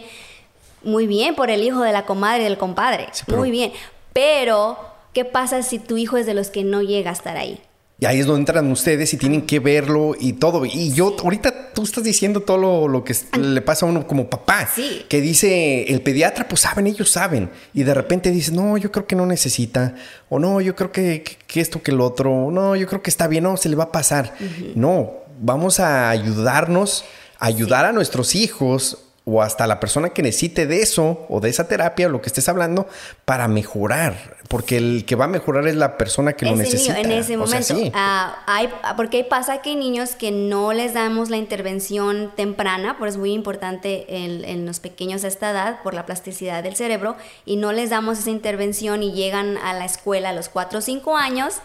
muy 0.86 1.08
bien 1.08 1.36
por 1.36 1.50
el 1.50 1.63
hijo 1.63 1.82
de 1.82 1.91
la 1.91 2.06
comadre 2.06 2.41
y 2.41 2.45
del 2.45 2.58
compadre, 2.58 3.08
muy 3.28 3.52
bien. 3.52 3.74
Pero, 4.13 4.78
¿qué 5.13 5.26
pasa 5.26 5.62
si 5.63 5.80
tu 5.80 5.98
hijo 5.98 6.17
es 6.17 6.26
de 6.26 6.34
los 6.34 6.50
que 6.50 6.63
no 6.63 6.82
llega 6.82 7.10
a 7.10 7.13
estar 7.13 7.36
ahí? 7.36 7.62
Y 7.98 8.06
ahí 8.06 8.19
es 8.19 8.26
donde 8.26 8.41
entran 8.41 8.69
ustedes 8.71 9.13
y 9.13 9.17
tienen 9.17 9.43
que 9.43 9.60
verlo 9.60 10.15
y 10.19 10.34
todo. 10.34 10.65
Y 10.65 10.91
yo, 10.91 11.15
ahorita 11.24 11.74
tú 11.74 11.84
estás 11.84 12.04
diciendo 12.04 12.41
todo 12.41 12.89
lo, 12.89 13.04
que 13.06 13.15
le 13.39 13.62
pasa 13.62 13.86
a 13.86 13.89
uno 13.89 14.06
como 14.06 14.30
papá. 14.30 14.67
Sí. 14.74 15.06
Que 15.08 15.21
dice 15.21 15.84
el 15.84 16.02
pediatra, 16.02 16.45
pues 16.45 16.62
saben, 16.62 16.88
ellos 16.88 17.10
saben. 17.10 17.50
Y 17.74 17.84
de 17.84 17.93
repente 17.93 18.32
dice, 18.32 18.52
no, 18.52 18.78
yo 18.78 18.91
creo 18.91 19.08
que 19.08 19.15
no 19.15 19.26
necesita. 19.26 19.95
O 20.28 20.39
no, 20.39 20.60
yo 20.60 20.76
creo 20.76 20.91
que, 20.91 21.24
esto, 21.54 21.82
que 21.82 21.91
el 21.91 22.02
otro. 22.02 22.52
No, 22.52 22.76
yo 22.76 22.86
creo 22.86 23.02
que 23.02 23.10
está 23.10 23.30
bien. 23.30 23.45
No, 23.45 23.56
se 23.56 23.69
le 23.69 23.78
va 23.78 23.86
a 23.86 23.91
pasar. 23.93 24.34
No, 24.76 25.13
vamos 25.39 25.80
a 25.80 26.10
ayudarnos, 26.10 27.06
ayudar 27.39 27.86
a 27.86 27.93
nuestros 27.93 28.36
hijos 28.36 29.05
o 29.28 29.42
hasta 29.42 29.66
la 29.66 29.80
persona 29.80 30.10
que 30.10 30.22
necesite 30.22 30.68
de 30.68 30.82
eso 30.82 31.26
o 31.30 31.40
de 31.40 31.50
esa 31.50 31.68
terapia 31.68 32.06
o 32.06 32.10
lo 32.10 32.22
que 32.22 32.28
estés 32.28 32.48
hablando 32.48 32.88
para 33.26 33.48
mejorar, 33.48 34.38
porque 34.48 34.78
el 34.78 35.04
que 35.06 35.16
va 35.16 35.26
a 35.26 35.28
mejorar 35.28 35.68
es 35.68 35.76
la 35.76 35.98
persona 35.98 36.34
que 36.34 36.46
lo 36.46 36.56
necesita. 36.56 37.00
en 37.00 37.12
ese 37.12 37.36
momento, 37.36 37.76
ah, 37.96 38.44
hay, 38.46 38.70
porque 38.96 39.24
pasa 39.24 39.64
que 39.64 39.72
hay 39.72 39.76
niños 39.78 40.12
que 40.12 40.30
no 40.30 40.74
les 40.74 40.94
damos 40.94 41.32
la 41.32 41.38
intervención 41.38 42.34
temprana, 42.36 43.00
por 43.00 43.08
es 43.08 43.18
muy 43.18 43.34
importante 43.34 44.06
en, 44.10 44.66
los 44.66 44.80
pequeños 44.80 45.24
a 45.24 45.28
esta 45.28 45.52
edad 45.52 45.82
por 45.82 45.96
la 45.96 46.06
plasticidad 46.06 46.62
del 46.62 46.76
cerebro 46.76 47.16
y 47.46 47.56
no 47.56 47.72
les 47.72 47.90
damos 47.90 48.20
esa 48.20 48.30
intervención 48.30 49.02
y 49.02 49.12
llegan 49.12 49.58
a 49.58 49.74
la 49.74 49.86
escuela 49.86 50.30
a 50.30 50.34
los 50.34 50.50
4 50.50 50.80
o 50.80 50.82
5 50.82 51.18
años 51.18 51.56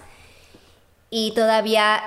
y 1.11 1.33
todavía 1.35 2.03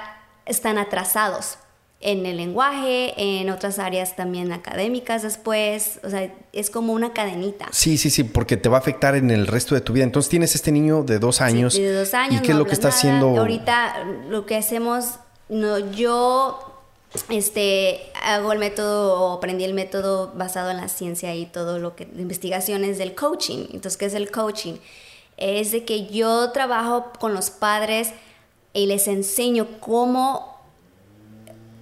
están 0.46 0.78
atrasados 0.78 1.58
en 2.04 2.26
el 2.26 2.36
lenguaje, 2.36 3.14
en 3.16 3.50
otras 3.50 3.80
áreas 3.80 4.18
también 4.18 4.52
académicas 4.52 5.24
después, 5.24 6.02
o 6.04 6.10
sea, 6.10 6.30
es 6.52 6.70
como 6.70 6.92
una 6.92 7.14
cadenita. 7.14 7.68
Sí, 7.72 7.98
sí, 7.98 8.10
sí, 8.10 8.26
porque 8.26 8.58
te 8.58 8.68
va 8.68 8.78
a 8.78 8.80
afectar 8.82 9.16
en 9.16 9.32
el 9.32 9.48
resto 9.48 9.74
de 9.74 9.80
tu 9.82 9.94
vida. 9.94 10.04
Entonces 10.04 10.30
tienes 10.30 10.54
este 10.54 10.74
niño 10.74 11.04
de 11.04 11.18
dos 11.18 11.40
años. 11.40 11.74
de 11.76 11.94
dos 11.94 12.14
años. 12.14 12.42
¿Y 12.42 12.46
qué 12.46 12.52
es 12.52 12.58
lo 12.58 12.66
que 12.66 12.74
está 12.74 12.90
haciendo? 12.90 13.40
Ahorita 13.40 14.04
lo 14.28 14.46
que 14.46 14.58
hacemos, 14.58 15.16
no, 15.48 15.92
yo 15.92 16.60
este, 17.30 18.02
hago 18.22 18.52
el 18.52 18.60
método, 18.60 19.32
aprendí 19.32 19.64
el 19.64 19.74
método 19.74 20.34
basado 20.36 20.72
en 20.72 20.78
la 20.78 20.90
ciencia 20.90 21.34
y 21.34 21.46
todo 21.46 21.80
lo 21.80 21.96
que, 21.96 22.04
investigaciones 22.04 22.98
del 22.98 23.16
coaching. 23.16 23.68
Entonces, 23.72 23.96
¿qué 23.96 24.06
es 24.08 24.14
el 24.14 24.30
coaching? 24.30 24.74
Es 25.38 25.72
de 25.72 25.86
que 25.86 26.08
yo 26.08 26.52
trabajo 26.52 27.14
con 27.18 27.34
los 27.34 27.50
padres 27.50 28.12
y 28.74 28.88
les 28.88 29.08
enseño 29.08 29.80
cómo 29.80 30.53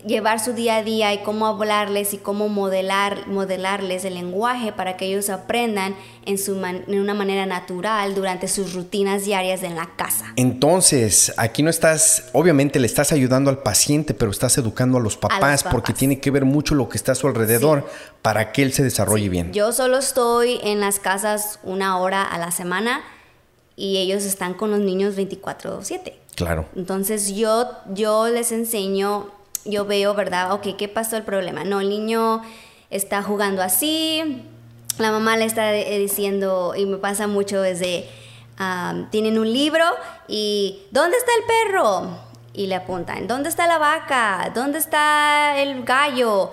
llevar 0.05 0.39
su 0.39 0.53
día 0.53 0.77
a 0.77 0.83
día 0.83 1.13
y 1.13 1.19
cómo 1.19 1.47
hablarles 1.47 2.13
y 2.13 2.17
cómo 2.17 2.49
modelar, 2.49 3.27
modelarles 3.27 4.05
el 4.05 4.15
lenguaje 4.15 4.71
para 4.71 4.97
que 4.97 5.05
ellos 5.05 5.29
aprendan 5.29 5.95
en, 6.25 6.37
su 6.37 6.63
en 6.63 6.99
una 6.99 7.13
manera 7.13 7.45
natural 7.45 8.15
durante 8.15 8.47
sus 8.47 8.73
rutinas 8.73 9.25
diarias 9.25 9.63
en 9.63 9.75
la 9.75 9.89
casa. 9.95 10.33
Entonces, 10.35 11.33
aquí 11.37 11.63
no 11.63 11.69
estás, 11.69 12.29
obviamente 12.33 12.79
le 12.79 12.87
estás 12.87 13.11
ayudando 13.11 13.49
al 13.49 13.59
paciente, 13.59 14.13
pero 14.13 14.31
estás 14.31 14.57
educando 14.57 14.97
a 14.97 15.01
los 15.01 15.17
papás, 15.17 15.63
porque 15.63 15.93
tiene 15.93 16.19
que 16.19 16.31
ver 16.31 16.45
mucho 16.45 16.75
lo 16.75 16.89
que 16.89 16.97
está 16.97 17.13
a 17.13 17.15
su 17.15 17.27
alrededor 17.27 17.87
para 18.21 18.51
que 18.51 18.63
él 18.63 18.73
se 18.73 18.83
desarrolle 18.83 19.29
bien. 19.29 19.53
Yo 19.53 19.71
solo 19.71 19.97
estoy 19.97 20.59
en 20.63 20.79
las 20.79 20.99
casas 20.99 21.59
una 21.63 21.99
hora 21.99 22.23
a 22.23 22.37
la 22.37 22.51
semana 22.51 23.01
y 23.75 23.97
ellos 23.97 24.23
están 24.25 24.53
con 24.53 24.71
los 24.71 24.79
niños 24.79 25.15
24/7. 25.15 26.13
Claro. 26.35 26.65
Entonces 26.75 27.35
yo, 27.35 27.69
yo 27.93 28.27
les 28.29 28.51
enseño 28.51 29.31
yo 29.65 29.85
veo, 29.85 30.13
¿verdad? 30.13 30.53
Ok, 30.53 30.75
¿qué 30.77 30.87
pasó 30.87 31.17
el 31.17 31.23
problema? 31.23 31.63
No, 31.63 31.81
el 31.81 31.89
niño 31.89 32.41
está 32.89 33.23
jugando 33.23 33.61
así, 33.61 34.43
la 34.97 35.11
mamá 35.11 35.37
le 35.37 35.45
está 35.45 35.75
eh, 35.75 35.97
diciendo, 35.99 36.73
y 36.75 36.85
me 36.85 36.97
pasa 36.97 37.27
mucho 37.27 37.61
desde, 37.61 38.07
tienen 39.09 39.39
un 39.39 39.51
libro 39.51 39.83
y 40.27 40.83
¿dónde 40.91 41.17
está 41.17 41.31
el 41.39 41.43
perro? 41.45 42.09
Y 42.53 42.67
le 42.67 42.75
apuntan, 42.75 43.27
¿dónde 43.27 43.49
está 43.49 43.65
la 43.65 43.77
vaca? 43.77 44.51
¿Dónde 44.53 44.77
está 44.77 45.57
el 45.57 45.83
gallo? 45.83 46.51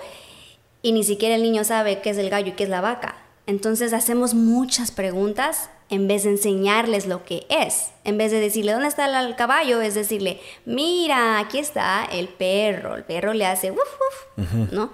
Y 0.81 0.93
ni 0.93 1.03
siquiera 1.03 1.35
el 1.35 1.43
niño 1.43 1.63
sabe 1.63 1.99
qué 1.99 2.11
es 2.11 2.17
el 2.17 2.29
gallo 2.29 2.49
y 2.49 2.51
qué 2.53 2.63
es 2.63 2.69
la 2.69 2.81
vaca. 2.81 3.15
Entonces 3.45 3.93
hacemos 3.93 4.33
muchas 4.33 4.91
preguntas 4.91 5.69
en 5.89 6.07
vez 6.07 6.23
de 6.23 6.31
enseñarles 6.31 7.07
lo 7.07 7.25
que 7.25 7.45
es. 7.49 7.87
En 8.03 8.17
vez 8.17 8.31
de 8.31 8.39
decirle, 8.39 8.73
¿dónde 8.73 8.87
está 8.87 9.05
el 9.21 9.35
caballo? 9.35 9.81
Es 9.81 9.95
decirle, 9.95 10.39
mira, 10.65 11.39
aquí 11.39 11.57
está 11.57 12.07
el 12.11 12.27
perro. 12.27 12.95
El 12.95 13.03
perro 13.03 13.33
le 13.33 13.45
hace, 13.45 13.71
uf, 13.71 13.79
uf, 14.37 14.71
¿no? 14.71 14.91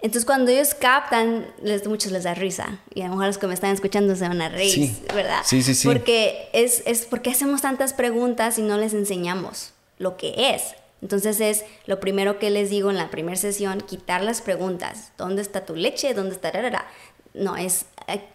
Entonces 0.00 0.24
cuando 0.24 0.50
ellos 0.50 0.74
captan, 0.74 1.46
les, 1.62 1.86
muchos 1.86 2.10
les 2.10 2.24
da 2.24 2.34
risa. 2.34 2.80
Y 2.92 3.02
a 3.02 3.04
lo 3.04 3.10
mejor 3.10 3.26
los 3.26 3.38
que 3.38 3.46
me 3.46 3.54
están 3.54 3.72
escuchando 3.72 4.16
se 4.16 4.26
van 4.26 4.42
a 4.42 4.48
reír, 4.48 4.90
¿verdad? 5.14 5.42
Sí, 5.44 5.62
sí, 5.62 5.74
sí. 5.74 5.86
Porque 5.86 6.48
es, 6.52 6.82
es 6.86 7.06
porque 7.06 7.30
hacemos 7.30 7.62
tantas 7.62 7.92
preguntas 7.92 8.58
y 8.58 8.62
no 8.62 8.78
les 8.78 8.94
enseñamos 8.94 9.72
lo 9.98 10.16
que 10.16 10.54
es. 10.54 10.74
Entonces 11.02 11.40
es 11.40 11.64
lo 11.86 11.98
primero 11.98 12.38
que 12.38 12.50
les 12.50 12.70
digo 12.70 12.90
en 12.90 12.96
la 12.96 13.10
primera 13.10 13.36
sesión, 13.36 13.80
quitar 13.80 14.22
las 14.22 14.40
preguntas. 14.40 15.12
¿Dónde 15.18 15.42
está 15.42 15.66
tu 15.66 15.74
leche? 15.74 16.14
¿Dónde 16.14 16.34
está? 16.34 16.52
No, 17.34 17.56
es 17.56 17.86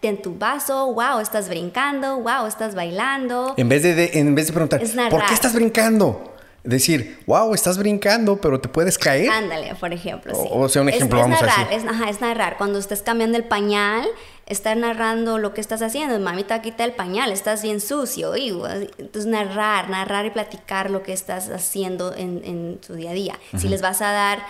en 0.02 0.22
tu 0.22 0.34
vaso, 0.34 0.92
wow, 0.92 1.20
estás 1.20 1.48
brincando, 1.48 2.20
wow, 2.20 2.46
estás 2.46 2.74
bailando. 2.74 3.54
En 3.56 3.68
vez 3.68 3.82
de, 3.82 4.10
en 4.14 4.34
vez 4.34 4.48
de 4.48 4.52
preguntar, 4.52 4.80
¿por 5.10 5.24
qué 5.26 5.34
estás 5.34 5.54
brincando? 5.54 6.34
Decir, 6.64 7.20
wow, 7.26 7.54
estás 7.54 7.78
brincando, 7.78 8.36
pero 8.40 8.60
te 8.60 8.68
puedes 8.68 8.98
caer. 8.98 9.30
Ándale, 9.30 9.74
por 9.76 9.92
ejemplo. 9.92 10.34
Sí. 10.34 10.48
O, 10.50 10.68
sea, 10.68 10.82
un 10.82 10.88
ejemplo, 10.88 11.20
vamos 11.20 11.40
narrar, 11.40 11.60
a 11.60 11.70
decir. 11.70 11.86
Es, 11.86 11.94
ajá, 11.94 12.10
es 12.10 12.20
narrar. 12.20 12.58
Cuando 12.58 12.78
estás 12.78 13.00
cambiando 13.00 13.38
el 13.38 13.44
pañal, 13.44 14.06
estar 14.44 14.76
narrando 14.76 15.38
lo 15.38 15.54
que 15.54 15.60
estás 15.62 15.80
haciendo. 15.80 16.18
Mamita, 16.18 16.60
quita 16.60 16.84
el 16.84 16.92
pañal, 16.92 17.32
estás 17.32 17.62
bien 17.62 17.80
sucio. 17.80 18.34
Entonces, 18.34 19.26
narrar, 19.26 19.88
narrar 19.88 20.26
y 20.26 20.30
platicar 20.30 20.90
lo 20.90 21.02
que 21.02 21.12
estás 21.12 21.48
haciendo 21.48 22.14
en, 22.14 22.42
en 22.44 22.78
tu 22.86 22.94
día 22.94 23.10
a 23.10 23.14
día. 23.14 23.38
Si 23.56 23.68
les 23.68 23.80
vas 23.80 24.02
a 24.02 24.10
dar 24.10 24.40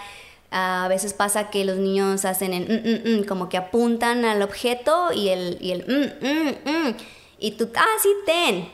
a 0.50 0.86
veces 0.88 1.12
pasa 1.12 1.50
que 1.50 1.64
los 1.64 1.76
niños 1.76 2.24
hacen 2.24 2.54
el 2.54 2.64
mm, 2.64 3.10
mm, 3.10 3.20
mm, 3.20 3.24
como 3.24 3.48
que 3.48 3.56
apuntan 3.56 4.24
al 4.24 4.42
objeto 4.42 5.12
y 5.12 5.28
el, 5.28 5.58
y 5.60 5.72
el 5.72 6.96
y 7.38 7.52
tú, 7.52 7.70
ah, 7.76 7.86
sí, 8.02 8.08
ten. 8.26 8.68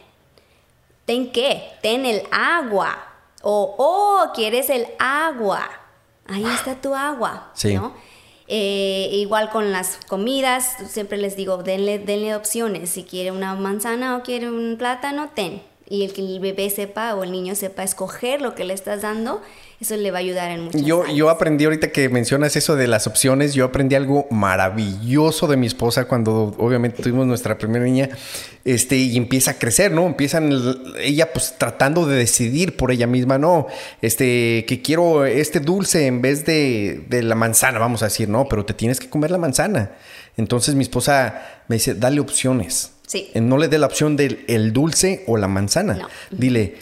¿Ten 1.05 1.33
qué? 1.33 1.63
Ten 1.83 2.07
el 2.07 2.23
agua. 2.31 2.97
O, 3.43 3.75
oh, 3.79 4.33
quieres 4.35 4.71
el 4.71 4.87
agua. 4.99 5.69
Ahí 6.27 6.45
está 6.47 6.81
tu 6.81 6.95
agua. 6.95 7.51
Sí. 7.55 7.79
Eh, 8.47 9.11
igual 9.13 9.51
con 9.51 9.71
las 9.71 9.99
comidas, 10.09 10.77
siempre 10.89 11.19
les 11.19 11.37
digo, 11.37 11.63
denle, 11.63 11.99
denle 11.99 12.35
opciones. 12.35 12.91
Si 12.91 13.05
quiere 13.05 13.33
una 13.33 13.55
manzana 13.55 14.17
o 14.17 14.23
quiere 14.23 14.49
un 14.49 14.77
plátano, 14.79 15.31
ten. 15.35 15.63
Y 15.87 16.05
el 16.05 16.15
que 16.15 16.23
el 16.23 16.41
bebé 16.41 16.71
sepa 16.71 17.15
o 17.15 17.23
el 17.23 17.33
niño 17.33 17.55
sepa 17.55 17.83
escoger 17.83 18.41
lo 18.41 18.55
que 18.55 18.65
le 18.65 18.73
estás 18.73 19.03
dando 19.03 19.43
eso 19.85 19.97
le 19.97 20.11
va 20.11 20.19
a 20.19 20.21
ayudar 20.21 20.51
en 20.51 20.63
muchas 20.63 20.83
yo, 20.83 21.07
yo 21.07 21.31
aprendí 21.31 21.65
ahorita 21.65 21.93
que 21.93 22.09
mencionas 22.09 22.57
eso 22.57 22.75
de 22.75 22.87
las 22.87 23.07
opciones, 23.07 23.55
yo 23.55 23.65
aprendí 23.65 23.95
algo 23.95 24.27
maravilloso 24.31 25.47
de 25.47 25.57
mi 25.57 25.67
esposa 25.67 26.07
cuando 26.07 26.55
obviamente 26.59 27.03
tuvimos 27.03 27.27
nuestra 27.27 27.59
primera 27.59 27.85
niña, 27.85 28.09
este, 28.65 28.97
y 28.97 29.17
empieza 29.17 29.53
a 29.53 29.55
crecer, 29.59 29.93
¿no? 29.93 30.07
Empiezan 30.07 30.51
ella 30.99 31.33
pues 31.33 31.55
tratando 31.59 32.07
de 32.07 32.17
decidir 32.17 32.77
por 32.77 32.91
ella 32.91 33.07
misma, 33.07 33.39
no, 33.39 33.67
este, 34.01 34.65
que 34.67 34.81
quiero 34.83 35.27
este 35.27 35.61
dulce 35.61 36.07
en 36.07 36.23
vez 36.23 36.45
de, 36.47 37.05
de 37.09 37.23
la 37.23 37.35
manzana, 37.35 37.79
vamos 37.79 38.03
a 38.03 38.07
decir, 38.07 38.29
no, 38.29 38.49
pero 38.49 38.65
te 38.65 38.75
tienes 38.75 38.99
que 38.99 39.09
comer 39.09 39.31
la 39.31 39.39
manzana. 39.39 39.93
Entonces 40.37 40.75
mi 40.75 40.83
esposa 40.83 41.63
me 41.69 41.77
dice, 41.77 41.95
dale 41.95 42.21
opciones. 42.21 42.93
Sí. 43.07 43.31
No 43.35 43.59
le 43.59 43.69
dé 43.69 43.79
la 43.79 43.87
opción 43.87 44.17
del 44.17 44.45
el 44.49 44.73
dulce 44.73 45.25
o 45.27 45.37
la 45.37 45.47
manzana. 45.47 45.95
No. 45.95 46.09
Dile, 46.31 46.77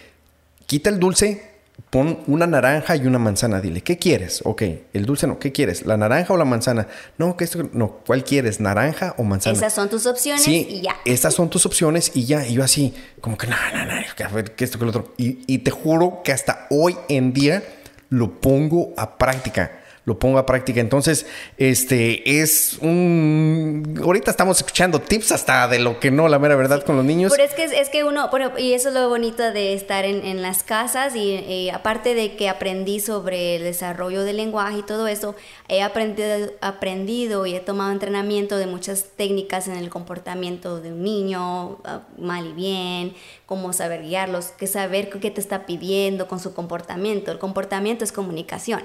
quita 0.67 0.89
el 0.89 0.99
dulce, 0.99 1.52
pon 1.93 2.21
una 2.27 2.47
naranja 2.47 2.97
y 2.97 3.07
una 3.07 3.19
manzana, 3.19 3.61
dile, 3.61 3.83
¿qué 3.83 3.99
quieres? 3.99 4.41
Ok, 4.45 4.63
el 4.95 5.05
dulce 5.05 5.27
no, 5.27 5.39
¿qué 5.39 5.53
quieres? 5.53 5.85
¿La 5.85 5.99
naranja 5.99 6.33
o 6.33 6.39
la 6.39 6.47
manzana? 6.47 6.89
No, 7.19 7.37
que 7.37 7.45
esto, 7.45 7.69
no, 7.75 7.99
¿cuál 8.07 8.25
quieres? 8.25 8.61
¿Naranja 8.61 9.15
o 9.19 9.25
manzana? 9.25 9.55
Esas 9.55 9.75
son 9.75 9.91
tus 9.91 10.07
opciones 10.07 10.43
sí, 10.43 10.67
y 10.71 10.81
ya. 10.81 10.97
Estas 11.05 11.35
son 11.35 11.51
tus 11.51 11.67
opciones 11.67 12.13
y 12.15 12.25
ya. 12.25 12.47
Y 12.47 12.55
yo 12.55 12.65
así, 12.65 12.95
como 13.21 13.37
que 13.37 13.47
no, 13.47 13.57
no, 13.75 13.85
no, 13.85 14.45
que 14.57 14.65
esto, 14.65 14.79
que 14.79 14.87
lo 14.87 14.91
otro. 14.91 15.13
Y, 15.19 15.41
y 15.47 15.59
te 15.59 15.71
juro 15.71 16.23
que 16.25 16.33
hasta 16.33 16.67
hoy 16.71 16.97
en 17.11 17.35
día 17.35 17.63
lo 18.09 18.41
pongo 18.41 18.95
a 18.97 19.19
práctica 19.19 19.82
lo 20.05 20.19
pongo 20.19 20.39
a 20.39 20.47
práctica. 20.47 20.81
Entonces, 20.81 21.27
este 21.59 22.41
es 22.41 22.79
un. 22.81 24.01
Ahorita 24.03 24.31
estamos 24.31 24.57
escuchando 24.57 25.01
tips 25.01 25.33
hasta 25.33 25.69
de 25.69 25.79
lo 25.79 26.01
que 26.01 26.11
no, 26.11 26.29
la 26.29 26.39
mera 26.39 26.57
verdad, 26.57 26.83
con 26.85 26.97
los 26.97 27.05
niños. 27.05 27.33
Pero 27.33 27.45
es 27.45 27.55
que, 27.55 27.65
es 27.65 27.89
que 27.89 28.03
uno, 28.03 28.29
bueno, 28.31 28.53
y 28.59 28.73
eso 28.73 28.89
es 28.89 28.95
lo 28.95 29.09
bonito 29.09 29.53
de 29.53 29.75
estar 29.75 30.05
en, 30.05 30.25
en 30.25 30.43
las 30.43 30.65
casas, 30.65 31.15
y, 31.15 31.71
aparte 31.71 32.15
de 32.15 32.37
que 32.37 32.49
aprendí 32.49 33.01
sobre 33.01 33.57
el 33.57 33.63
desarrollo 33.63 34.25
del 34.25 34.39
lenguaje 34.39 34.79
y 34.79 34.83
todo 34.83 35.07
eso, 35.07 35.37
he 35.69 35.83
aprendido, 35.83 36.51
aprendido 36.61 37.47
y 37.47 37.55
he 37.55 37.61
tomado 37.61 37.93
entrenamiento 37.93 38.57
de 38.57 38.67
muchas 38.67 39.11
técnicas 39.17 39.69
en 39.69 39.77
el 39.77 39.89
comportamiento 39.89 40.81
de 40.81 40.93
un 40.93 41.03
niño, 41.03 41.79
ah, 41.85 42.03
mal 42.19 42.47
y 42.47 42.53
bien, 42.53 43.15
cómo 43.47 43.73
saber 43.73 44.03
guiarlos, 44.03 44.47
qué 44.47 44.67
saber 44.67 45.11
qué 45.11 45.31
te 45.31 45.41
está 45.41 45.67
pidiendo 45.67 46.27
con 46.27 46.41
su 46.41 46.55
comportamiento. 46.55 47.31
El 47.31 47.39
comportamiento 47.39 48.03
es 48.03 48.11
comunicación 48.11 48.83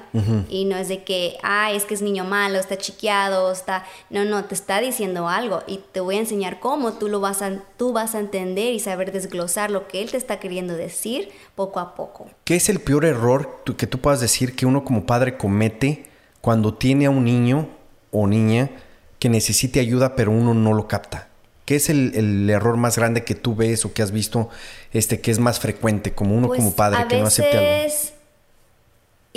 y 0.49 0.65
no 0.65 0.77
es 0.77 0.89
de 0.89 1.03
que, 1.07 1.37
ay, 1.41 1.77
es 1.77 1.85
que 1.85 1.93
es 1.93 2.01
niño 2.01 2.25
malo, 2.25 2.59
está 2.59 2.77
chiqueado, 2.77 3.49
está... 3.49 3.85
No, 4.09 4.25
no, 4.25 4.43
te 4.43 4.53
está 4.53 4.81
diciendo 4.81 5.29
algo 5.29 5.63
y 5.65 5.79
te 5.93 6.01
voy 6.01 6.17
a 6.17 6.19
enseñar 6.19 6.59
cómo 6.59 6.91
tú 6.91 7.07
lo 7.07 7.21
vas 7.21 7.41
a, 7.41 7.63
tú 7.77 7.93
vas 7.93 8.13
a 8.13 8.19
entender 8.19 8.73
y 8.73 8.81
saber 8.81 9.13
desglosar 9.13 9.71
lo 9.71 9.87
que 9.87 10.01
él 10.01 10.11
te 10.11 10.17
está 10.17 10.41
queriendo 10.41 10.75
decir 10.75 11.29
poco 11.55 11.79
a 11.79 11.95
poco. 11.95 12.29
¿Qué 12.43 12.57
es 12.57 12.67
el 12.67 12.81
peor 12.81 13.05
error 13.05 13.63
que 13.77 13.87
tú 13.87 13.99
puedas 13.99 14.19
decir 14.19 14.53
que 14.53 14.65
uno 14.65 14.83
como 14.83 15.05
padre 15.05 15.37
comete 15.37 16.07
cuando 16.41 16.73
tiene 16.73 17.05
a 17.05 17.09
un 17.09 17.23
niño 17.23 17.69
o 18.11 18.27
niña 18.27 18.69
que 19.17 19.29
necesite 19.29 19.79
ayuda 19.79 20.13
pero 20.17 20.31
uno 20.31 20.53
no 20.53 20.73
lo 20.73 20.89
capta? 20.89 21.29
¿Qué 21.63 21.77
es 21.77 21.89
el, 21.89 22.49
error 22.49 22.75
más 22.75 22.97
grande 22.97 23.23
que 23.23 23.33
tú 23.33 23.55
ves 23.55 23.85
o 23.85 23.93
que 23.93 24.01
has 24.01 24.11
visto 24.11 24.49
este, 24.91 25.21
que 25.21 25.31
es 25.31 25.39
más 25.39 25.61
frecuente 25.61 26.11
como 26.11 26.35
uno 26.35 26.49
como 26.49 26.63
pues, 26.63 26.75
padre 26.75 27.07
que 27.07 27.17
no 27.17 27.27
acepte 27.27 27.57
algo? 27.57 27.91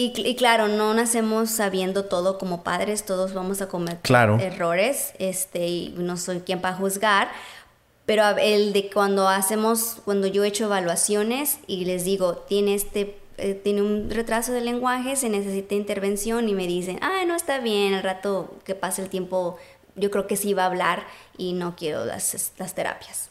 Y, 0.01 0.14
y, 0.16 0.34
claro, 0.34 0.66
no 0.66 0.94
nacemos 0.94 1.51
sabiendo 1.51 2.07
todo 2.07 2.38
como 2.38 2.62
padres, 2.64 3.05
todos 3.05 3.34
vamos 3.34 3.61
a 3.61 3.68
cometer 3.68 4.01
errores, 4.40 5.12
este, 5.18 5.66
y 5.68 5.94
no 5.98 6.16
soy 6.16 6.40
quien 6.40 6.62
para 6.62 6.74
juzgar, 6.74 7.28
pero 8.07 8.24
el 8.38 8.72
de 8.72 8.88
cuando 8.88 9.28
hacemos, 9.28 9.98
cuando 10.07 10.26
yo 10.26 10.42
he 10.42 10.48
hecho 10.48 10.64
evaluaciones 10.64 11.59
y 11.66 11.84
les 11.84 12.05
digo, 12.05 12.36
tiene 12.48 12.74
este 12.74 13.20
eh, 13.36 13.53
tiene 13.53 13.82
un 13.82 14.09
retraso 14.09 14.53
de 14.53 14.62
lenguaje, 14.62 15.16
se 15.16 15.28
necesita 15.28 15.74
intervención 15.74 16.48
y 16.48 16.55
me 16.55 16.66
dicen, 16.66 16.98
ah, 17.03 17.22
no 17.26 17.34
está 17.34 17.59
bien, 17.59 17.92
al 17.92 18.03
rato 18.03 18.55
que 18.64 18.74
pase 18.74 19.03
el 19.03 19.11
tiempo 19.11 19.59
yo 19.96 20.11
creo 20.11 20.26
que 20.26 20.36
sí 20.36 20.55
va 20.55 20.62
a 20.62 20.66
hablar 20.66 21.07
y 21.36 21.53
no 21.53 21.76
quiero 21.76 22.07
las, 22.07 22.53
las 22.57 22.74
terapias. 22.74 23.28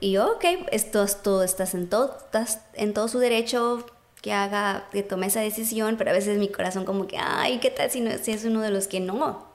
Y 0.00 0.12
yo, 0.12 0.32
ok, 0.32 0.44
esto, 0.72 1.06
tú 1.22 1.42
estás 1.42 1.74
en 1.74 1.90
todo, 1.90 2.16
estás 2.16 2.60
en 2.74 2.94
todo 2.94 3.08
su 3.08 3.18
derecho 3.18 3.84
que 4.26 4.32
haga, 4.32 4.88
que 4.90 5.04
tome 5.04 5.28
esa 5.28 5.40
decisión, 5.40 5.94
pero 5.96 6.10
a 6.10 6.12
veces 6.12 6.36
mi 6.36 6.48
corazón 6.48 6.84
como 6.84 7.06
que, 7.06 7.16
ay, 7.16 7.60
¿qué 7.60 7.70
tal 7.70 7.92
si, 7.92 8.00
no, 8.00 8.10
si 8.20 8.32
es 8.32 8.44
uno 8.44 8.60
de 8.60 8.70
los 8.70 8.88
que 8.88 8.98
no? 8.98 9.46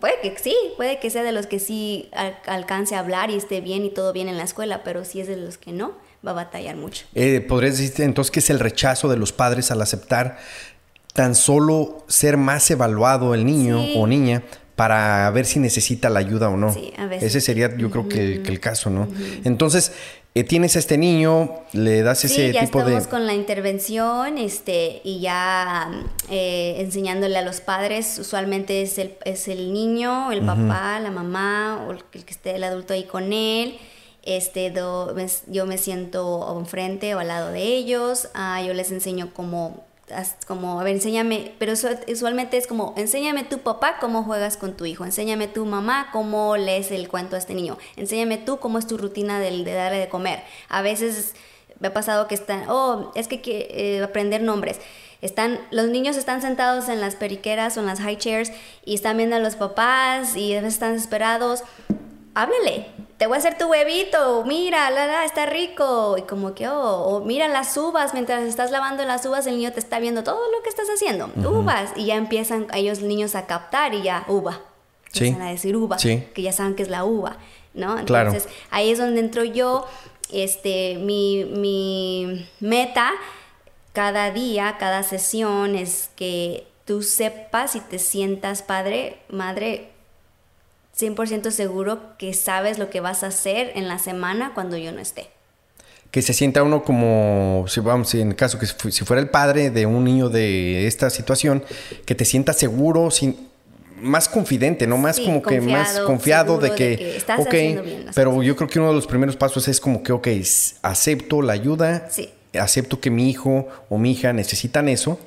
Puede 0.00 0.20
que 0.20 0.36
sí, 0.36 0.56
puede 0.76 0.98
que 0.98 1.10
sea 1.10 1.22
de 1.22 1.30
los 1.30 1.46
que 1.46 1.60
sí 1.60 2.10
alcance 2.46 2.96
a 2.96 2.98
hablar 2.98 3.30
y 3.30 3.36
esté 3.36 3.60
bien 3.60 3.84
y 3.84 3.90
todo 3.90 4.12
bien 4.12 4.28
en 4.28 4.36
la 4.36 4.42
escuela, 4.42 4.82
pero 4.82 5.04
si 5.04 5.20
es 5.20 5.28
de 5.28 5.36
los 5.36 5.58
que 5.58 5.70
no, 5.70 5.92
va 6.26 6.32
a 6.32 6.34
batallar 6.34 6.74
mucho. 6.74 7.06
Eh, 7.14 7.40
¿Podrías 7.40 7.78
decir 7.78 8.04
entonces 8.04 8.32
que 8.32 8.40
es 8.40 8.50
el 8.50 8.58
rechazo 8.58 9.08
de 9.08 9.16
los 9.16 9.32
padres 9.32 9.70
al 9.70 9.80
aceptar 9.80 10.38
tan 11.12 11.36
solo 11.36 12.04
ser 12.08 12.36
más 12.36 12.68
evaluado 12.72 13.32
el 13.32 13.44
niño 13.44 13.80
o 13.94 14.08
niña 14.08 14.42
para 14.74 15.30
ver 15.30 15.46
si 15.46 15.60
necesita 15.60 16.10
la 16.10 16.18
ayuda 16.18 16.48
o 16.48 16.56
no. 16.56 16.72
Sí, 16.72 16.92
a 16.98 17.06
veces. 17.06 17.28
Ese 17.28 17.40
sería, 17.40 17.76
yo 17.76 17.92
creo 17.92 18.08
que, 18.08 18.42
el 18.44 18.58
caso, 18.58 18.90
¿no? 18.90 19.06
Entonces, 19.44 19.92
eh, 19.92 20.23
tienes 20.42 20.74
a 20.74 20.80
este 20.80 20.98
niño, 20.98 21.48
le 21.72 22.02
das 22.02 22.24
ese 22.24 22.52
ya 22.52 22.64
tipo 22.64 22.80
estamos 22.80 23.06
con 23.06 23.24
la 23.24 23.34
intervención 23.34 24.36
este, 24.36 25.00
y 25.04 25.20
ya 25.20 25.88
eh, 26.28 26.74
enseñándole 26.78 27.38
a 27.38 27.42
los 27.42 27.60
padres. 27.60 28.18
Usualmente 28.18 28.82
es 28.82 28.98
el, 28.98 29.16
es 29.24 29.46
el 29.46 29.72
niño, 29.72 30.32
el 30.32 30.44
papá, 30.44 30.98
la 30.98 31.12
mamá 31.12 31.86
o 31.86 31.92
el, 31.92 32.02
que 32.02 32.32
esté 32.32 32.56
el 32.56 32.64
adulto 32.64 32.94
ahí 32.94 33.04
con 33.04 33.32
él. 33.32 33.78
Este, 34.24 34.72
yo 34.72 35.66
me 35.66 35.78
siento 35.78 36.56
enfrente 36.58 37.14
o 37.14 37.20
al 37.20 37.28
lado 37.28 37.52
de 37.52 37.62
ellos. 37.62 38.28
Ah, 38.34 38.60
yo 38.60 38.74
les 38.74 38.90
enseño 38.90 39.30
cómo 39.34 39.84
como, 40.46 40.80
a 40.80 40.84
ver, 40.84 40.94
enséñame, 40.94 41.54
pero 41.58 41.72
usualmente 41.72 42.56
es 42.56 42.66
como, 42.66 42.94
enséñame 42.96 43.44
tu 43.44 43.60
papá 43.60 43.96
cómo 44.00 44.22
juegas 44.22 44.56
con 44.56 44.76
tu 44.76 44.84
hijo, 44.84 45.04
enséñame 45.04 45.48
tu 45.48 45.64
mamá 45.64 46.08
cómo 46.12 46.56
lees 46.56 46.90
el 46.90 47.08
cuento 47.08 47.36
a 47.36 47.38
este 47.38 47.54
niño, 47.54 47.78
enséñame 47.96 48.38
tú 48.38 48.58
cómo 48.58 48.78
es 48.78 48.86
tu 48.86 48.98
rutina 48.98 49.40
de, 49.40 49.64
de 49.64 49.72
darle 49.72 49.98
de 49.98 50.08
comer. 50.08 50.42
A 50.68 50.82
veces 50.82 51.34
me 51.80 51.88
ha 51.88 51.94
pasado 51.94 52.28
que 52.28 52.34
están, 52.34 52.64
oh, 52.68 53.12
es 53.14 53.28
que, 53.28 53.40
que 53.40 53.68
eh, 53.70 54.02
aprender 54.02 54.42
nombres. 54.42 54.80
Están, 55.22 55.60
los 55.70 55.88
niños 55.88 56.16
están 56.16 56.42
sentados 56.42 56.88
en 56.88 57.00
las 57.00 57.16
periqueras 57.16 57.76
o 57.76 57.80
en 57.80 57.86
las 57.86 58.00
high 58.00 58.18
chairs 58.18 58.52
y 58.84 58.94
están 58.94 59.16
viendo 59.16 59.36
a 59.36 59.38
los 59.38 59.56
papás 59.56 60.36
y 60.36 60.52
a 60.52 60.60
veces 60.60 60.74
están 60.74 60.92
desesperados. 60.92 61.62
Háblele, 62.34 62.86
te 63.16 63.26
voy 63.26 63.36
a 63.36 63.38
hacer 63.38 63.56
tu 63.56 63.66
huevito, 63.66 64.44
mira, 64.44 64.90
la, 64.90 65.06
la, 65.06 65.24
está 65.24 65.46
rico. 65.46 66.16
Y 66.18 66.22
como 66.22 66.54
que, 66.54 66.68
oh, 66.68 67.02
o 67.06 67.24
mira 67.24 67.48
las 67.48 67.76
uvas, 67.76 68.12
mientras 68.14 68.42
estás 68.44 68.70
lavando 68.70 69.04
las 69.04 69.24
uvas, 69.26 69.46
el 69.46 69.56
niño 69.56 69.72
te 69.72 69.80
está 69.80 69.98
viendo 69.98 70.24
todo 70.24 70.40
lo 70.50 70.62
que 70.62 70.68
estás 70.68 70.88
haciendo, 70.88 71.30
uvas. 71.36 71.92
Y 71.96 72.06
ya 72.06 72.16
empiezan 72.16 72.66
ellos 72.74 73.00
niños 73.00 73.34
a 73.34 73.46
captar 73.46 73.94
y 73.94 74.02
ya, 74.02 74.24
uva. 74.28 74.60
Empiezan 75.06 75.42
a 75.42 75.50
decir 75.50 75.76
uva, 75.76 75.96
que 75.96 76.42
ya 76.42 76.52
saben 76.52 76.74
que 76.74 76.82
es 76.82 76.88
la 76.88 77.04
uva, 77.04 77.36
¿no? 77.72 77.98
Entonces, 77.98 78.48
ahí 78.70 78.90
es 78.90 78.98
donde 78.98 79.20
entro 79.20 79.44
yo, 79.44 79.86
este, 80.32 80.98
mi, 80.98 81.44
mi 81.44 82.48
meta 82.58 83.12
cada 83.92 84.32
día, 84.32 84.76
cada 84.80 85.04
sesión 85.04 85.76
es 85.76 86.10
que 86.16 86.66
tú 86.84 87.02
sepas 87.02 87.76
y 87.76 87.80
te 87.80 88.00
sientas 88.00 88.62
padre, 88.62 89.18
madre, 89.28 89.93
100% 90.98 91.50
seguro 91.50 92.16
que 92.18 92.34
sabes 92.34 92.78
lo 92.78 92.90
que 92.90 93.00
vas 93.00 93.24
a 93.24 93.28
hacer 93.28 93.72
en 93.74 93.88
la 93.88 93.98
semana 93.98 94.52
cuando 94.54 94.76
yo 94.76 94.92
no 94.92 95.00
esté. 95.00 95.28
Que 96.10 96.22
se 96.22 96.32
sienta 96.32 96.62
uno 96.62 96.84
como, 96.84 97.64
si 97.66 97.80
vamos, 97.80 98.14
en 98.14 98.28
el 98.28 98.36
caso 98.36 98.58
que 98.58 98.66
si 98.66 99.04
fuera 99.04 99.20
el 99.20 99.28
padre 99.28 99.70
de 99.70 99.86
un 99.86 100.04
niño 100.04 100.28
de 100.28 100.86
esta 100.86 101.10
situación, 101.10 101.64
que 102.06 102.14
te 102.14 102.24
sientas 102.24 102.56
seguro, 102.56 103.10
sin, 103.10 103.36
más 104.00 104.28
confidente, 104.28 104.86
¿no? 104.86 104.96
Más 104.96 105.18
como 105.18 105.42
que 105.42 105.60
más 105.60 105.98
confiado 106.00 106.58
de 106.58 106.74
que, 106.76 107.16
estás 107.16 107.40
ok, 107.40 107.54
pero 108.14 108.42
yo 108.44 108.54
creo 108.54 108.68
que 108.68 108.78
uno 108.78 108.88
de 108.88 108.94
los 108.94 109.08
primeros 109.08 109.34
pasos 109.34 109.66
es 109.66 109.80
como 109.80 110.04
que, 110.04 110.12
ok, 110.12 110.28
acepto 110.82 111.42
la 111.42 111.54
ayuda, 111.54 112.08
acepto 112.52 113.00
que 113.00 113.10
mi 113.10 113.28
hijo 113.28 113.66
o 113.88 113.98
mi 113.98 114.12
hija 114.12 114.32
necesitan 114.32 114.88
eso 114.88 115.18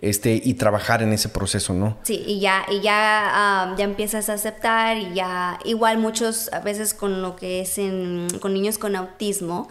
este, 0.00 0.40
y 0.42 0.54
trabajar 0.54 1.02
en 1.02 1.12
ese 1.12 1.28
proceso, 1.28 1.74
¿no? 1.74 1.98
Sí, 2.02 2.22
y 2.26 2.40
ya, 2.40 2.66
y 2.70 2.80
ya, 2.80 3.74
ya 3.76 3.84
empiezas 3.84 4.28
a 4.28 4.34
aceptar 4.34 4.96
y 4.96 5.14
ya, 5.14 5.58
igual 5.64 5.98
muchos, 5.98 6.52
a 6.52 6.60
veces 6.60 6.94
con 6.94 7.22
lo 7.22 7.36
que 7.36 7.60
es 7.60 7.78
en, 7.78 8.28
con 8.40 8.54
niños 8.54 8.78
con 8.78 8.96
autismo, 8.96 9.66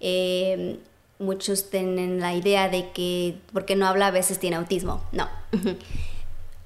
eh, 0.00 0.78
muchos 1.18 1.70
tienen 1.70 2.20
la 2.20 2.34
idea 2.34 2.68
de 2.68 2.90
que 2.90 3.36
porque 3.52 3.76
no 3.76 3.86
habla 3.86 4.08
a 4.08 4.10
veces 4.10 4.38
tiene 4.38 4.56
autismo. 4.56 5.02
No. 5.12 5.28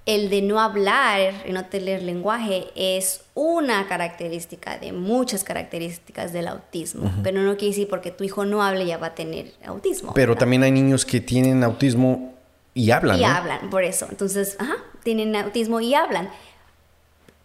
El 0.06 0.30
de 0.30 0.40
no 0.40 0.60
hablar 0.60 1.34
y 1.48 1.52
no 1.52 1.64
tener 1.64 2.00
lenguaje 2.00 2.66
es 2.76 3.22
una 3.34 3.88
característica 3.88 4.78
de 4.78 4.92
muchas 4.92 5.42
características 5.42 6.32
del 6.32 6.46
autismo, 6.46 7.12
pero 7.24 7.42
no 7.42 7.56
quiere 7.56 7.72
decir 7.72 7.88
porque 7.88 8.12
tu 8.12 8.22
hijo 8.22 8.44
no 8.44 8.62
hable 8.62 8.86
ya 8.86 8.98
va 8.98 9.08
a 9.08 9.14
tener 9.16 9.52
autismo. 9.64 10.14
Pero 10.14 10.36
también 10.36 10.62
hay 10.62 10.70
niños 10.70 11.04
que 11.04 11.20
tienen 11.20 11.64
autismo 11.64 12.35
y 12.76 12.90
hablan. 12.90 13.18
Y 13.18 13.24
hablan, 13.24 13.70
por 13.70 13.84
eso. 13.84 14.06
Entonces, 14.10 14.56
ajá, 14.58 14.76
tienen 15.02 15.34
autismo 15.34 15.80
y 15.80 15.94
hablan. 15.94 16.28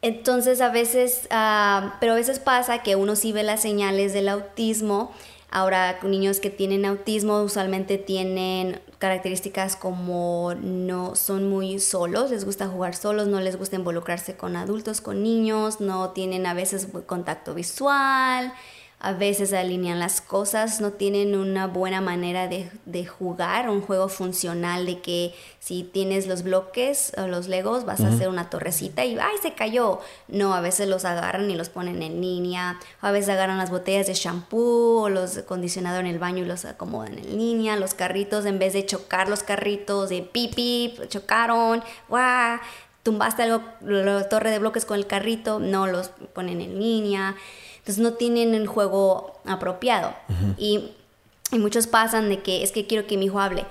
Entonces, 0.01 0.59
a 0.59 0.69
veces, 0.69 1.27
ah, 1.31 1.95
pero 2.01 2.11
a 2.11 2.15
veces 2.15 2.39
pasa 2.39 2.83
que 2.83 2.97
uno 2.97 3.15
sí 3.15 3.31
ve 3.31 3.43
las 3.43 3.61
señales 3.61 4.11
del 4.11 4.27
autismo. 4.27 5.13
Ahora, 5.49 5.99
niños 6.03 6.41
que 6.41 6.49
tienen 6.49 6.85
autismo 6.85 7.41
usualmente 7.43 7.97
tienen 7.97 8.81
características 8.97 9.77
como 9.77 10.53
no 10.53 11.15
son 11.15 11.49
muy 11.49 11.79
solos, 11.79 12.29
les 12.29 12.43
gusta 12.43 12.67
jugar 12.67 12.93
solos, 12.93 13.27
no 13.27 13.39
les 13.39 13.57
gusta 13.57 13.77
involucrarse 13.77 14.35
con 14.35 14.57
adultos, 14.57 14.99
con 14.99 15.23
niños, 15.23 15.79
no 15.79 16.09
tienen 16.09 16.45
a 16.45 16.53
veces 16.53 16.89
contacto 17.05 17.53
visual, 17.53 18.53
a 19.03 19.13
veces 19.13 19.51
alinean 19.51 19.97
las 19.97 20.21
cosas, 20.21 20.79
no 20.79 20.91
tienen 20.91 21.35
una 21.35 21.65
buena 21.65 22.01
manera 22.01 22.47
de, 22.47 23.05
jugar, 23.07 23.67
un 23.67 23.81
juego 23.81 24.09
funcional 24.09 24.85
de 24.85 25.01
que 25.01 25.33
si 25.59 25.83
tienes 25.83 26.27
los 26.27 26.43
bloques 26.43 27.11
o 27.17 27.25
los 27.25 27.47
legos 27.47 27.83
vas 27.83 28.01
a 28.01 28.09
hacer 28.09 28.29
una 28.29 28.51
torrecita 28.51 29.03
y 29.03 29.17
¡ay, 29.17 29.37
se 29.41 29.55
cayó! 29.55 30.01
No, 30.27 30.53
a 30.53 30.61
veces 30.61 30.87
los 30.87 31.03
agarran 31.03 31.49
y 31.49 31.55
los 31.55 31.69
ponen 31.69 32.03
en 32.03 32.21
línea, 32.21 32.79
a 33.01 33.11
veces 33.11 33.29
agarran 33.29 33.57
las 33.57 33.71
botellas 33.71 34.05
de 34.05 34.13
shampoo 34.13 35.01
o 35.01 35.09
los 35.09 35.35
acondicionador 35.35 36.01
en 36.01 36.11
el 36.11 36.19
baño 36.19 36.43
y 36.43 36.47
los 36.47 36.65
acomodan 36.65 37.17
en 37.17 37.37
línea, 37.37 37.77
los 37.77 37.95
carritos 37.95 38.45
en 38.45 38.59
vez 38.59 38.73
de 38.73 38.85
chocar 38.85 39.29
los 39.29 39.41
carritos 39.41 40.09
de 40.09 40.21
pipi, 40.21 40.93
chocaron, 41.07 41.83
¡guau! 42.07 42.59
Tumbaste 43.01 43.41
algo, 43.41 43.63
la 43.81 44.29
torre 44.29 44.51
de 44.51 44.59
bloques 44.59 44.85
con 44.85 44.95
el 44.95 45.07
carrito, 45.07 45.59
no 45.59 45.87
los 45.87 46.09
ponen 46.35 46.61
en 46.61 46.77
línea. 46.77 47.35
Entonces 47.81 47.99
no 47.99 48.13
tienen 48.13 48.55
el 48.55 48.67
juego 48.67 49.39
apropiado. 49.45 50.13
y, 50.57 50.91
muchos 51.51 51.85
pasan 51.85 52.29
de 52.29 52.41
que 52.41 52.63
es 52.63 52.71
que 52.71 52.87
quiero 52.87 53.05
que 53.07 53.17
mi 53.17 53.25
hijo 53.25 53.39
hable. 53.39 53.65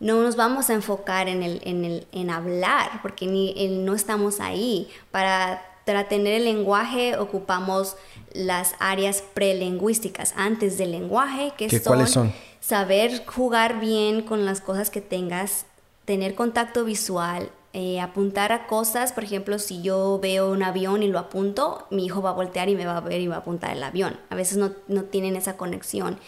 No 0.00 0.20
nos 0.20 0.34
vamos 0.34 0.68
a 0.68 0.74
enfocar 0.74 1.28
en, 1.28 1.44
el, 1.44 1.60
en, 1.64 1.84
el, 1.84 2.06
en 2.10 2.28
hablar, 2.28 3.00
porque 3.02 3.26
ni, 3.26 3.54
no 3.68 3.94
estamos 3.94 4.40
ahí. 4.40 4.88
Para, 5.12 5.62
para 5.86 6.08
tener 6.08 6.34
el 6.34 6.44
lenguaje 6.44 7.16
ocupamos 7.16 7.96
las 8.32 8.74
áreas 8.80 9.22
prelingüísticas 9.34 10.34
antes 10.36 10.76
del 10.76 10.90
lenguaje, 10.90 11.52
que 11.56 11.70
son, 11.70 11.80
¿cuáles 11.84 12.10
son 12.10 12.32
saber 12.60 13.24
jugar 13.26 13.80
bien 13.80 14.22
con 14.22 14.44
las 14.44 14.60
cosas 14.60 14.90
que 14.90 15.00
tengas, 15.00 15.66
tener 16.04 16.34
contacto 16.34 16.84
visual, 16.84 17.50
eh, 17.72 18.00
apuntar 18.00 18.50
a 18.50 18.66
cosas, 18.66 19.12
por 19.12 19.22
ejemplo, 19.22 19.60
si 19.60 19.80
yo 19.80 20.18
veo 20.20 20.50
un 20.50 20.62
avión 20.64 21.04
y 21.04 21.08
lo 21.08 21.20
apunto, 21.20 21.86
mi 21.90 22.04
hijo 22.04 22.20
va 22.20 22.30
a 22.30 22.32
voltear 22.32 22.68
y 22.68 22.74
me 22.74 22.84
va 22.84 22.96
a 22.96 23.00
ver 23.00 23.20
y 23.20 23.28
va 23.28 23.36
a 23.36 23.38
apuntar 23.38 23.76
el 23.76 23.82
avión. 23.82 24.18
A 24.28 24.34
veces 24.34 24.58
no, 24.58 24.72
no 24.88 25.04
tienen 25.04 25.36
esa 25.36 25.56
conexión. 25.56 26.18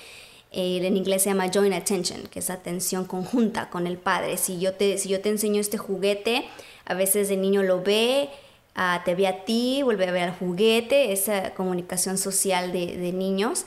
Eh, 0.52 0.86
en 0.86 0.96
inglés 0.96 1.22
se 1.22 1.30
llama 1.30 1.50
joint 1.52 1.74
attention, 1.74 2.28
que 2.28 2.38
es 2.38 2.50
atención 2.50 3.06
conjunta 3.06 3.70
con 3.70 3.88
el 3.88 3.98
padre. 3.98 4.36
Si 4.36 4.60
yo 4.60 4.74
te, 4.74 4.98
si 4.98 5.08
yo 5.08 5.20
te 5.20 5.30
enseño 5.30 5.60
este 5.60 5.78
juguete, 5.78 6.44
a 6.84 6.94
veces 6.94 7.28
el 7.30 7.40
niño 7.40 7.64
lo 7.64 7.82
ve, 7.82 8.28
ah, 8.76 9.02
te 9.04 9.16
ve 9.16 9.26
a 9.26 9.44
ti, 9.44 9.80
vuelve 9.82 10.06
a 10.06 10.12
ver 10.12 10.24
al 10.28 10.38
juguete, 10.38 11.12
esa 11.12 11.54
comunicación 11.54 12.18
social 12.18 12.70
de, 12.70 12.96
de 12.98 13.12
niños. 13.12 13.64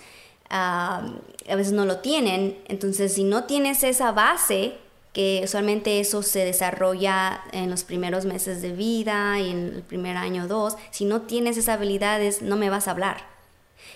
Ah, 0.49 1.05
a 1.49 1.55
veces 1.57 1.73
no 1.73 1.83
lo 1.85 1.99
tienen. 1.99 2.57
Entonces, 2.69 3.13
si 3.13 3.25
no 3.25 3.43
tienes 3.43 3.83
esa 3.83 4.13
base, 4.13 4.75
que 5.15 5.39
usualmente 5.45 6.01
eso 6.01 6.21
se 6.23 6.43
desarrolla 6.43 7.41
en 7.53 7.69
los 7.69 7.85
primeros 7.85 8.25
meses 8.25 8.61
de 8.61 8.73
vida 8.73 9.39
y 9.39 9.49
en 9.49 9.71
el 9.75 9.81
primer 9.81 10.17
año 10.17 10.43
o 10.43 10.47
dos. 10.47 10.75
Si 10.91 11.05
no 11.05 11.21
tienes 11.21 11.55
esas 11.55 11.77
habilidades, 11.77 12.41
no 12.41 12.57
me 12.57 12.69
vas 12.69 12.89
a 12.89 12.91
hablar. 12.91 13.25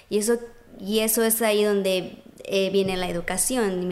Y 0.09 0.17
eso, 0.17 0.39
y 0.80 0.99
eso 0.99 1.22
es 1.22 1.41
ahí 1.41 1.61
donde 1.65 2.24
eh, 2.45 2.70
viene 2.72 2.95
la 2.95 3.09
educación. 3.09 3.86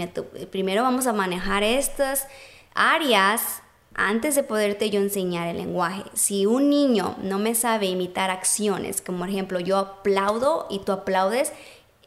Primero 0.51 0.84
vamos 0.84 1.05
a 1.05 1.11
manejar 1.11 1.63
estas 1.63 2.28
áreas 2.73 3.61
antes 3.93 4.36
de 4.36 4.43
poderte 4.43 4.89
yo 4.89 5.01
enseñar 5.01 5.49
el 5.49 5.57
lenguaje. 5.57 6.03
Si 6.13 6.45
un 6.45 6.69
niño 6.69 7.17
no 7.21 7.39
me 7.39 7.55
sabe 7.55 7.88
imitar 7.88 8.30
acciones, 8.30 9.01
como 9.01 9.19
por 9.19 9.30
ejemplo 9.30 9.59
yo 9.59 9.78
aplaudo 9.78 10.65
y 10.69 10.80
tú 10.80 10.93
aplaudes, 10.93 11.51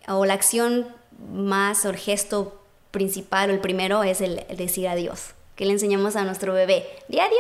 o 0.09 0.25
la 0.25 0.33
acción 0.33 0.89
más 1.31 1.85
o 1.85 1.91
el 1.91 1.97
gesto 1.99 2.60
principal 2.91 3.51
o 3.51 3.53
el 3.53 3.61
primero 3.61 4.03
es 4.03 4.21
el 4.21 4.45
decir 4.57 4.89
adiós. 4.89 5.35
Que 5.57 5.67
le 5.67 5.73
enseñamos 5.73 6.17
a 6.17 6.25
nuestro 6.25 6.55
bebé. 6.55 6.87
¡Di 7.09 7.21
adiós! 7.21 7.37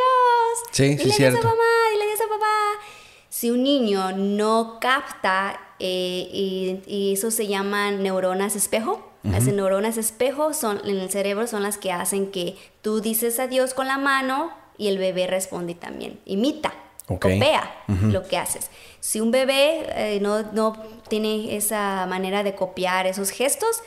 Sí, 0.72 0.94
dile 0.96 1.12
sí, 1.12 1.24
adiós 1.24 1.44
a 1.44 1.48
mamá, 1.48 1.62
dile 1.92 2.04
adiós 2.04 2.20
a 2.20 2.28
papá. 2.28 2.84
Si 3.30 3.50
un 3.50 3.62
niño 3.62 4.12
no 4.12 4.78
capta, 4.80 5.58
eh, 5.78 6.80
y, 6.86 7.12
eso 7.12 7.30
se 7.30 7.46
llama 7.46 7.90
neuronas 7.90 8.56
espejo, 8.56 9.06
las 9.22 9.44
neuronas 9.44 9.98
espejo 9.98 10.54
son, 10.54 10.80
en 10.84 10.98
el 10.98 11.10
cerebro 11.10 11.46
son 11.46 11.62
las 11.62 11.76
que 11.76 11.92
hacen 11.92 12.30
que 12.30 12.56
tú 12.80 13.02
dices 13.02 13.38
adiós 13.38 13.74
con 13.74 13.86
la 13.86 13.98
mano 13.98 14.50
y 14.78 14.88
el 14.88 14.96
bebé 14.96 15.26
responde 15.26 15.74
también. 15.74 16.18
Imita, 16.24 16.72
copia 17.06 17.70
lo 17.86 18.26
que 18.26 18.38
haces. 18.38 18.70
Si 19.00 19.20
un 19.20 19.30
bebé 19.30 19.84
eh, 19.90 20.20
no, 20.20 20.42
no 20.52 20.74
tiene 21.08 21.56
esa 21.56 22.06
manera 22.08 22.42
de 22.42 22.54
copiar 22.54 23.06
esos 23.06 23.30
gestos, 23.30 23.82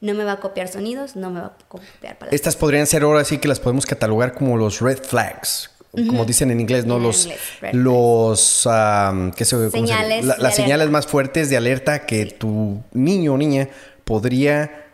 no 0.00 0.14
me 0.14 0.24
va 0.24 0.32
a 0.32 0.40
copiar 0.40 0.68
sonidos, 0.68 1.16
no 1.16 1.30
me 1.30 1.40
va 1.40 1.46
a 1.46 1.68
copiar 1.68 2.18
palabras. 2.18 2.32
Estas 2.32 2.56
podrían 2.56 2.86
ser 2.86 3.02
ahora 3.02 3.24
sí 3.24 3.38
que 3.38 3.48
las 3.48 3.60
podemos 3.60 3.86
catalogar 3.86 4.34
como 4.34 4.56
los 4.56 4.80
red 4.80 4.98
flags. 4.98 5.70
Como 5.94 6.24
dicen 6.24 6.50
en 6.50 6.60
inglés, 6.60 6.86
¿no? 6.86 6.98
los, 6.98 7.28
los 7.72 8.68
¿qué 9.36 9.44
se, 9.44 9.70
señales 9.70 10.24
las 10.24 10.56
señales 10.56 10.90
más 10.90 11.06
fuertes 11.06 11.50
de 11.50 11.56
alerta 11.56 12.04
que 12.04 12.26
tu 12.26 12.82
niño 12.92 13.34
o 13.34 13.38
niña 13.38 13.68
podría, 14.02 14.86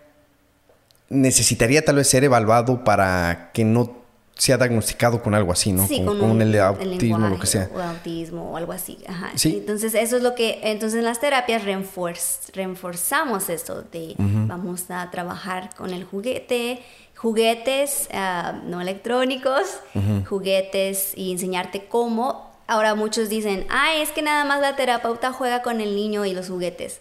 necesitaría 1.08 1.82
tal 1.82 1.96
vez 1.96 2.06
ser 2.06 2.24
evaluado 2.24 2.84
para 2.84 3.50
que 3.54 3.64
no 3.64 3.99
sea 4.40 4.56
diagnosticado 4.56 5.22
con 5.22 5.34
algo 5.34 5.52
así, 5.52 5.70
¿no? 5.70 5.86
Sí, 5.86 6.02
con, 6.02 6.18
un, 6.18 6.40
el 6.40 6.58
autismo, 6.58 7.28
lo 7.28 7.38
que 7.38 7.46
sea. 7.46 7.68
O 7.74 7.78
autismo 7.78 8.52
o 8.52 8.56
algo 8.56 8.72
así. 8.72 8.96
Ajá. 9.06 9.32
Sí. 9.34 9.56
Entonces, 9.58 9.94
eso 9.94 10.16
es 10.16 10.22
lo 10.22 10.34
que, 10.34 10.60
entonces 10.62 10.98
en 10.98 11.04
las 11.04 11.20
terapias 11.20 11.62
reforzamos 12.54 13.50
eso 13.50 13.82
de 13.92 14.14
vamos 14.16 14.90
a 14.90 15.10
trabajar 15.10 15.74
con 15.76 15.90
el 15.90 16.04
juguete, 16.04 16.82
juguetes 17.16 18.08
ah, 18.14 18.62
no 18.64 18.80
electrónicos, 18.80 19.78
juguetes 20.26 21.12
y 21.16 21.32
enseñarte 21.32 21.84
cómo. 21.84 22.50
Ahora 22.66 22.94
muchos 22.94 23.28
dicen, 23.28 23.66
ay, 23.68 24.00
es 24.00 24.10
que 24.10 24.22
nada 24.22 24.46
más 24.46 24.62
la 24.62 24.74
terapeuta 24.74 25.34
juega 25.34 25.60
con 25.60 25.82
el 25.82 25.94
niño 25.94 26.24
y 26.24 26.32
los 26.32 26.48
juguetes. 26.48 27.00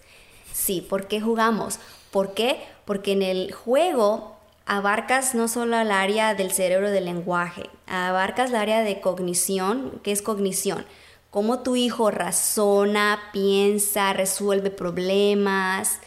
Sí, 0.51 0.81
¿por 0.81 1.07
qué 1.07 1.21
jugamos? 1.21 1.79
¿Por 2.11 2.33
qué? 2.33 2.57
Porque 2.83 3.13
en 3.13 3.21
el 3.21 3.53
juego 3.53 4.38
abarcas 4.69 5.33
no 5.33 5.47
solo 5.47 5.79
el 5.79 5.89
área 5.89 6.35
del 6.35 6.51
cerebro 6.51 6.91
del 6.91 7.05
lenguaje, 7.05 7.71
abarcas 7.87 8.51
el 8.51 8.55
área 8.57 8.81
de 8.83 9.01
cognición, 9.01 9.99
que 10.03 10.11
es 10.11 10.21
cognición, 10.21 10.85
cómo 11.31 11.63
tu 11.63 11.75
hijo 11.75 12.11
razona, 12.11 13.19
piensa, 13.33 14.13
resuelve 14.13 14.69
problemas, 14.69 15.99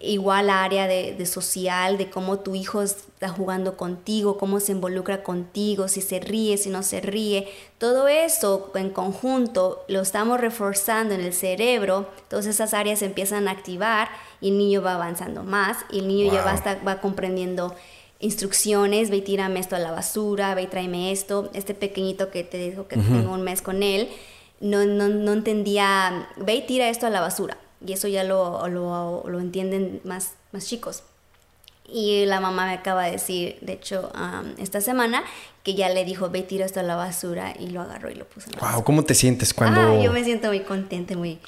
igual 0.00 0.50
área 0.50 0.88
de, 0.88 1.24
social, 1.24 1.98
de 1.98 2.10
cómo 2.10 2.40
tu 2.40 2.56
hijo 2.56 2.82
está 2.82 3.28
jugando 3.28 3.76
contigo, 3.76 4.38
cómo 4.38 4.58
se 4.58 4.72
involucra 4.72 5.22
contigo, 5.22 5.86
si 5.86 6.00
se 6.00 6.18
ríe, 6.18 6.56
si 6.56 6.68
no 6.68 6.82
se 6.82 7.00
ríe. 7.00 7.48
Todo 7.78 8.08
eso 8.08 8.72
en 8.74 8.90
conjunto 8.90 9.84
lo 9.86 10.00
estamos 10.00 10.40
reforzando 10.40 11.14
en 11.14 11.20
el 11.20 11.32
cerebro, 11.32 12.08
todas 12.28 12.46
esas 12.46 12.74
áreas 12.74 12.98
se 12.98 13.06
empiezan 13.06 13.46
a 13.46 13.52
activar 13.52 14.08
y 14.40 14.48
el 14.48 14.58
niño 14.58 14.82
va 14.82 14.94
avanzando 14.94 15.44
más 15.44 15.76
y 15.92 16.00
el 16.00 16.08
niño 16.08 16.32
ya 16.32 16.42
va, 16.42 16.54
estar, 16.54 16.86
va 16.86 17.00
comprendiendo 17.00 17.72
instrucciones, 18.20 19.10
ve 19.10 19.16
y 19.16 19.22
tírame 19.22 19.60
esto 19.60 19.76
a 19.76 19.78
la 19.78 19.90
basura, 19.90 20.54
ve 20.54 20.62
y 20.62 20.66
tráeme 20.66 21.10
esto. 21.10 21.50
Este 21.54 21.74
pequeñito 21.74 22.30
que 22.30 22.44
te 22.44 22.58
dijo 22.58 22.86
que 22.86 22.96
tengo 22.96 23.32
un 23.32 23.42
mes 23.42 23.62
con 23.62 23.82
él, 23.82 24.08
no, 24.60 24.84
no, 24.84 25.08
no 25.08 25.32
entendía, 25.32 26.28
ve 26.36 26.54
y 26.54 26.66
tira 26.66 26.88
esto 26.88 27.06
a 27.06 27.10
la 27.10 27.20
basura 27.20 27.56
y 27.84 27.92
eso 27.92 28.08
ya 28.08 28.24
lo, 28.24 28.68
lo, 28.68 29.24
lo 29.26 29.40
entienden 29.40 30.00
más, 30.04 30.34
más 30.52 30.66
chicos. 30.66 31.02
Y 31.92 32.24
la 32.26 32.40
mamá 32.40 32.66
me 32.66 32.72
acaba 32.72 33.04
de 33.04 33.12
decir, 33.12 33.58
de 33.62 33.72
hecho, 33.72 34.12
esta 34.58 34.80
semana, 34.80 35.24
que 35.64 35.74
ya 35.74 35.88
le 35.88 36.04
dijo, 36.04 36.30
ve, 36.30 36.42
tira 36.42 36.64
esto 36.64 36.78
a 36.78 36.84
la 36.84 36.94
basura, 36.94 37.52
y 37.58 37.68
lo 37.70 37.80
agarró 37.80 38.10
y 38.10 38.14
lo 38.14 38.26
puso 38.28 38.48
en 38.48 38.60
la 38.60 38.72
wow, 38.72 38.84
¿cómo 38.84 39.02
te 39.02 39.14
sientes 39.14 39.52
cuando...? 39.52 40.00
yo 40.00 40.12
me 40.12 40.22
siento 40.22 40.48
muy 40.48 40.60
contenta, 40.60 41.16
muy... 41.16 41.40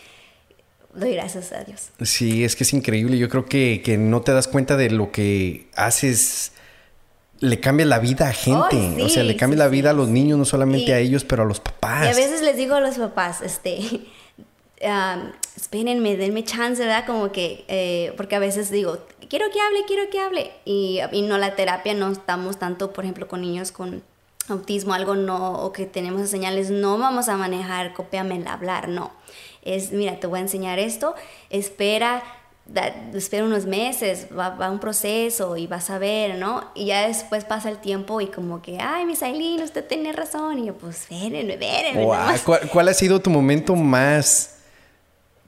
Doy 0.95 1.15
gracias 1.15 1.53
a 1.53 1.63
Dios. 1.63 1.91
Sí, 2.03 2.45
es 2.45 2.57
que 2.57 2.65
es 2.65 2.73
increíble. 2.75 3.17
Yo 3.17 3.29
creo 3.29 3.47
que, 3.47 3.81
que 3.83 3.97
no 3.97 4.21
te 4.21 4.33
das 4.33 4.47
cuenta 4.47 4.77
de 4.77 4.91
lo 4.91 5.11
que 5.11 5.69
haces 5.75 6.53
le 7.43 7.59
cambia 7.59 7.85
la 7.85 7.99
vida 7.99 8.29
a 8.29 8.33
gente. 8.33 9.03
o 9.03 9.09
sea, 9.09 9.25
le 9.25 9.37
cambia 9.37 9.59
la 9.59 9.69
vida 9.69 9.91
a 9.91 9.93
los 9.93 10.09
niños, 10.09 10.39
no 10.39 10.45
solamente 10.45 10.95
a 10.95 11.01
ellos, 11.01 11.25
pero 11.25 11.43
a 11.43 11.47
los 11.47 11.59
papás. 11.59 12.05
Y 12.07 12.09
a 12.09 12.15
veces 12.15 12.41
les 12.41 12.57
digo 12.57 12.77
a 12.77 12.81
los 12.81 12.97
papás, 12.99 13.43
este, 13.43 13.81
espérenme, 15.57 16.17
denme 16.17 16.45
chance, 16.45 16.81
¿verdad? 16.81 17.05
Como 17.05 17.33
que, 17.33 17.65
eh, 17.67 18.15
porque 18.17 18.37
a 18.37 18.39
veces 18.39 18.71
digo, 18.71 18.99
quiero 19.29 19.47
que 19.51 19.61
hable, 19.61 19.81
quiero 19.89 20.09
que 20.09 20.21
hable. 20.21 20.53
Y, 20.65 21.01
y, 21.11 21.23
no 21.23 21.37
la 21.37 21.57
terapia, 21.57 21.95
no 21.95 22.13
estamos 22.13 22.61
tanto, 22.61 22.93
por 22.93 23.05
ejemplo, 23.05 23.27
con 23.27 23.41
niños 23.41 23.73
con 23.73 24.05
autismo, 24.49 24.95
algo 24.95 25.17
no, 25.17 25.55
o 25.65 25.73
que 25.73 25.85
tenemos 25.85 26.29
señales, 26.31 26.71
no 26.71 26.97
vamos 26.97 27.29
a 27.29 27.37
manejar, 27.37 27.93
cópiame 27.93 28.37
el 28.37 28.47
hablar, 28.47 28.89
no. 28.89 29.11
Es, 29.63 29.91
mira, 29.91 30.21
te 30.21 30.29
voy 30.29 30.39
a 30.39 30.43
enseñar 30.43 30.79
esto, 30.79 31.17
espera, 31.51 32.23
espera 33.15 33.45
unos 33.45 33.67
meses, 33.67 34.29
va, 34.37 34.51
va, 34.51 34.71
un 34.71 34.79
proceso 34.79 35.57
y 35.57 35.67
vas 35.67 35.91
a 35.91 35.99
ver, 35.99 36.39
¿no? 36.39 36.65
Y 36.75 36.87
ya 36.87 37.07
después 37.07 37.45
pasa 37.45 37.69
el 37.69 37.79
tiempo 37.79 38.21
y 38.21 38.29
como 38.29 38.63
que, 38.63 38.79
ay, 38.79 39.05
mi 39.05 39.15
Aileen, 39.21 39.63
usted 39.63 39.85
tiene 39.87 40.13
razón. 40.13 40.59
Y 40.59 40.67
yo, 40.67 40.75
pues, 40.75 41.03
espérenme, 41.03 41.55
espérenme. 41.55 42.05
¿Cuál, 42.45 42.69
¿Cuál 42.69 42.89
ha 42.89 42.95
sido 42.95 43.21
tu 43.21 43.31
momento 43.31 43.75
más 43.77 44.57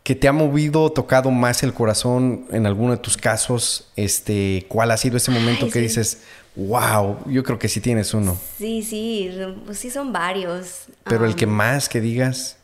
que 0.03 0.15
te 0.15 0.29
ha 0.29 0.33
movido, 0.33 0.91
tocado 0.93 1.31
más 1.31 1.62
el 1.62 1.73
corazón 1.73 2.47
en 2.51 2.67
alguno 2.67 2.93
de 2.93 2.99
tus 2.99 3.17
casos? 3.17 3.89
Este, 3.97 4.67
¿Cuál 4.69 4.91
ha 4.91 4.97
sido 4.97 5.17
ese 5.17 5.31
momento 5.31 5.71
que 5.71 5.79
dices, 5.79 6.23
wow, 6.57 7.17
yo 7.27 7.43
creo 7.43 7.59
que 7.59 7.69
sí 7.69 7.81
tienes 7.81 8.12
uno? 8.12 8.37
Sí, 8.59 8.83
sí, 8.83 9.31
pues 9.65 9.79
sí 9.79 9.91
son 9.91 10.12
varios. 10.12 10.87
Pero 11.05 11.25
el 11.25 11.37
que 11.37 11.47
más 11.47 11.89
que 11.89 12.01
digas. 12.01 12.59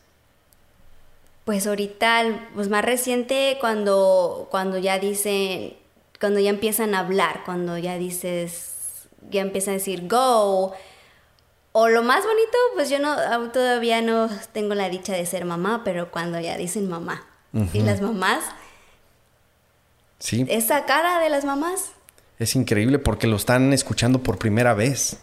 Pues 1.50 1.66
ahorita, 1.66 2.48
pues 2.54 2.68
más 2.68 2.84
reciente 2.84 3.58
cuando, 3.60 4.46
cuando 4.52 4.78
ya 4.78 5.00
dicen, 5.00 5.74
cuando 6.20 6.38
ya 6.38 6.48
empiezan 6.48 6.94
a 6.94 7.00
hablar, 7.00 7.42
cuando 7.44 7.76
ya 7.76 7.98
dices, 7.98 9.08
ya 9.32 9.40
empiezan 9.40 9.72
a 9.72 9.78
decir 9.78 10.06
go, 10.06 10.72
o 11.72 11.88
lo 11.88 12.04
más 12.04 12.22
bonito, 12.24 12.56
pues 12.76 12.88
yo 12.88 13.00
no, 13.00 13.16
todavía 13.50 14.00
no 14.00 14.30
tengo 14.52 14.76
la 14.76 14.88
dicha 14.88 15.12
de 15.12 15.26
ser 15.26 15.44
mamá, 15.44 15.82
pero 15.84 16.12
cuando 16.12 16.38
ya 16.38 16.56
dicen 16.56 16.88
mamá, 16.88 17.26
y 17.72 17.80
las 17.80 18.00
mamás. 18.00 18.44
Sí. 20.20 20.46
Esa 20.48 20.84
cara 20.84 21.18
de 21.18 21.30
las 21.30 21.44
mamás. 21.44 21.90
Es 22.38 22.54
increíble 22.54 23.00
porque 23.00 23.26
lo 23.26 23.34
están 23.34 23.72
escuchando 23.72 24.22
por 24.22 24.38
primera 24.38 24.72
vez. 24.74 25.18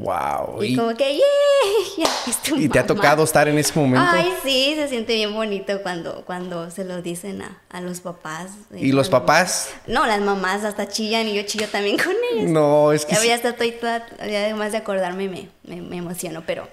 Wow. 0.00 0.62
Y, 0.62 0.76
como 0.76 0.94
que, 0.96 1.16
¡yeah! 1.16 2.08
¿Y 2.56 2.68
te 2.68 2.78
ha 2.78 2.86
tocado 2.86 3.24
estar 3.24 3.48
en 3.48 3.58
ese 3.58 3.78
momento? 3.78 4.06
Ay, 4.10 4.32
sí, 4.42 4.74
se 4.76 4.88
siente 4.88 5.14
bien 5.14 5.34
bonito 5.34 5.82
cuando, 5.82 6.24
cuando 6.24 6.70
se 6.70 6.84
lo 6.84 7.02
dicen 7.02 7.42
a, 7.42 7.80
los 7.80 8.00
papás. 8.00 8.50
¿Y 8.74 8.92
los 8.92 9.08
papás? 9.08 9.70
No, 9.86 10.06
las 10.06 10.20
mamás 10.20 10.64
hasta 10.64 10.88
chillan 10.88 11.26
y 11.26 11.34
yo 11.34 11.42
chillo 11.42 11.68
también 11.68 11.96
con 11.96 12.14
ellas. 12.32 12.50
No, 12.50 12.92
es 12.92 13.04
que... 13.04 13.16
Ya, 13.26 13.34
hasta 13.34 13.50
estoy 13.50 13.72
toda, 13.72 14.06
además 14.20 14.72
de 14.72 14.78
acordarme 14.78 15.28
me, 15.28 15.80
me 15.82 15.96
emociono, 15.96 16.42
pero 16.46 16.68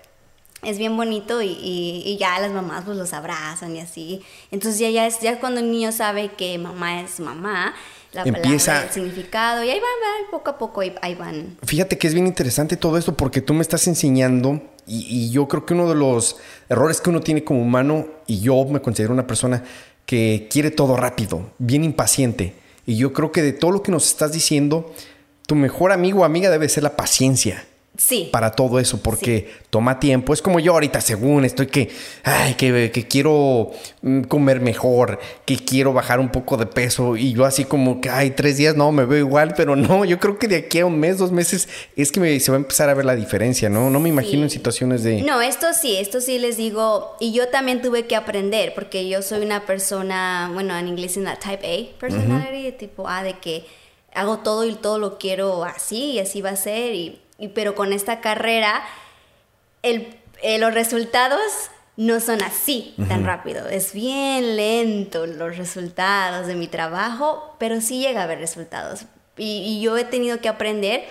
es 0.66 0.78
bien 0.78 0.98
bonito 0.98 1.42
y, 1.42 1.58
y, 2.06 2.18
ya 2.18 2.40
las 2.40 2.52
mamás 2.52 2.86
pues 2.86 2.98
los 2.98 3.14
abrazan 3.14 3.76
y 3.76 3.80
así. 3.80 4.22
Entonces 4.52 4.80
ya, 4.80 4.90
ya 4.90 5.06
es 5.06 5.20
ya 5.20 5.40
cuando 5.40 5.60
el 5.60 5.72
niño 5.72 5.92
sabe 5.92 6.30
que 6.30 6.58
mamá 6.58 7.02
es 7.02 7.20
mamá, 7.20 7.74
la 8.16 8.24
Empieza... 8.24 8.72
palabra, 8.72 8.88
el 8.88 8.94
significado 8.94 9.64
y 9.64 9.70
ahí 9.70 9.80
van, 9.80 10.32
poco 10.32 10.50
a 10.50 10.58
poco 10.58 10.82
ahí 10.82 11.16
van. 11.16 11.58
Fíjate 11.64 11.98
que 11.98 12.08
es 12.08 12.14
bien 12.14 12.28
interesante 12.28 12.78
todo 12.78 12.98
esto 12.98 13.16
porque 13.16 13.42
tú 13.42 13.54
me 13.54 13.62
estás 13.62 13.88
enseñando 13.88 14.62
y, 14.88 15.06
y 15.10 15.32
yo 15.32 15.48
creo 15.48 15.66
que 15.66 15.74
uno 15.74 15.88
de 15.90 15.96
los 15.96 16.38
errores 16.70 17.02
que 17.02 17.10
uno 17.10 17.22
tiene 17.22 17.44
como 17.44 17.62
humano 17.62 18.08
y 18.28 18.40
yo 18.40 18.66
me 18.66 18.82
considero 18.82 19.14
una 19.14 19.28
persona 19.28 19.64
que 20.06 20.48
quiere 20.50 20.72
todo 20.72 20.96
rápido, 20.96 21.52
bien 21.58 21.84
impaciente. 21.84 22.56
Y 22.86 22.98
yo 22.98 23.14
creo 23.14 23.32
que 23.32 23.42
de 23.42 23.54
todo 23.54 23.72
lo 23.72 23.82
que 23.82 23.92
nos 23.92 24.08
estás 24.08 24.32
diciendo, 24.32 24.94
tu 25.48 25.56
mejor 25.56 25.92
amigo 25.92 26.22
o 26.22 26.24
amiga 26.24 26.50
debe 26.50 26.70
ser 26.70 26.84
la 26.84 26.96
paciencia. 26.96 27.66
Sí. 27.98 28.30
Para 28.32 28.52
todo 28.52 28.80
eso, 28.80 29.02
porque 29.02 29.50
toma 29.70 30.00
tiempo. 30.00 30.34
Es 30.34 30.42
como 30.42 30.60
yo 30.60 30.74
ahorita, 30.74 31.02
según 31.02 31.46
estoy 31.46 31.68
que, 31.68 31.90
ay, 32.24 32.56
que, 32.56 32.92
que, 32.92 33.08
quiero 33.08 33.72
mm, 34.02 34.24
comer 34.24 34.60
mejor, 34.60 35.20
que 35.46 35.58
quiero 35.58 35.94
bajar 35.94 36.20
un 36.20 36.30
poco 36.30 36.58
de 36.58 36.66
peso. 36.66 37.16
Y 37.16 37.34
yo 37.34 37.46
así 37.46 37.66
como 37.66 38.02
que, 38.02 38.10
ay, 38.10 38.32
tres 38.32 38.58
días 38.58 38.76
no, 38.76 38.92
me 38.92 39.06
veo 39.06 39.20
igual, 39.20 39.54
pero 39.56 39.76
no, 39.76 40.06
yo 40.06 40.20
creo 40.20 40.38
que 40.38 40.48
de 40.48 40.58
aquí 40.58 40.80
a 40.80 40.86
un 40.86 41.00
mes, 41.00 41.18
dos 41.18 41.32
meses, 41.32 41.70
es 41.96 42.12
que 42.12 42.40
se 42.40 42.52
va 42.52 42.58
a 42.58 42.62
empezar 42.62 42.90
a 42.90 42.94
ver 42.94 43.06
la 43.06 43.16
diferencia, 43.16 43.70
¿no? 43.70 43.90
No 43.90 44.00
me 44.00 44.10
imagino 44.10 44.44
en 44.44 44.50
situaciones 44.50 45.04
de... 45.04 45.22
No, 45.22 45.42
esto 45.42 45.68
sí, 45.74 45.96
esto 45.96 46.22
sí 46.22 46.40
les 46.40 46.58
digo, 46.58 47.16
y 47.20 47.32
yo 47.32 47.48
también 47.50 47.82
tuve 47.82 48.06
que 48.06 48.16
aprender, 48.16 48.74
porque 48.74 49.08
yo 49.08 49.22
soy 49.22 49.46
una 49.46 49.66
persona, 49.66 50.50
bueno, 50.54 50.78
en 50.78 50.88
inglés 50.88 51.18
en 51.18 51.26
la 51.26 51.38
type 51.38 51.66
A 51.66 52.00
personality, 52.00 52.72
tipo 52.78 53.08
A, 53.08 53.24
de 53.24 53.34
que 53.40 53.66
hago 54.14 54.40
todo 54.40 54.66
y 54.66 54.76
todo 54.76 54.98
lo 54.98 55.18
quiero 55.18 55.64
así 55.66 56.12
y 56.12 56.20
así 56.20 56.42
va 56.42 56.52
a 56.52 56.56
ser 56.56 56.94
y 56.94 57.22
y, 57.38 57.50
pero 57.50 57.76
con 57.76 57.94
esta 57.94 58.22
carrera, 58.22 58.84
el, 59.84 60.18
eh, 60.42 60.58
los 60.58 60.74
resultados 60.74 61.42
no 61.98 62.20
son 62.20 62.42
así 62.42 62.94
tan 63.08 63.26
rápido. 63.26 63.68
Es 63.68 63.94
bien 63.94 64.56
lento 64.56 65.26
los 65.26 65.58
resultados 65.58 66.48
de 66.48 66.56
mi 66.56 66.68
trabajo, 66.68 67.56
pero 67.58 67.80
sí 67.82 68.00
llega 68.00 68.22
a 68.22 68.24
haber 68.26 68.40
resultados. 68.40 69.06
Y, 69.38 69.64
y 69.66 69.82
yo 69.82 69.98
he 69.98 70.04
tenido 70.04 70.40
que 70.40 70.50
aprender 70.50 71.06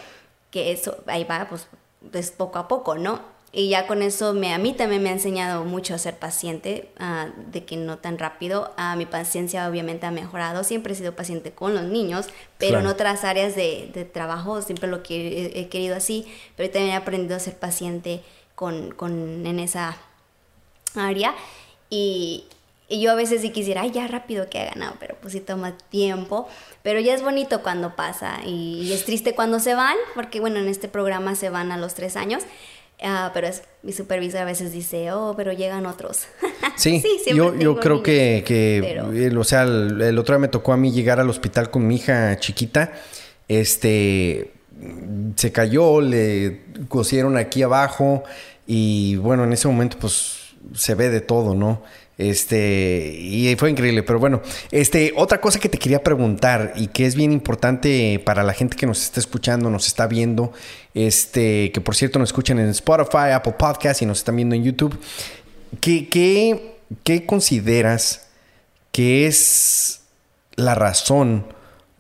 que 0.51 0.73
eso, 0.73 1.03
ahí 1.07 1.25
va, 1.25 1.47
pues, 1.49 1.69
pues 2.11 2.31
poco 2.31 2.59
a 2.59 2.69
poco, 2.69 2.97
¿no? 2.97 3.34
Y 3.57 3.69
ya 3.69 3.87
con 3.87 4.03
eso 4.03 4.35
me, 4.35 4.53
a 4.53 4.59
mí 4.59 4.73
también 4.73 5.01
me 5.01 5.11
ha 5.11 5.13
enseñado 5.13 5.65
mucho 5.65 5.95
a 5.95 5.99
ser 5.99 6.19
paciente, 6.19 6.91
uh, 6.99 7.31
de 7.53 7.65
que 7.65 7.77
no 7.77 7.99
tan 7.99 8.19
rápido. 8.19 8.75
Uh, 8.77 8.97
mi 8.97 9.07
paciencia 9.07 9.69
obviamente 9.69 10.07
ha 10.07 10.11
mejorado. 10.11 10.65
Siempre 10.65 10.93
he 10.93 10.97
sido 10.97 11.15
paciente 11.15 11.53
con 11.53 11.73
los 11.73 11.85
niños, 11.85 12.27
pero 12.59 12.81
en 12.81 12.87
otras 12.89 13.23
áreas 13.23 13.55
de, 13.55 13.93
de, 13.95 14.05
trabajo 14.05 14.61
siempre 14.61 14.89
lo 14.89 15.05
que 15.05 15.53
he, 15.55 15.69
querido 15.69 15.95
así. 15.95 16.27
Pero 16.57 16.69
también 16.71 16.95
he 16.95 16.97
aprendido 16.97 17.37
a 17.37 17.39
ser 17.39 17.55
paciente 17.55 18.23
con, 18.57 18.91
con 18.91 19.47
en 19.47 19.61
esa 19.61 19.99
área. 20.97 21.33
Y, 21.91 22.47
y 22.89 23.01
yo 23.01 23.13
a 23.13 23.15
veces 23.15 23.41
sí 23.41 23.51
quisiera, 23.51 23.83
ay, 23.83 23.93
ya 23.93 24.09
rápido 24.09 24.51
que 24.51 24.59
ha 24.59 24.65
ganado, 24.65 24.97
pero 24.99 25.15
pues 25.21 25.33
sí 25.33 25.39
toma 25.39 25.79
tiempo. 25.91 26.49
Pero 26.83 26.99
ya 26.99 27.15
es 27.15 27.23
bonito 27.23 27.63
cuando 27.63 27.95
pasa 27.95 28.41
y, 28.45 28.83
y 28.83 28.93
es 28.93 29.05
triste 29.05 29.37
cuando 29.37 29.61
se 29.61 29.77
van, 29.77 29.97
porque 30.17 30.41
bueno, 30.41 30.59
en 30.59 30.67
este 30.67 30.89
programa 30.89 31.37
se 31.37 31.51
van 31.51 31.71
a 31.71 31.77
los 31.77 31.95
tres 31.95 32.17
años. 32.17 32.43
Ah, 33.03 33.31
pero 33.35 33.47
es, 33.49 33.63
mi 33.83 33.93
supervisor 33.93 34.41
a 34.41 34.45
veces 34.45 34.73
dice, 34.73 35.13
oh, 35.13 35.35
pero 35.37 35.53
llegan 35.53 35.87
otros. 35.87 36.27
Sí, 36.77 37.05
yo, 37.33 37.55
yo 37.57 37.79
creo 37.79 38.03
que, 38.03 38.43
que 38.45 39.31
o 39.37 39.45
sea, 39.45 39.63
el, 39.63 40.19
otro 40.19 40.35
día 40.35 40.41
me 40.41 40.49
tocó 40.49 40.73
a 40.73 40.77
mí 40.77 40.91
llegar 40.91 41.21
al 41.21 41.31
hospital 41.31 41.71
con 41.71 41.87
mi 41.87 41.97
hija 41.97 42.37
chiquita. 42.39 42.93
Este, 43.47 44.51
se 45.37 45.53
cayó, 45.53 46.01
le 46.01 46.63
cosieron 46.89 47.37
aquí 47.37 47.63
abajo 47.63 48.25
y 48.67 49.17
bueno, 49.17 49.45
en 49.45 49.53
ese 49.53 49.69
momento 49.69 49.99
pues 50.01 50.55
se 50.75 50.95
ve 50.97 51.11
de 51.11 51.21
todo, 51.21 51.55
¿no? 51.55 51.83
Este, 52.17 53.17
y 53.19 53.55
fue 53.57 53.71
increíble, 53.71 54.05
pero 54.05 54.21
bueno, 54.21 54.41
este, 54.71 55.13
otra 55.17 55.41
cosa 55.41 55.59
que 55.59 55.69
te 55.69 55.79
quería 55.79 56.03
preguntar 56.03 56.73
y 56.77 56.87
que 56.87 57.07
es 57.07 57.17
bien 57.17 57.33
importante 57.33 58.23
para 58.25 58.45
la 58.45 58.53
gente 58.53 58.77
que 58.77 58.87
nos 58.87 59.03
está 59.03 59.19
escuchando, 59.19 59.69
nos 59.69 59.89
está 59.89 60.07
viendo, 60.07 60.53
este, 60.95 61.73
que 61.73 61.81
por 61.81 61.97
cierto 61.97 62.19
nos 62.19 62.31
escuchan 62.31 62.59
en 62.59 62.69
Spotify, 62.71 63.33
Apple 63.35 63.55
Podcast 63.59 64.03
y 64.03 64.07
nos 64.07 64.19
están 64.19 64.37
viendo 64.37 64.55
en 64.55 64.65
YouTube, 64.65 64.99
¿qué, 65.81 66.09
qué, 66.09 66.77
qué 67.03 67.27
consideras 67.27 68.29
que 68.93 69.27
es 69.27 70.01
la 70.57 70.75
razón 70.75 71.47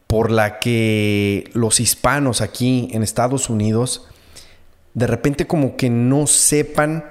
por 0.06 0.30
la 0.30 0.60
que 0.60 1.50
los 1.54 1.80
hispanos 1.80 2.40
aquí 2.40 2.88
en 2.92 3.02
Estados 3.02 3.50
Unidos 3.50 4.06
de 4.94 5.08
repente 5.08 5.46
como 5.46 5.76
que 5.76 5.90
no 5.90 6.26
sepan 6.26 7.04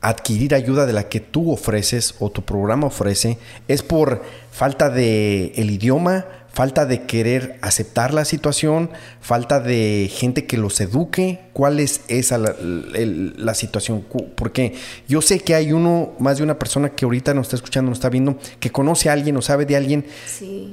adquirir 0.00 0.54
ayuda 0.54 0.86
de 0.86 0.92
la 0.92 1.08
que 1.08 1.20
tú 1.20 1.50
ofreces 1.50 2.14
o 2.20 2.30
tu 2.30 2.42
programa 2.42 2.86
ofrece 2.86 3.38
es 3.68 3.82
por 3.82 4.22
falta 4.50 4.88
de 4.88 5.52
el 5.56 5.70
idioma, 5.70 6.26
falta 6.54 6.86
de 6.86 7.02
querer 7.02 7.58
aceptar 7.62 8.14
la 8.14 8.24
situación, 8.24 8.90
falta 9.20 9.60
de 9.60 10.10
gente 10.12 10.46
que 10.46 10.56
los 10.56 10.80
eduque. 10.80 11.40
¿Cuál 11.52 11.80
es 11.80 12.02
esa 12.08 12.38
la, 12.38 13.54
situación? 13.54 14.04
Porque 14.36 14.74
yo 15.08 15.20
sé 15.20 15.40
que 15.40 15.54
hay 15.54 15.72
uno, 15.72 16.12
más 16.18 16.38
de 16.38 16.44
una 16.44 16.58
persona 16.58 16.90
que 16.90 17.04
ahorita 17.04 17.34
nos 17.34 17.46
está 17.46 17.56
escuchando, 17.56 17.90
nos 17.90 17.98
está 17.98 18.08
viendo, 18.08 18.38
que 18.60 18.70
conoce 18.70 19.10
a 19.10 19.12
alguien 19.12 19.36
o 19.36 19.42
sabe 19.42 19.66
de 19.66 19.76
alguien 19.76 20.06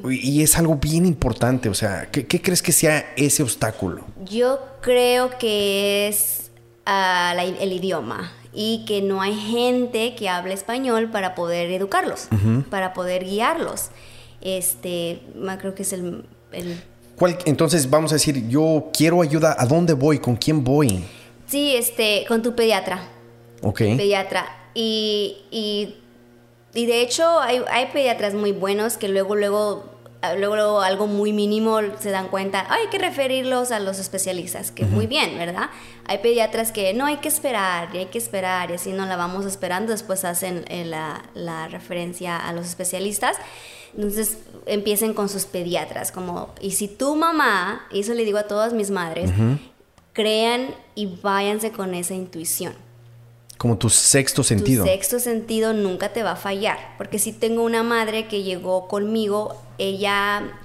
y 0.07 0.41
es 0.41 0.57
algo 0.57 0.75
bien 0.75 1.05
importante. 1.05 1.67
O 1.67 1.73
sea, 1.73 2.09
¿qué, 2.11 2.25
crees 2.25 2.61
que 2.61 2.71
sea 2.71 3.13
ese 3.15 3.41
obstáculo? 3.43 4.05
Yo 4.23 4.59
creo 4.81 5.37
que 5.39 6.07
es 6.07 6.51
ah, 6.85 7.35
el 7.37 7.73
idioma 7.73 8.31
y 8.53 8.85
que 8.85 9.01
no 9.01 9.21
hay 9.21 9.35
gente 9.35 10.15
que 10.15 10.29
hable 10.29 10.53
español 10.53 11.09
para 11.09 11.33
poder 11.35 11.71
educarlos, 11.71 12.27
para 12.69 12.93
poder 12.93 13.23
guiarlos. 13.25 13.89
Este, 14.41 15.21
creo 15.59 15.75
que 15.75 15.83
es 15.83 15.93
el... 15.93 16.25
entonces 17.45 17.89
vamos 17.89 18.11
a 18.11 18.15
decir, 18.15 18.47
yo 18.47 18.89
quiero 18.93 19.21
ayuda, 19.21 19.55
¿a 19.57 19.65
dónde 19.65 19.93
voy? 19.93 20.19
¿Con 20.19 20.35
quién 20.35 20.63
voy? 20.63 21.03
Sí, 21.47 21.75
este, 21.75 22.25
con 22.27 22.41
tu 22.41 22.55
pediatra. 22.55 23.07
Ok. 23.61 23.79
Pediatra. 23.79 24.45
Y, 24.73 25.37
y, 25.51 25.97
y 26.73 26.85
de 26.85 27.01
hecho 27.01 27.39
hay, 27.39 27.61
hay 27.69 27.87
pediatras 27.87 28.33
muy 28.33 28.51
buenos 28.53 28.97
que 28.97 29.07
luego, 29.09 29.35
luego 29.35 29.90
luego 30.37 30.81
algo 30.81 31.07
muy 31.07 31.33
mínimo 31.33 31.79
se 31.99 32.11
dan 32.11 32.27
cuenta, 32.27 32.65
hay 32.71 32.87
que 32.87 32.99
referirlos 32.99 33.71
a 33.71 33.79
los 33.79 33.99
especialistas, 33.99 34.71
que 34.71 34.85
muy 34.85 35.07
bien, 35.07 35.37
¿verdad? 35.37 35.69
Hay 36.05 36.19
pediatras 36.19 36.71
que 36.71 36.93
no 36.93 37.05
hay 37.05 37.17
que 37.17 37.27
esperar, 37.27 37.89
y 37.93 37.99
hay 37.99 38.05
que 38.05 38.17
esperar, 38.17 38.71
y 38.71 38.75
así 38.75 38.91
no 38.91 39.05
la 39.05 39.15
vamos 39.15 39.45
esperando, 39.45 39.91
después 39.91 40.23
hacen 40.23 40.65
eh, 40.67 40.85
la, 40.85 41.23
la, 41.33 41.67
referencia 41.67 42.37
a 42.37 42.53
los 42.53 42.67
especialistas. 42.67 43.37
Entonces 43.95 44.37
empiecen 44.67 45.13
con 45.13 45.27
sus 45.27 45.45
pediatras, 45.45 46.11
como, 46.11 46.53
y 46.61 46.71
si 46.71 46.87
tu 46.87 47.15
mamá, 47.15 47.87
y 47.91 48.01
eso 48.01 48.13
le 48.13 48.23
digo 48.23 48.37
a 48.37 48.43
todas 48.43 48.73
mis 48.73 48.89
madres, 48.89 49.31
crean 50.13 50.67
y 50.95 51.07
váyanse 51.21 51.71
con 51.71 51.93
esa 51.93 52.13
intuición. 52.13 52.73
Como 53.61 53.77
tu 53.77 53.91
sexto 53.91 54.43
sentido. 54.43 54.83
Tu 54.83 54.89
sexto 54.89 55.19
sentido 55.19 55.71
nunca 55.71 56.09
te 56.09 56.23
va 56.23 56.31
a 56.31 56.35
fallar. 56.35 56.79
Porque 56.97 57.19
si 57.19 57.31
tengo 57.31 57.61
una 57.61 57.83
madre 57.83 58.27
que 58.27 58.41
llegó 58.41 58.87
conmigo, 58.87 59.55
ella. 59.81 60.57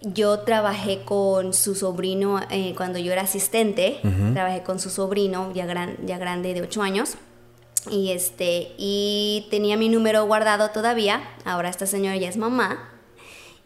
Yo 0.00 0.40
trabajé 0.40 1.04
con 1.04 1.52
su 1.52 1.74
sobrino 1.74 2.40
eh, 2.50 2.74
cuando 2.76 2.98
yo 2.98 3.12
era 3.12 3.22
asistente. 3.22 4.00
Trabajé 4.32 4.62
con 4.62 4.78
su 4.78 4.90
sobrino, 4.90 5.52
ya, 5.52 5.66
gran, 5.66 5.96
ya 6.06 6.18
grande 6.18 6.54
de 6.54 6.62
8 6.62 6.82
años. 6.82 7.16
Y, 7.90 8.12
este, 8.12 8.72
y 8.76 9.46
tenía 9.50 9.76
mi 9.76 9.88
número 9.88 10.24
guardado 10.24 10.70
todavía. 10.70 11.22
Ahora 11.44 11.68
esta 11.68 11.86
señora 11.86 12.16
ya 12.16 12.28
es 12.28 12.36
mamá 12.36 12.90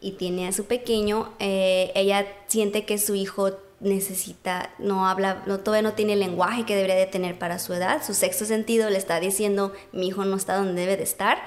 y 0.01 0.13
tiene 0.13 0.49
a 0.49 0.53
su 0.53 0.65
pequeño. 0.65 1.33
Eh, 1.39 1.93
ella 1.95 2.27
siente 2.49 2.85
que 2.85 2.99
su 2.99 3.15
hijo 3.15 3.53
necesita, 3.83 4.71
no 4.79 5.09
habla, 5.09 5.43
no, 5.47 5.59
todavía 5.59 5.89
no 5.89 5.95
tiene 5.95 6.13
el 6.15 6.21
lenguaje 6.21 6.65
que 6.65 6.75
debería 6.75 6.97
de 6.97 7.07
tener 7.07 7.39
para 7.39 7.59
su 7.59 7.73
edad. 7.73 8.03
Su 8.05 8.15
sexto 8.15 8.45
sentido 8.45 8.91
le 8.91 8.99
está 8.99 9.21
diciendo, 9.21 9.73
mi 9.93 10.09
hijo 10.09 10.25
no 10.25 10.37
está 10.37 10.57
donde 10.57 10.81
debe 10.81 10.97
de 10.97 11.03
estar. 11.03 11.39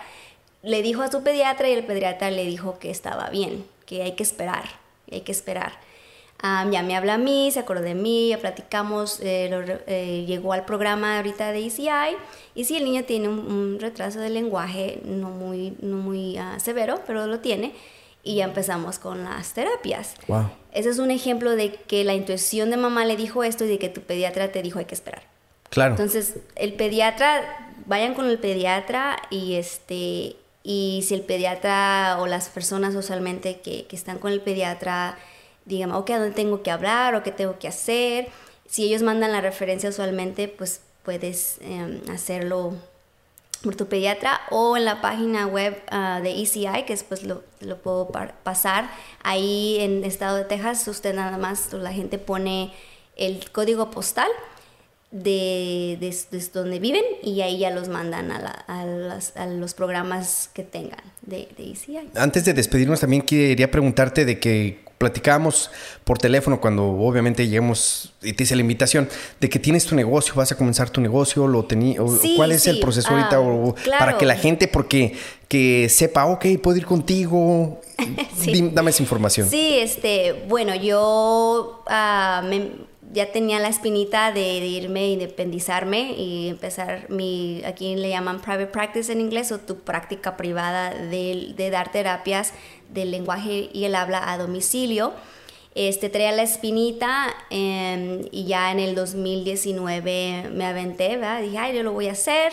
Le 0.66 0.82
dijo 0.82 1.02
a 1.02 1.12
su 1.12 1.24
pediatra 1.24 1.70
y 1.70 1.74
el 1.74 1.86
pediatra 1.86 2.32
le 2.32 2.46
dijo 2.46 2.80
que 2.80 2.90
estaba 2.90 3.30
bien, 3.30 3.66
que 3.86 4.02
hay 4.02 4.14
que 4.14 4.24
esperar, 4.24 4.66
hay 5.12 5.22
que 5.22 5.32
esperar. 5.32 5.74
ya 6.42 6.84
me 6.84 6.96
habla 6.96 7.14
a 7.14 7.18
mí, 7.18 7.52
se 7.52 7.60
acordó 7.60 7.82
de 7.82 7.96
mí, 7.96 8.30
ya 8.30 8.40
platicamos, 8.40 9.20
eh, 9.22 9.50
eh, 9.88 10.26
llegó 10.28 10.54
al 10.54 10.66
programa 10.66 11.18
ahorita 11.18 11.52
de 11.52 11.66
ECI 11.66 12.18
y 12.56 12.66
sí, 12.66 12.78
el 12.78 12.84
niño 12.84 13.04
tiene 13.04 13.30
un, 13.30 13.78
retraso 13.80 14.20
de 14.20 14.30
lenguaje 14.30 15.02
no 15.06 15.30
muy, 15.30 15.76
no 15.82 15.98
muy 15.98 16.38
ah, 16.38 16.60
severo, 16.60 17.02
pero 17.06 17.28
lo 17.28 17.40
tiene 17.40 17.74
y 18.26 18.38
ya 18.38 18.46
empezamos 18.46 19.00
con 19.00 19.24
las 19.24 19.54
terapias. 19.54 20.16
Wow. 20.28 20.50
Ese 20.74 20.90
es 20.90 21.00
un 21.00 21.12
ejemplo 21.12 21.52
de 21.52 21.74
que 21.74 22.04
la 22.04 22.16
intuición 22.16 22.72
de 22.72 22.78
mamá 22.78 23.06
le 23.06 23.16
dijo 23.16 23.44
esto 23.44 23.64
y 23.66 23.68
de 23.68 23.80
que 23.80 23.88
tu 23.88 24.02
pediatra 24.02 24.52
te 24.52 24.62
dijo 24.62 24.80
hay 24.80 24.86
que 24.86 24.96
esperar. 24.96 25.22
Claro. 25.70 25.92
Entonces, 25.92 26.38
el 26.56 26.74
pediatra, 26.74 27.74
vayan 27.86 28.14
con 28.14 28.26
el 28.28 28.40
pediatra 28.40 29.18
y 29.30 29.56
este 29.56 30.36
y 30.68 31.04
si 31.08 31.14
el 31.14 31.22
pediatra 31.22 32.18
o 32.20 32.26
las 32.26 32.50
personas 32.50 32.96
usualmente 32.96 33.62
que, 33.62 33.86
que 33.86 33.96
están 33.96 34.18
con 34.18 34.32
el 34.32 34.42
pediatra 34.42 35.16
digan, 35.66 35.92
ok, 35.92 36.10
¿a 36.10 36.20
dónde 36.20 36.34
tengo 36.34 36.64
que 36.64 36.72
hablar 36.72 37.14
o 37.14 37.22
qué 37.22 37.32
tengo 37.32 37.60
que 37.60 37.68
hacer? 37.68 38.30
Si 38.68 38.84
ellos 38.84 39.04
mandan 39.04 39.32
la 39.32 39.42
referencia 39.42 39.90
usualmente, 39.90 40.48
pues 40.48 40.82
puedes 41.04 41.60
em, 41.62 42.02
hacerlo 42.10 42.74
por 43.64 43.76
tu 43.76 43.86
pediatra 43.86 44.42
o 44.50 44.76
en 44.76 44.86
la 44.86 45.02
página 45.02 45.46
web 45.46 45.80
ah, 45.92 46.20
de 46.24 46.42
ECI, 46.42 46.84
que 46.88 46.94
después 46.94 47.22
lo, 47.24 47.44
lo 47.60 47.78
puedo 47.78 48.10
pasar. 48.44 48.90
Ahí 49.22 49.78
en 49.82 50.04
estado 50.04 50.38
de 50.38 50.46
Texas, 50.46 50.88
usted 50.88 51.14
nada 51.14 51.38
más, 51.38 51.74
la 51.74 51.94
gente 51.94 52.18
pone 52.18 52.74
el 53.16 53.52
código 53.52 53.92
postal 53.92 54.30
de, 55.16 55.98
de, 56.02 56.44
donde 56.54 56.80
viven 56.80 57.04
y 57.24 57.40
ahí 57.40 57.60
ya 57.60 57.72
los 57.72 57.88
mandan 57.88 58.32
a, 58.32 59.48
los 59.48 59.74
programas 59.74 60.50
que 60.54 60.64
tengan 60.64 61.00
de, 61.22 61.48
de 61.58 61.72
ECI. 61.72 62.00
Antes 62.16 62.44
de 62.44 62.54
despedirnos, 62.54 63.00
también 63.00 63.22
quería 63.22 63.72
preguntarte 63.72 64.26
de 64.26 64.40
que 64.40 64.84
platicábamos 64.98 65.72
por 66.04 66.18
teléfono 66.18 66.60
cuando 66.60 66.86
obviamente 66.86 67.48
llegamos 67.48 68.14
y 68.22 68.34
te 68.34 68.44
hice 68.44 68.56
la 68.56 68.62
invitación 68.62 69.08
de 69.40 69.50
que 69.50 69.60
tienes 69.60 69.86
tu 69.86 69.96
negocio, 69.96 70.34
vas 70.36 70.52
a 70.52 70.58
comenzar 70.58 70.90
tu 70.90 71.00
negocio, 71.00 71.48
lo 71.48 71.64
tenía, 71.64 72.02
cuál 72.36 72.52
es 72.52 72.68
el 72.68 72.80
proceso 72.80 73.10
ahorita 73.10 73.38
ah, 73.38 74.00
para 74.00 74.18
que 74.18 74.26
la 74.26 74.36
gente 74.36 74.68
porque 74.68 75.14
que 75.48 75.88
sepa, 75.90 76.26
ok, 76.26 76.46
puedo 76.62 76.78
ir 76.78 76.86
contigo. 76.86 77.80
Dame 78.74 78.90
esa 78.90 79.02
información. 79.02 79.50
Sí, 79.50 79.78
este, 79.80 80.46
bueno, 80.50 80.76
yo 80.76 81.84
ah, 81.88 82.44
ya 83.16 83.32
tenía 83.32 83.60
la 83.60 83.70
espinita 83.70 84.34
de, 84.34 84.58
irme, 84.58 85.08
independizarme 85.08 86.12
y 86.18 86.50
empezar 86.50 87.10
mi, 87.10 87.64
aquí 87.66 87.96
le 87.96 88.10
llaman 88.10 88.42
private 88.42 88.68
practice 88.68 89.12
en 89.12 89.22
inglés 89.22 89.54
o 89.54 89.60
tu 89.60 89.80
práctica 89.80 90.36
privada 90.36 90.92
de, 90.92 91.54
de 91.56 91.70
dar 91.70 91.94
terapias 91.94 92.54
del 92.90 93.12
lenguaje 93.12 93.70
y 93.72 93.86
el 93.86 93.96
habla 93.96 94.32
a 94.32 94.38
domicilio. 94.38 95.14
Este, 95.76 96.10
traía 96.10 96.34
la 96.34 96.44
espinita 96.44 97.34
em, 97.50 98.26
y 98.32 98.46
ya 98.46 98.72
en 98.72 98.80
el 98.80 98.96
2019 98.96 100.50
me 100.52 100.66
aventé, 100.66 101.16
¿verdad? 101.16 101.42
Dije, 101.42 101.58
ay, 101.58 101.76
yo 101.76 101.84
lo 101.84 101.94
voy 101.94 102.10
a 102.10 102.12
hacer. 102.12 102.52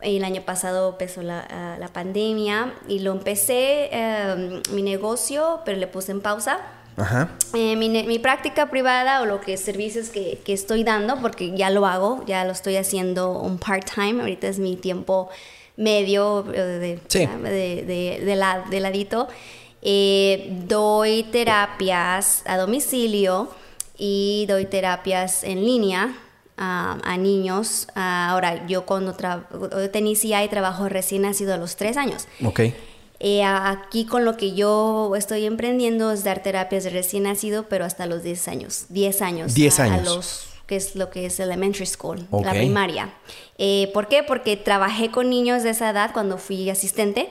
El 0.00 0.24
año 0.24 0.42
pasado 0.42 0.90
empezó 0.90 1.22
la, 1.22 1.76
la 1.78 1.88
pandemia 1.88 2.74
y 2.88 3.00
lo 3.00 3.12
empecé, 3.12 3.90
em, 3.92 4.62
mi 4.70 4.82
negocio, 4.82 5.60
pero 5.64 5.78
le 5.78 5.88
puse 5.88 6.12
en 6.12 6.20
pausa. 6.20 6.60
Ajá. 6.96 7.30
Eh, 7.54 7.76
mi, 7.76 7.88
mi, 7.88 8.18
práctica 8.18 8.70
privada 8.70 9.22
o 9.22 9.26
lo 9.26 9.40
que 9.40 9.56
servicios 9.56 10.10
que, 10.10 10.38
que, 10.44 10.52
estoy 10.52 10.84
dando, 10.84 11.20
porque 11.20 11.56
ya 11.56 11.70
lo 11.70 11.86
hago, 11.86 12.24
ya 12.26 12.44
lo 12.44 12.52
estoy 12.52 12.76
haciendo 12.76 13.38
un 13.38 13.58
part-time, 13.58 14.20
ahorita 14.20 14.48
es 14.48 14.58
mi 14.58 14.76
tiempo 14.76 15.30
medio 15.76 16.44
eh, 16.52 17.00
de, 17.10 17.86
de, 17.86 18.22
de, 18.24 18.36
la, 18.36 18.64
de 18.68 18.80
ladito. 18.80 19.28
Eh, 19.80 20.48
doy 20.66 21.24
terapias 21.24 22.42
a 22.46 22.56
domicilio 22.56 23.50
y 23.96 24.46
doy 24.48 24.66
terapias 24.66 25.44
en 25.44 25.64
línea 25.64 26.14
a 26.64 27.16
niños. 27.18 27.88
ahora, 27.96 28.68
yo 28.68 28.86
cuando 28.86 29.16
tenía 29.90 30.44
y 30.44 30.48
trabajo 30.48 30.88
recién 30.88 31.22
nacido 31.22 31.54
a 31.54 31.56
los 31.56 31.74
tres 31.74 31.96
años. 31.96 32.28
Ok. 32.44 32.60
Eh, 33.24 33.44
aquí 33.44 34.04
con 34.04 34.24
lo 34.24 34.36
que 34.36 34.52
yo 34.52 35.14
estoy 35.16 35.46
emprendiendo 35.46 36.10
es 36.10 36.24
dar 36.24 36.42
terapias 36.42 36.82
de 36.82 36.90
recién 36.90 37.22
nacido, 37.22 37.68
pero 37.68 37.84
hasta 37.84 38.06
los 38.06 38.24
10 38.24 38.48
años. 38.48 38.86
10 38.88 39.22
años. 39.22 39.54
10 39.54 39.78
años. 39.78 40.00
A 40.00 40.02
los 40.02 40.46
que 40.66 40.74
es 40.74 40.96
lo 40.96 41.08
que 41.08 41.26
es 41.26 41.38
elementary 41.38 41.86
school, 41.86 42.26
la 42.32 42.50
primaria. 42.50 43.14
Eh, 43.58 43.90
¿Por 43.94 44.08
qué? 44.08 44.24
Porque 44.24 44.56
trabajé 44.56 45.12
con 45.12 45.30
niños 45.30 45.62
de 45.62 45.70
esa 45.70 45.90
edad 45.90 46.10
cuando 46.12 46.36
fui 46.36 46.68
asistente 46.68 47.30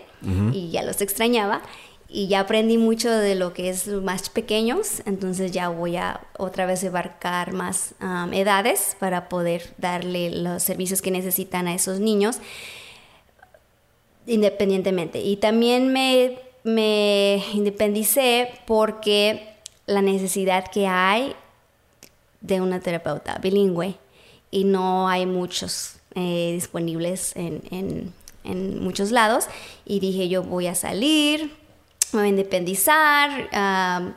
y 0.54 0.70
ya 0.70 0.84
los 0.84 1.02
extrañaba 1.02 1.62
y 2.08 2.28
ya 2.28 2.42
aprendí 2.42 2.78
mucho 2.78 3.10
de 3.10 3.36
lo 3.36 3.54
que 3.54 3.70
es 3.70 3.88
más 3.88 4.30
pequeños, 4.30 5.02
entonces 5.06 5.52
ya 5.52 5.70
voy 5.70 5.96
a 5.96 6.22
otra 6.38 6.66
vez 6.66 6.84
abarcar 6.84 7.54
más 7.54 7.96
um, 8.02 8.34
edades 8.34 8.98
para 9.00 9.30
poder 9.30 9.74
darle 9.78 10.30
los 10.30 10.62
servicios 10.62 11.02
que 11.02 11.10
necesitan 11.10 11.68
a 11.68 11.74
esos 11.74 12.00
niños 12.00 12.39
independientemente. 14.26 15.20
Y 15.20 15.38
también 15.38 15.92
me, 15.92 16.40
me 16.64 17.44
independicé 17.54 18.50
porque 18.66 19.56
la 19.86 20.02
necesidad 20.02 20.66
que 20.72 20.88
hay 20.88 21.36
de 22.42 22.62
una 22.62 22.80
terapeuta 22.80 23.38
bilingüe 23.40 23.96
y 24.50 24.64
no 24.64 25.08
hay 25.08 25.26
muchos 25.26 25.98
eh, 26.16 26.52
disponibles 26.54 27.36
en, 27.36 27.62
en, 27.72 28.14
en 28.44 28.84
muchos 28.84 29.12
lados 29.12 29.46
y 29.86 30.00
dije 30.00 30.28
yo 30.28 30.44
voy 30.44 30.68
a 30.68 30.76
salir 30.76 31.62
me 32.14 32.20
voy 32.20 32.28
a 32.28 32.30
independizar, 32.30 33.50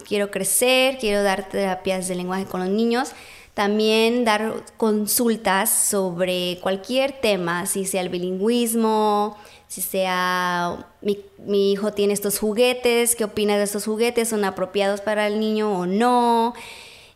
quiero 0.07 0.31
crecer, 0.31 0.99
quiero 0.99 1.23
dar 1.23 1.49
terapias 1.49 2.09
de 2.09 2.17
lenguaje 2.17 2.45
con 2.45 2.61
los 2.61 2.69
niños. 2.69 3.13
También 3.55 4.25
dar 4.25 4.65
consultas 4.77 5.71
sobre 5.71 6.59
cualquier 6.61 7.13
tema, 7.13 7.67
si 7.67 7.85
sea 7.85 8.01
el 8.01 8.09
bilingüismo, 8.09 9.37
si 9.69 9.81
sea 9.81 10.87
mi, 11.01 11.21
mi 11.39 11.73
hijo 11.73 11.93
tiene 11.93 12.12
estos 12.12 12.39
juguetes, 12.39 13.17
qué 13.17 13.25
opinas 13.25 13.59
de 13.59 13.65
estos 13.65 13.85
juguetes, 13.85 14.29
son 14.29 14.45
apropiados 14.45 15.01
para 15.01 15.27
el 15.27 15.41
niño 15.41 15.73
o 15.73 15.87
no. 15.87 16.55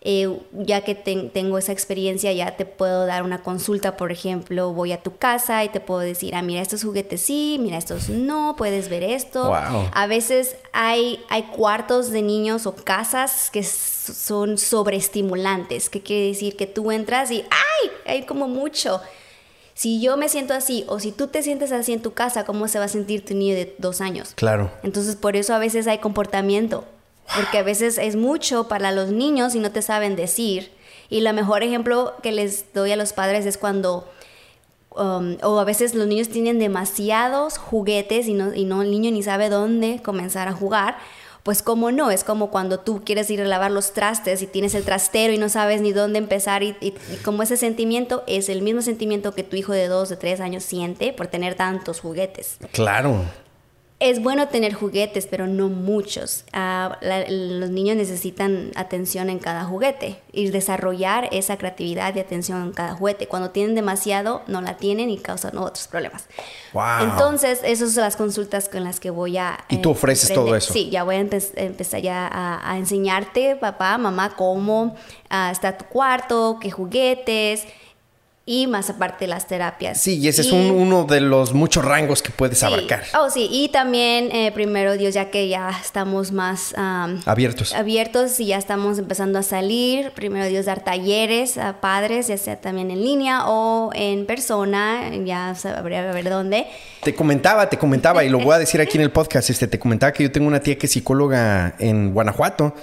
Eh, 0.00 0.40
ya 0.52 0.82
que 0.82 0.94
tengo 0.94 1.58
esa 1.58 1.72
experiencia, 1.72 2.32
ya 2.32 2.56
te 2.56 2.64
puedo 2.64 3.04
dar 3.04 3.24
una 3.24 3.42
consulta, 3.42 3.96
por 3.96 4.12
ejemplo, 4.12 4.72
voy 4.72 4.92
a 4.92 5.02
tu 5.02 5.16
casa 5.16 5.64
y 5.64 5.70
te 5.70 5.80
puedo 5.80 6.00
decir, 6.00 6.36
ah, 6.36 6.42
mira, 6.42 6.62
estos 6.62 6.84
juguetes 6.84 7.20
sí, 7.20 7.58
mira, 7.60 7.78
estos 7.78 8.08
no, 8.08 8.54
puedes 8.56 8.88
ver 8.88 9.02
esto. 9.02 9.52
A 9.52 10.06
veces 10.06 10.56
hay, 10.72 11.20
hay 11.28 11.42
cuartos 11.42 12.10
de 12.10 12.22
niños 12.22 12.66
o 12.66 12.76
casas 12.76 13.50
que 13.50 13.64
son 13.64 14.56
sobreestimulantes, 14.56 15.90
que 15.90 16.00
quiere 16.00 16.28
decir 16.28 16.56
que 16.56 16.66
tú 16.66 16.92
entras 16.92 17.32
y, 17.32 17.42
¡ay! 17.50 17.90
Hay 18.06 18.22
como 18.24 18.46
mucho. 18.46 19.00
Si 19.78 20.00
yo 20.00 20.16
me 20.16 20.28
siento 20.28 20.54
así 20.54 20.84
o 20.88 20.98
si 20.98 21.12
tú 21.12 21.28
te 21.28 21.40
sientes 21.40 21.70
así 21.70 21.92
en 21.92 22.02
tu 22.02 22.12
casa, 22.12 22.44
¿cómo 22.44 22.66
se 22.66 22.80
va 22.80 22.86
a 22.86 22.88
sentir 22.88 23.24
tu 23.24 23.34
niño 23.34 23.54
de 23.54 23.76
dos 23.78 24.00
años? 24.00 24.32
Claro. 24.34 24.72
Entonces, 24.82 25.14
por 25.14 25.36
eso 25.36 25.54
a 25.54 25.60
veces 25.60 25.86
hay 25.86 25.98
comportamiento 25.98 26.84
porque 27.36 27.58
a 27.58 27.62
veces 27.62 27.96
es 27.96 28.16
mucho 28.16 28.66
para 28.66 28.90
los 28.90 29.12
niños 29.12 29.54
y 29.54 29.60
no 29.60 29.70
te 29.70 29.80
saben 29.80 30.16
decir. 30.16 30.72
Y 31.10 31.24
el 31.24 31.32
mejor 31.32 31.62
ejemplo 31.62 32.14
que 32.24 32.32
les 32.32 32.72
doy 32.72 32.90
a 32.90 32.96
los 32.96 33.12
padres 33.12 33.46
es 33.46 33.56
cuando, 33.56 34.10
um, 34.96 35.36
o 35.44 35.60
a 35.60 35.64
veces 35.64 35.94
los 35.94 36.08
niños 36.08 36.28
tienen 36.28 36.58
demasiados 36.58 37.56
juguetes 37.56 38.26
y, 38.26 38.34
no, 38.34 38.52
y 38.52 38.64
no, 38.64 38.82
el 38.82 38.90
niño 38.90 39.12
ni 39.12 39.22
sabe 39.22 39.48
dónde 39.48 40.02
comenzar 40.02 40.48
a 40.48 40.52
jugar. 40.54 40.98
Pues 41.42 41.62
como 41.62 41.90
no, 41.92 42.10
es 42.10 42.24
como 42.24 42.50
cuando 42.50 42.80
tú 42.80 43.02
quieres 43.04 43.30
ir 43.30 43.40
a 43.40 43.44
lavar 43.44 43.70
los 43.70 43.92
trastes 43.92 44.42
y 44.42 44.46
tienes 44.46 44.74
el 44.74 44.84
trastero 44.84 45.32
y 45.32 45.38
no 45.38 45.48
sabes 45.48 45.80
ni 45.80 45.92
dónde 45.92 46.18
empezar 46.18 46.62
y, 46.62 46.76
y 46.80 46.92
como 47.24 47.42
ese 47.42 47.56
sentimiento 47.56 48.22
es 48.26 48.48
el 48.48 48.62
mismo 48.62 48.82
sentimiento 48.82 49.34
que 49.34 49.44
tu 49.44 49.56
hijo 49.56 49.72
de 49.72 49.88
dos, 49.88 50.08
de 50.08 50.16
tres 50.16 50.40
años 50.40 50.62
siente 50.62 51.12
por 51.12 51.28
tener 51.28 51.54
tantos 51.54 52.00
juguetes. 52.00 52.58
Claro. 52.72 53.24
Es 54.00 54.22
bueno 54.22 54.46
tener 54.46 54.74
juguetes, 54.74 55.26
pero 55.26 55.48
no 55.48 55.68
muchos. 55.68 56.44
Ah, 56.52 56.98
los 57.00 57.70
niños 57.70 57.96
necesitan 57.96 58.70
atención 58.76 59.28
en 59.28 59.40
cada 59.40 59.64
juguete 59.64 60.20
y 60.30 60.48
desarrollar 60.50 61.28
esa 61.32 61.56
creatividad 61.56 62.14
y 62.14 62.20
atención 62.20 62.62
en 62.62 62.72
cada 62.72 62.94
juguete. 62.94 63.26
Cuando 63.26 63.50
tienen 63.50 63.74
demasiado, 63.74 64.42
no 64.46 64.60
la 64.60 64.76
tienen 64.76 65.10
y 65.10 65.18
causan 65.18 65.58
otros 65.58 65.88
problemas. 65.88 66.26
Entonces, 67.00 67.60
esas 67.64 67.92
son 67.92 68.04
las 68.04 68.14
consultas 68.14 68.68
con 68.68 68.84
las 68.84 69.00
que 69.00 69.10
voy 69.10 69.36
a... 69.36 69.58
¿Y 69.68 69.78
tú 69.78 69.90
ofreces 69.90 70.32
todo 70.32 70.54
eso? 70.54 70.72
Sí, 70.72 70.90
ya 70.90 71.02
voy 71.02 71.16
a 71.16 71.18
empezar 71.18 72.00
ya 72.00 72.30
a, 72.32 72.78
enseñarte, 72.78 73.56
papá, 73.56 73.98
mamá, 73.98 74.36
cómo 74.36 74.94
ah, 75.28 75.50
está 75.50 75.76
tu 75.76 75.86
cuarto, 75.86 76.58
qué 76.60 76.70
juguetes 76.70 77.66
y 78.48 78.66
más 78.66 78.88
aparte 78.88 79.26
las 79.26 79.46
terapias. 79.46 80.00
Sí, 80.00 80.18
y 80.18 80.26
ese 80.26 80.40
es 80.40 80.52
uno 80.52 81.04
de 81.04 81.20
los 81.20 81.52
muchos 81.52 81.84
rangos 81.84 82.22
que 82.22 82.30
puedes 82.30 82.62
abarcar. 82.62 83.04
Oh, 83.20 83.28
sí, 83.28 83.46
y 83.50 83.68
también, 83.68 84.34
eh, 84.34 84.52
primero 84.52 84.96
Dios, 84.96 85.12
ya 85.12 85.30
que 85.30 85.48
ya 85.48 85.70
estamos 85.84 86.32
más 86.32 86.74
abiertos. 87.26 87.74
Abiertos 87.74 88.40
y 88.40 88.46
ya 88.46 88.56
estamos 88.56 88.98
empezando 88.98 89.38
a 89.38 89.42
salir, 89.42 90.12
primero 90.12 90.46
Dios, 90.46 90.64
dar 90.64 90.82
talleres 90.82 91.58
a 91.58 91.82
padres, 91.82 92.28
ya 92.28 92.38
sea 92.38 92.58
también 92.58 92.90
en 92.90 93.04
línea 93.04 93.46
o 93.46 93.90
en 93.92 94.24
persona, 94.24 95.10
ya 95.26 95.54
sabría 95.54 96.10
ver 96.10 96.30
dónde. 96.30 96.66
Te 97.02 97.14
comentaba, 97.14 97.68
te 97.68 97.76
comentaba, 97.76 98.24
y 98.24 98.30
lo 98.30 98.38
voy 98.38 98.54
a 98.54 98.58
decir 98.58 98.80
aquí 98.80 98.96
en 98.96 99.02
el 99.02 99.10
podcast, 99.10 99.50
este, 99.50 99.68
te 99.68 99.78
comentaba 99.78 100.12
que 100.12 100.22
yo 100.22 100.32
tengo 100.32 100.48
una 100.48 100.60
tía 100.60 100.78
que 100.78 100.86
es 100.86 100.92
psicóloga 100.92 101.74
en 101.78 102.14
Guanajuato 102.14 102.74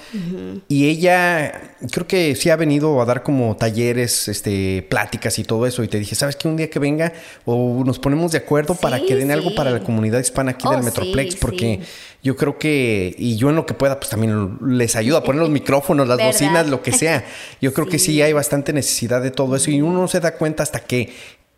y 0.67 0.89
ella 0.89 1.75
creo 1.91 2.07
que 2.07 2.35
sí 2.35 2.51
ha 2.51 2.55
venido 2.55 3.01
a 3.01 3.05
dar 3.05 3.23
como 3.23 3.57
talleres, 3.57 4.27
este, 4.27 4.85
pláticas 4.89 5.39
y 5.39 5.43
todo 5.43 5.54
eso. 5.65 5.83
Y 5.83 5.87
te 5.87 5.99
dije, 5.99 6.15
¿sabes 6.15 6.35
qué? 6.35 6.47
Un 6.47 6.57
día 6.57 6.69
que 6.69 6.79
venga 6.79 7.13
o 7.45 7.83
nos 7.85 7.99
ponemos 7.99 8.31
de 8.31 8.39
acuerdo 8.39 8.75
para 8.75 8.99
que 8.99 9.15
den 9.15 9.31
algo 9.31 9.53
para 9.53 9.69
la 9.69 9.81
comunidad 9.81 10.19
hispana 10.19 10.51
aquí 10.51 10.67
del 10.67 10.79
oh, 10.79 10.83
Metroplex, 10.83 11.35
porque 11.35 11.81
yo 12.23 12.35
creo 12.35 12.57
que, 12.57 13.13
y 13.17 13.37
yo 13.37 13.49
en 13.51 13.55
lo 13.55 13.65
que 13.65 13.75
pueda, 13.75 13.99
pues 13.99 14.09
también 14.09 14.57
les 14.65 14.95
ayudo 14.95 15.17
a 15.17 15.23
poner 15.23 15.41
los 15.41 15.49
micrófonos, 15.61 16.07
las 16.07 16.17
bocinas, 16.17 16.67
lo 16.67 16.81
que 16.81 16.91
sea. 16.91 17.23
Yo 17.61 17.73
creo 17.73 17.87
que 17.87 17.99
sí 17.99 18.21
hay 18.21 18.33
bastante 18.33 18.73
necesidad 18.73 19.21
de 19.21 19.31
todo 19.31 19.55
eso 19.55 19.69
y 19.69 19.81
uno 19.81 20.01
no 20.01 20.07
se 20.07 20.19
da 20.19 20.35
cuenta 20.35 20.63
hasta 20.63 20.79
que 20.79 21.13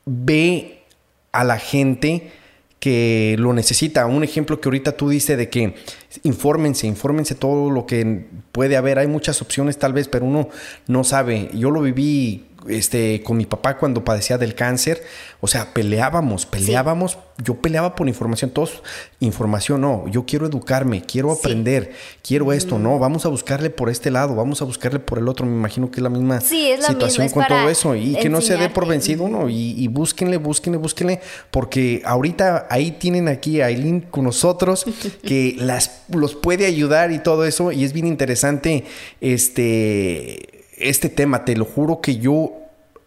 ve 0.05 0.83
a 1.31 1.43
la 1.43 1.57
gente 1.57 2.31
que 2.79 3.35
lo 3.39 3.53
necesita. 3.53 4.05
Un 4.05 4.23
ejemplo 4.23 4.59
que 4.59 4.67
ahorita 4.67 4.91
tú 4.91 5.09
dices 5.09 5.37
de 5.37 5.49
que 5.49 5.75
infórmense, 6.23 6.87
infórmense 6.87 7.35
todo 7.35 7.71
lo 7.71 7.85
que 7.85 8.27
puede 8.51 8.77
haber. 8.77 8.99
Hay 8.99 9.07
muchas 9.07 9.41
opciones 9.41 9.77
tal 9.77 9.93
vez, 9.93 10.07
pero 10.07 10.25
uno 10.25 10.49
no 10.87 11.03
sabe. 11.03 11.49
Yo 11.53 11.71
lo 11.71 11.81
viví 11.81 12.45
este, 12.69 13.23
con 13.23 13.37
mi 13.37 13.45
papá 13.45 13.77
cuando 13.77 14.03
padecía 14.03 14.37
del 14.37 14.55
cáncer, 14.55 15.03
o 15.39 15.47
sea, 15.47 15.73
peleábamos, 15.73 16.45
peleábamos, 16.45 17.17
yo 17.43 17.55
peleaba 17.55 17.95
por 17.95 18.07
información, 18.07 18.49
todos, 18.49 18.81
información, 19.19 19.81
no, 19.81 20.07
yo 20.07 20.25
quiero 20.25 20.47
educarme, 20.47 21.03
quiero 21.03 21.31
aprender, 21.31 21.93
quiero 22.23 22.51
esto, 22.53 22.79
no, 22.79 22.97
vamos 22.97 23.25
a 23.25 23.29
buscarle 23.29 23.69
por 23.69 23.89
este 23.89 24.09
lado, 24.09 24.35
vamos 24.35 24.61
a 24.61 24.65
buscarle 24.65 24.99
por 24.99 25.19
el 25.19 25.27
otro, 25.27 25.45
me 25.45 25.55
imagino 25.55 25.91
que 25.91 25.97
es 25.97 26.03
la 26.03 26.09
misma 26.09 26.41
situación 26.41 27.29
con 27.29 27.45
todo 27.45 27.69
eso, 27.69 27.95
y 27.95 28.15
que 28.15 28.29
no 28.29 28.41
se 28.41 28.57
dé 28.57 28.69
por 28.69 28.87
vencido 28.87 29.23
uno, 29.23 29.49
y, 29.49 29.73
y, 29.77 29.87
búsquenle, 29.87 30.37
búsquenle, 30.37 30.77
búsquenle, 30.77 31.21
porque 31.51 32.01
ahorita 32.05 32.67
ahí 32.69 32.91
tienen 32.91 33.27
aquí 33.27 33.61
a 33.61 33.67
Aileen 33.67 34.01
con 34.01 34.23
nosotros, 34.23 34.85
que 35.23 35.55
las, 35.59 36.03
los 36.09 36.35
puede 36.35 36.65
ayudar 36.65 37.11
y 37.11 37.19
todo 37.19 37.45
eso, 37.45 37.71
y 37.71 37.83
es 37.83 37.93
bien 37.93 38.07
interesante, 38.07 38.85
este 39.21 40.56
este 40.77 41.09
tema, 41.09 41.45
te 41.45 41.55
lo 41.55 41.65
juro 41.65 42.01
que 42.01 42.17
yo 42.17 42.53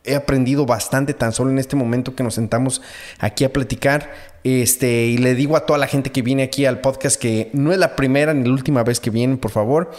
he 0.04 0.14
aprendido 0.14 0.64
bastante 0.64 1.12
tan 1.12 1.32
solo 1.32 1.50
en 1.50 1.58
este 1.58 1.76
momento 1.76 2.14
que 2.14 2.22
nos 2.22 2.34
sentamos 2.34 2.80
aquí 3.18 3.44
a 3.44 3.52
platicar. 3.52 4.30
Este, 4.42 5.04
y 5.04 5.18
le 5.18 5.34
digo 5.34 5.54
a 5.54 5.66
toda 5.66 5.78
la 5.78 5.86
gente 5.86 6.10
que 6.10 6.22
viene 6.22 6.42
aquí 6.42 6.64
al 6.64 6.80
podcast 6.80 7.20
que 7.20 7.50
no 7.52 7.72
es 7.72 7.78
la 7.78 7.94
primera 7.94 8.32
ni 8.32 8.48
la 8.48 8.54
última 8.54 8.82
vez 8.82 8.98
que 8.98 9.10
vienen, 9.10 9.36
por 9.36 9.50
favor. 9.50 9.90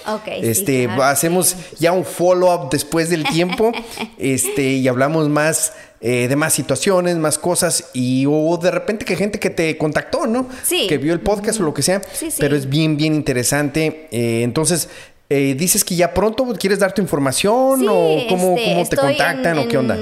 este, 0.41 0.87
hacemos 0.87 1.55
ya 1.79 1.91
un 1.91 2.03
follow-up 2.03 2.71
después 2.71 3.09
del 3.09 3.23
tiempo. 3.23 3.71
este, 4.17 4.63
y 4.63 4.87
hablamos 4.87 5.29
más 5.29 5.73
eh, 6.03 6.27
de 6.27 6.35
más 6.35 6.53
situaciones, 6.53 7.17
más 7.17 7.37
cosas. 7.37 7.91
Y 7.93 8.25
o 8.27 8.57
de 8.57 8.71
repente 8.71 9.05
que 9.05 9.15
gente 9.15 9.39
que 9.39 9.51
te 9.51 9.77
contactó, 9.77 10.25
¿no? 10.25 10.47
Sí. 10.63 10.87
Que 10.87 10.97
vio 10.97 11.13
el 11.13 11.19
podcast 11.19 11.59
o 11.59 11.63
lo 11.63 11.75
que 11.75 11.83
sea. 11.83 12.01
Sí, 12.11 12.29
Pero 12.39 12.55
es 12.55 12.67
bien, 12.67 12.97
bien 12.97 13.13
interesante. 13.13 14.07
Eh, 14.09 14.41
entonces, 14.41 14.89
eh, 15.33 15.55
dices 15.55 15.85
que 15.85 15.95
ya 15.95 16.13
pronto 16.13 16.45
quieres 16.59 16.79
dar 16.79 16.93
tu 16.93 17.01
información 17.01 17.87
o 17.87 18.17
cómo, 18.27 18.57
este, 18.57 18.97
te 18.97 19.01
contactan 19.01 19.59
o 19.59 19.67
qué 19.69 19.77
onda. 19.77 19.95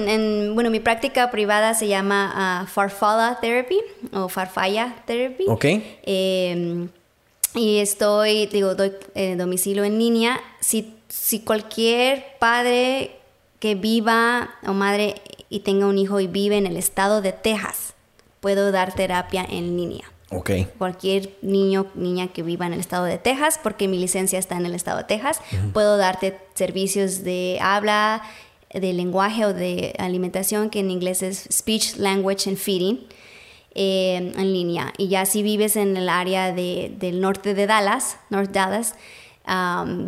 bueno, 0.55 0.71
mi 0.71 0.79
práctica 0.79 1.29
privada 1.29 1.75
se 1.75 1.87
llama 1.87 2.63
uh, 2.63 2.67
Farfalla 2.67 3.37
Therapy 3.39 3.77
o 4.11 4.27
Farfalla 4.27 4.95
Therapy. 5.05 5.45
Ok. 5.47 5.65
Em, 6.01 6.89
y 7.53 7.77
estoy, 7.77 8.47
digo, 8.47 8.73
doy 8.73 8.91
eh, 9.13 9.35
domicilio 9.35 9.83
en 9.83 9.99
línea. 9.99 10.41
Si, 10.61 10.95
si 11.09 11.41
cualquier 11.41 12.25
padre 12.39 13.11
que 13.59 13.75
viva 13.75 14.49
o 14.65 14.73
madre 14.73 15.13
y 15.47 15.59
tenga 15.59 15.85
un 15.85 15.99
hijo 15.99 16.19
y 16.19 16.25
vive 16.25 16.57
en 16.57 16.65
el 16.65 16.75
estado 16.75 17.21
de 17.21 17.33
Texas, 17.33 17.93
puedo 18.39 18.71
dar 18.71 18.95
terapia 18.95 19.45
en 19.47 19.77
línea. 19.77 20.05
Cualquier 20.77 21.35
niño, 21.41 21.87
niña 21.95 22.27
que 22.27 22.43
viva 22.43 22.67
en 22.67 22.73
el 22.73 22.79
estado 22.79 23.05
de 23.05 23.17
Texas, 23.17 23.59
porque 23.61 23.87
mi 23.87 23.97
licencia 23.97 24.37
está 24.37 24.57
en 24.57 24.65
el 24.65 24.75
estado 24.75 24.99
de 24.99 25.03
Texas, 25.05 25.41
puedo 25.73 25.97
darte 25.97 26.37
servicios 26.53 27.23
de 27.23 27.57
habla, 27.61 28.21
de 28.73 28.93
lenguaje 28.93 29.45
o 29.45 29.53
de 29.53 29.95
alimentación, 29.97 30.69
que 30.69 30.79
en 30.79 30.91
inglés 30.91 31.23
es 31.23 31.47
Speech, 31.51 31.95
Language 31.95 32.49
and 32.49 32.59
Feeding, 32.59 33.07
eh, 33.73 34.33
en 34.35 34.53
línea. 34.53 34.93
Y 34.97 35.07
ya 35.07 35.25
si 35.25 35.41
vives 35.41 35.75
en 35.75 35.97
el 35.97 36.09
área 36.09 36.51
de, 36.53 36.93
del 36.99 37.21
norte 37.21 37.53
de 37.53 37.65
Dallas, 37.65 38.17
North 38.29 38.51
Dallas, 38.51 38.95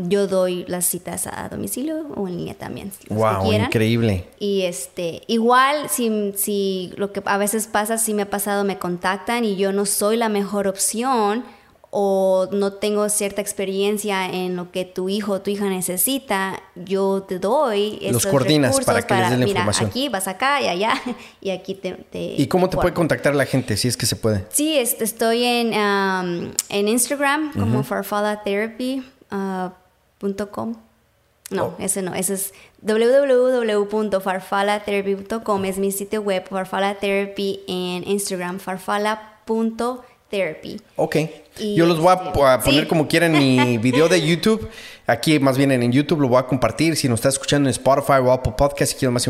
yo 0.08 0.28
doy 0.28 0.66
las 0.68 0.86
citas 0.86 1.28
a 1.28 1.50
domicilio 1.50 2.08
o 2.16 2.28
en 2.28 2.38
línea 2.38 2.54
también. 2.54 2.92
Wow, 3.10 3.52
increíble. 3.52 4.28
Y 4.39 4.62
este, 4.64 5.22
igual, 5.28 5.89
si, 5.89 6.34
si 6.36 6.94
lo 6.98 7.12
que 7.12 7.22
a 7.26 7.38
veces 7.38 7.68
pasa, 7.68 7.98
si 7.98 8.14
me 8.14 8.24
ha 8.24 8.30
pasado, 8.30 8.64
me 8.64 8.78
contactan 8.78 9.44
y 9.46 9.56
yo 9.56 9.72
no 9.72 9.86
soy 9.86 10.18
la 10.18 10.30
mejor 10.30 10.68
opción 10.68 11.44
o 11.92 12.48
no 12.54 12.74
tengo 12.74 13.08
cierta 13.10 13.42
experiencia 13.42 14.26
en 14.26 14.56
lo 14.56 14.72
que 14.72 14.86
tu 14.86 15.10
hijo 15.10 15.34
o 15.34 15.42
tu 15.42 15.52
hija 15.52 15.66
necesita, 15.66 16.62
yo 16.76 17.24
te 17.24 17.38
doy 17.38 18.00
los 18.12 18.26
coordinas 18.26 18.80
para 18.86 19.02
que 19.02 19.14
les 19.14 19.30
den 19.30 19.39
la 19.42 19.46
mira, 19.46 19.72
Aquí 19.82 20.08
vas 20.08 20.28
acá 20.28 20.62
y 20.62 20.68
allá 20.68 20.94
y 21.42 21.50
aquí 21.50 21.76
te. 21.76 22.08
¿Y 22.14 22.48
cómo 22.48 22.70
te 22.70 22.78
puede 22.78 22.94
contactar 22.94 23.36
la 23.36 23.46
gente 23.46 23.76
si 23.76 23.89
es 23.89 23.98
que 23.98 24.06
se 24.06 24.16
puede? 24.16 24.46
Sí, 24.50 24.78
estoy 24.78 25.44
en, 25.44 25.74
en 25.74 26.88
Instagram 26.88 27.54
como 27.54 27.84
farfalatherapy.com. 27.84 29.20
Uh, 29.32 29.70
no, 31.50 31.66
oh. 31.66 31.76
ese 31.80 32.02
no, 32.02 32.16
ese 32.16 32.36
es 32.36 32.54
www.farfalatherapy.com, 32.82 35.66
es 35.66 35.78
mi 35.78 35.92
sitio 35.92 36.22
web, 36.22 36.48
farfalatherapy 36.48 37.60
en 37.68 38.08
Instagram, 38.08 38.60
farfala.therapy 38.60 40.12
Therapy. 40.32 40.80
Ok. 40.96 41.18
Yo 41.76 41.86
los 41.86 42.00
voy 42.00 42.16
a, 42.16 42.56
este, 42.56 42.66
poner 42.66 42.88
como 42.88 43.08
quieran 43.08 43.36
en 43.36 43.68
mi 43.68 43.78
video 43.78 44.08
de 44.08 44.26
YouTube. 44.26 44.70
Aquí, 45.06 45.38
más 45.40 45.58
bien 45.58 45.72
en 45.74 45.92
YouTube, 45.92 46.22
lo 46.22 46.30
voy 46.30 46.40
a 46.40 46.44
compartir. 46.44 46.96
Si 46.96 47.10
nos 47.10 47.20
estás 47.20 47.34
escuchando 47.34 47.68
en 47.68 47.72
Spotify 47.72 48.20
o 48.24 48.32
Apple 48.32 48.54
Podcast 48.58 48.94
y 48.94 48.96
quieres 48.96 49.14
más 49.14 49.30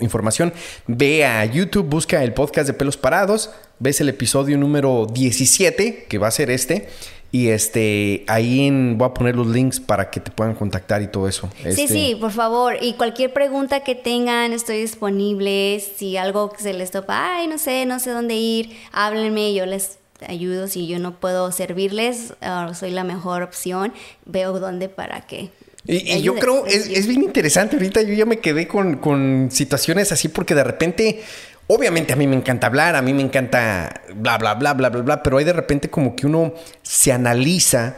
información, 0.00 0.54
ve 0.86 1.26
a 1.26 1.44
YouTube, 1.44 1.86
busca 1.86 2.24
el 2.24 2.32
podcast 2.32 2.66
de 2.66 2.72
pelos 2.72 2.96
parados, 2.96 3.50
ves 3.78 4.00
el 4.00 4.08
episodio 4.08 4.56
número 4.56 5.06
17, 5.12 6.06
que 6.08 6.18
va 6.18 6.28
a 6.28 6.30
ser 6.30 6.50
este. 6.50 6.88
Y 7.30 7.48
este, 7.48 8.24
ahí 8.26 8.70
voy 8.94 9.06
a 9.06 9.12
poner 9.12 9.36
los 9.36 9.46
links 9.48 9.80
para 9.80 10.10
que 10.10 10.18
te 10.18 10.30
puedan 10.30 10.54
contactar 10.54 11.02
y 11.02 11.08
todo 11.08 11.28
eso. 11.28 11.50
Sí, 11.62 11.68
este, 11.68 11.88
sí, 11.88 12.16
por 12.18 12.32
favor. 12.32 12.76
Y 12.80 12.94
cualquier 12.94 13.34
pregunta 13.34 13.80
que 13.80 13.94
tengan, 13.94 14.54
estoy 14.54 14.80
disponible. 14.80 15.82
Si 15.96 16.16
algo 16.16 16.52
se 16.58 16.72
les 16.72 16.90
topa, 16.90 17.36
ay, 17.36 17.46
no 17.46 17.58
sé, 17.58 17.84
no 17.84 18.00
sé 18.00 18.10
dónde 18.10 18.34
ir, 18.34 18.70
háblenme, 18.92 19.52
yo 19.52 19.66
les 19.66 19.98
ayudo, 20.26 20.68
si 20.68 20.86
yo 20.86 20.98
no 20.98 21.20
puedo 21.20 21.52
servirles, 21.52 22.34
ah, 22.40 22.72
soy 22.74 22.90
la 22.90 23.04
mejor 23.04 23.42
opción, 23.42 23.92
veo 24.24 24.58
dónde 24.58 24.88
para 24.88 25.26
qué. 25.26 25.50
Y, 25.84 26.20
yo 26.22 26.34
creo, 26.34 26.66
es, 26.66 26.88
es, 26.88 27.06
bien 27.06 27.22
interesante, 27.22 27.76
ahorita 27.76 28.02
yo 28.02 28.12
ya 28.12 28.26
me 28.26 28.40
quedé 28.40 28.66
con, 28.66 28.96
con 28.96 29.48
situaciones 29.50 30.12
así 30.12 30.28
porque 30.28 30.54
de 30.54 30.64
repente... 30.64 31.22
Obviamente 31.70 32.14
a 32.14 32.16
mí 32.16 32.26
me 32.26 32.34
encanta 32.34 32.66
hablar, 32.66 32.96
a 32.96 33.02
mí 33.02 33.12
me 33.12 33.22
encanta 33.22 34.00
bla, 34.14 34.38
bla, 34.38 34.54
bla, 34.54 34.72
bla, 34.72 34.88
bla, 34.88 35.02
bla, 35.02 35.22
pero 35.22 35.36
hay 35.36 35.44
de 35.44 35.52
repente 35.52 35.90
como 35.90 36.16
que 36.16 36.26
uno 36.26 36.54
se 36.82 37.12
analiza 37.12 37.94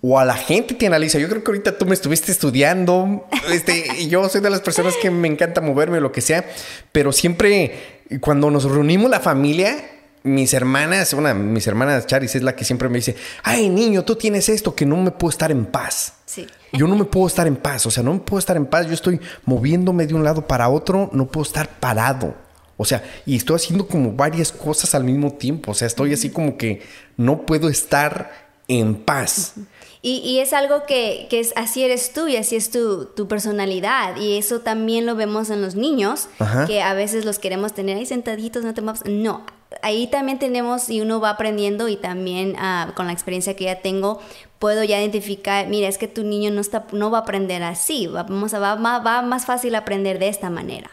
o 0.00 0.20
a 0.20 0.24
la 0.24 0.34
gente 0.34 0.74
te 0.74 0.86
analiza. 0.86 1.18
Yo 1.18 1.28
creo 1.28 1.42
que 1.42 1.50
ahorita 1.50 1.76
tú 1.76 1.84
me 1.84 1.94
estuviste 1.94 2.30
estudiando, 2.30 3.26
este, 3.52 3.86
y 3.98 4.08
yo 4.08 4.28
soy 4.28 4.40
de 4.40 4.50
las 4.50 4.60
personas 4.60 4.94
que 5.02 5.10
me 5.10 5.26
encanta 5.26 5.60
moverme 5.60 5.98
o 5.98 6.00
lo 6.00 6.12
que 6.12 6.20
sea, 6.20 6.44
pero 6.92 7.12
siempre 7.12 8.04
cuando 8.20 8.52
nos 8.52 8.64
reunimos 8.64 9.10
la 9.10 9.18
familia, 9.18 9.76
mis 10.22 10.54
hermanas, 10.54 11.12
una 11.12 11.34
mis 11.34 11.66
hermanas 11.66 12.06
Charis 12.06 12.36
es 12.36 12.42
la 12.42 12.54
que 12.54 12.64
siempre 12.64 12.88
me 12.88 12.98
dice, 12.98 13.16
ay 13.42 13.68
niño, 13.68 14.04
tú 14.04 14.14
tienes 14.14 14.48
esto 14.48 14.74
que 14.76 14.86
no 14.86 14.96
me 14.96 15.10
puedo 15.10 15.30
estar 15.30 15.50
en 15.50 15.66
paz. 15.66 16.14
Sí. 16.24 16.46
Yo 16.72 16.86
no 16.86 16.94
me 16.94 17.04
puedo 17.04 17.26
estar 17.26 17.48
en 17.48 17.56
paz, 17.56 17.84
o 17.86 17.90
sea, 17.90 18.04
no 18.04 18.12
me 18.12 18.20
puedo 18.20 18.38
estar 18.38 18.56
en 18.56 18.66
paz, 18.66 18.86
yo 18.86 18.94
estoy 18.94 19.20
moviéndome 19.44 20.06
de 20.06 20.14
un 20.14 20.22
lado 20.22 20.46
para 20.46 20.68
otro, 20.68 21.10
no 21.12 21.26
puedo 21.26 21.44
estar 21.44 21.68
parado. 21.80 22.47
O 22.78 22.84
sea, 22.84 23.02
y 23.26 23.36
estoy 23.36 23.56
haciendo 23.56 23.86
como 23.86 24.12
varias 24.12 24.50
cosas 24.50 24.94
al 24.94 25.04
mismo 25.04 25.32
tiempo, 25.32 25.72
o 25.72 25.74
sea, 25.74 25.86
estoy 25.86 26.14
así 26.14 26.30
como 26.30 26.56
que 26.56 26.80
no 27.16 27.44
puedo 27.44 27.68
estar 27.68 28.48
en 28.68 28.94
paz. 28.94 29.54
Y, 30.00 30.38
es 30.38 30.52
algo 30.52 30.86
que, 30.86 31.26
es, 31.30 31.52
así 31.56 31.82
eres 31.82 32.12
tú 32.12 32.28
y 32.28 32.36
así 32.36 32.54
es 32.54 32.70
tu, 32.70 33.06
tu, 33.06 33.26
personalidad. 33.26 34.16
Y 34.16 34.38
eso 34.38 34.60
también 34.60 35.06
lo 35.06 35.16
vemos 35.16 35.50
en 35.50 35.60
los 35.60 35.74
niños, 35.74 36.28
que 36.68 36.80
a 36.80 36.94
veces 36.94 37.24
los 37.24 37.40
queremos 37.40 37.74
tener 37.74 37.98
ahí 37.98 38.06
sentaditos, 38.06 38.62
no 38.62 38.74
te 38.74 38.82
No, 39.10 39.44
ahí 39.82 40.06
también 40.06 40.38
tenemos 40.38 40.88
y 40.88 41.00
uno 41.00 41.20
va 41.20 41.30
aprendiendo 41.30 41.88
y 41.88 41.96
también 41.96 42.54
ah, 42.58 42.92
con 42.94 43.06
la 43.06 43.12
experiencia 43.12 43.56
que 43.56 43.64
ya 43.64 43.82
tengo 43.82 44.20
puedo 44.58 44.82
ya 44.84 45.00
identificar, 45.00 45.66
mira, 45.68 45.88
es 45.88 45.98
que 45.98 46.08
tu 46.08 46.24
niño 46.24 46.50
no, 46.50 46.60
está, 46.60 46.86
no 46.92 47.10
va 47.10 47.18
a 47.18 47.20
aprender 47.22 47.62
así, 47.62 48.06
vamos 48.06 48.54
a, 48.54 48.58
va, 48.58 48.98
va 48.98 49.22
más 49.22 49.46
fácil 49.46 49.74
aprender 49.74 50.18
de 50.18 50.28
esta 50.28 50.50
manera. 50.50 50.90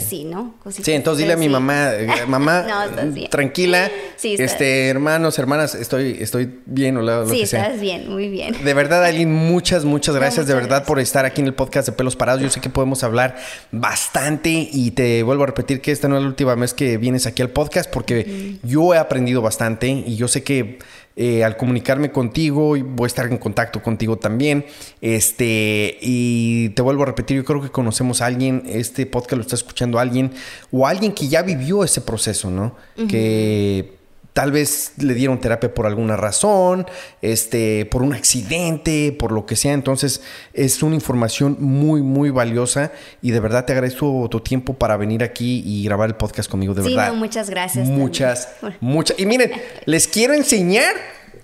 Sí, 0.00 0.24
¿no? 0.24 0.54
sí, 0.70 0.92
entonces 0.92 1.18
dile 1.22 1.34
a 1.34 1.36
mi 1.36 1.50
mamá, 1.50 1.90
eh, 1.94 2.08
mamá, 2.26 2.66
tranquila, 3.30 3.90
este, 4.22 4.88
hermanos, 4.88 5.38
hermanas, 5.38 5.74
estoy, 5.74 6.16
estoy 6.18 6.60
bien 6.64 6.96
o 6.96 7.02
lo, 7.02 7.28
sí, 7.28 7.40
que 7.40 7.46
sea. 7.46 7.66
estás 7.66 7.80
bien, 7.80 8.08
muy 8.08 8.30
bien. 8.30 8.56
De 8.64 8.72
verdad, 8.72 9.04
Aileen, 9.04 9.30
muchas, 9.30 9.84
muchas 9.84 10.14
gracias 10.14 10.46
de 10.46 10.54
verdad 10.54 10.86
por 10.86 10.98
estar 10.98 11.26
aquí 11.26 11.42
en 11.42 11.46
el 11.46 11.54
podcast 11.54 11.88
de 11.88 11.92
Pelos 11.92 12.16
Parados. 12.16 12.42
Yo 12.42 12.48
sé 12.48 12.60
que 12.60 12.70
podemos 12.70 13.04
hablar 13.04 13.36
bastante 13.70 14.68
y 14.72 14.92
te 14.92 15.22
vuelvo 15.22 15.42
a 15.42 15.46
repetir 15.46 15.82
que 15.82 15.92
esta 15.92 16.08
no 16.08 16.16
es 16.16 16.22
la 16.22 16.28
última 16.28 16.54
vez 16.54 16.72
que 16.72 16.96
vienes 16.96 17.26
aquí 17.26 17.42
al 17.42 17.50
podcast 17.50 17.90
porque 17.90 18.58
yo 18.62 18.94
he 18.94 18.98
aprendido 18.98 19.42
bastante 19.42 19.88
y 19.88 20.16
yo 20.16 20.26
sé 20.28 20.42
que 20.42 20.78
eh, 21.22 21.44
al 21.44 21.58
comunicarme 21.58 22.10
contigo, 22.10 22.74
voy 22.82 23.04
a 23.04 23.06
estar 23.06 23.26
en 23.26 23.36
contacto 23.36 23.82
contigo 23.82 24.16
también. 24.16 24.64
Este, 25.02 25.98
y 26.00 26.70
te 26.70 26.80
vuelvo 26.80 27.02
a 27.02 27.06
repetir, 27.06 27.36
yo 27.36 27.44
creo 27.44 27.60
que 27.60 27.68
conocemos 27.68 28.22
a 28.22 28.26
alguien, 28.26 28.62
este 28.64 29.04
podcast 29.04 29.36
lo 29.36 29.42
está 29.42 29.54
escuchando 29.54 29.98
alguien, 29.98 30.30
o 30.72 30.86
alguien 30.86 31.12
que 31.12 31.28
ya 31.28 31.42
vivió 31.42 31.84
ese 31.84 32.00
proceso, 32.00 32.50
¿no? 32.50 32.74
Que 33.06 33.99
tal 34.32 34.52
vez 34.52 34.92
le 34.98 35.14
dieron 35.14 35.40
terapia 35.40 35.74
por 35.74 35.86
alguna 35.86 36.16
razón, 36.16 36.86
este, 37.22 37.86
por 37.86 38.02
un 38.02 38.14
accidente, 38.14 39.14
por 39.18 39.32
lo 39.32 39.46
que 39.46 39.56
sea. 39.56 39.72
Entonces, 39.72 40.22
es 40.52 40.82
una 40.82 40.94
información 40.94 41.56
muy, 41.60 42.02
muy 42.02 42.30
valiosa 42.30 42.92
y 43.22 43.32
de 43.32 43.40
verdad 43.40 43.64
te 43.64 43.72
agradezco 43.72 44.28
tu 44.30 44.40
tiempo 44.40 44.74
para 44.74 44.96
venir 44.96 45.22
aquí 45.22 45.62
y 45.64 45.84
grabar 45.84 46.08
el 46.08 46.16
podcast 46.16 46.50
conmigo, 46.50 46.74
de 46.74 46.82
verdad. 46.82 47.12
muchas 47.14 47.50
gracias. 47.50 47.88
Muchas, 47.88 48.48
muchas. 48.80 49.18
Y 49.18 49.26
miren, 49.26 49.52
les 49.84 50.06
quiero 50.06 50.34
enseñar 50.34 50.94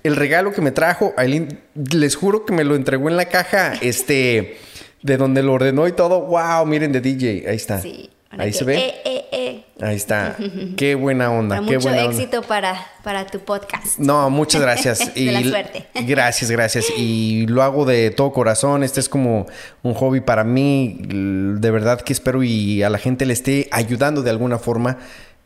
el 0.02 0.16
regalo 0.16 0.52
que 0.52 0.60
me 0.60 0.70
trajo. 0.70 1.12
Aileen, 1.16 1.60
les 1.74 2.16
juro 2.16 2.44
que 2.44 2.52
me 2.52 2.64
lo 2.64 2.76
entregó 2.76 3.08
en 3.08 3.16
la 3.16 3.26
caja, 3.26 3.74
este, 3.80 4.58
de 5.02 5.16
donde 5.16 5.42
lo 5.42 5.54
ordenó 5.54 5.88
y 5.88 5.92
todo. 5.92 6.22
Wow, 6.22 6.66
miren 6.66 6.92
de 6.92 7.00
DJ, 7.00 7.48
ahí 7.48 7.56
está. 7.56 7.80
Sí. 7.80 8.10
Ahí 8.30 8.52
se 8.52 8.64
ve. 8.64 8.76
Eh, 8.76 8.94
eh, 9.04 9.24
eh. 9.32 9.64
Ahí 9.80 9.96
está. 9.96 10.36
Qué 10.76 10.94
buena 10.94 11.30
onda. 11.30 11.56
qué 11.56 11.62
mucho 11.62 11.80
buena 11.80 12.04
éxito 12.04 12.42
Para, 12.42 12.86
para 13.02 13.26
tu 13.26 13.40
podcast. 13.40 13.98
No, 13.98 14.28
muchas 14.30 14.60
gracias. 14.60 15.12
y 15.16 15.30
la 15.30 15.42
suerte. 15.42 15.86
Gracias, 16.06 16.50
gracias. 16.50 16.86
Y 16.96 17.46
lo 17.46 17.62
hago 17.62 17.84
de 17.84 18.10
todo 18.10 18.32
corazón. 18.32 18.82
Este 18.82 19.00
es 19.00 19.08
como 19.08 19.46
un 19.82 19.94
hobby 19.94 20.20
para 20.20 20.44
mí. 20.44 20.98
De 21.02 21.70
verdad 21.70 22.00
que 22.00 22.12
espero 22.12 22.42
y 22.42 22.82
a 22.82 22.90
la 22.90 22.98
gente 22.98 23.26
le 23.26 23.32
esté 23.32 23.68
ayudando 23.70 24.22
de 24.22 24.30
alguna 24.30 24.58
forma 24.58 24.98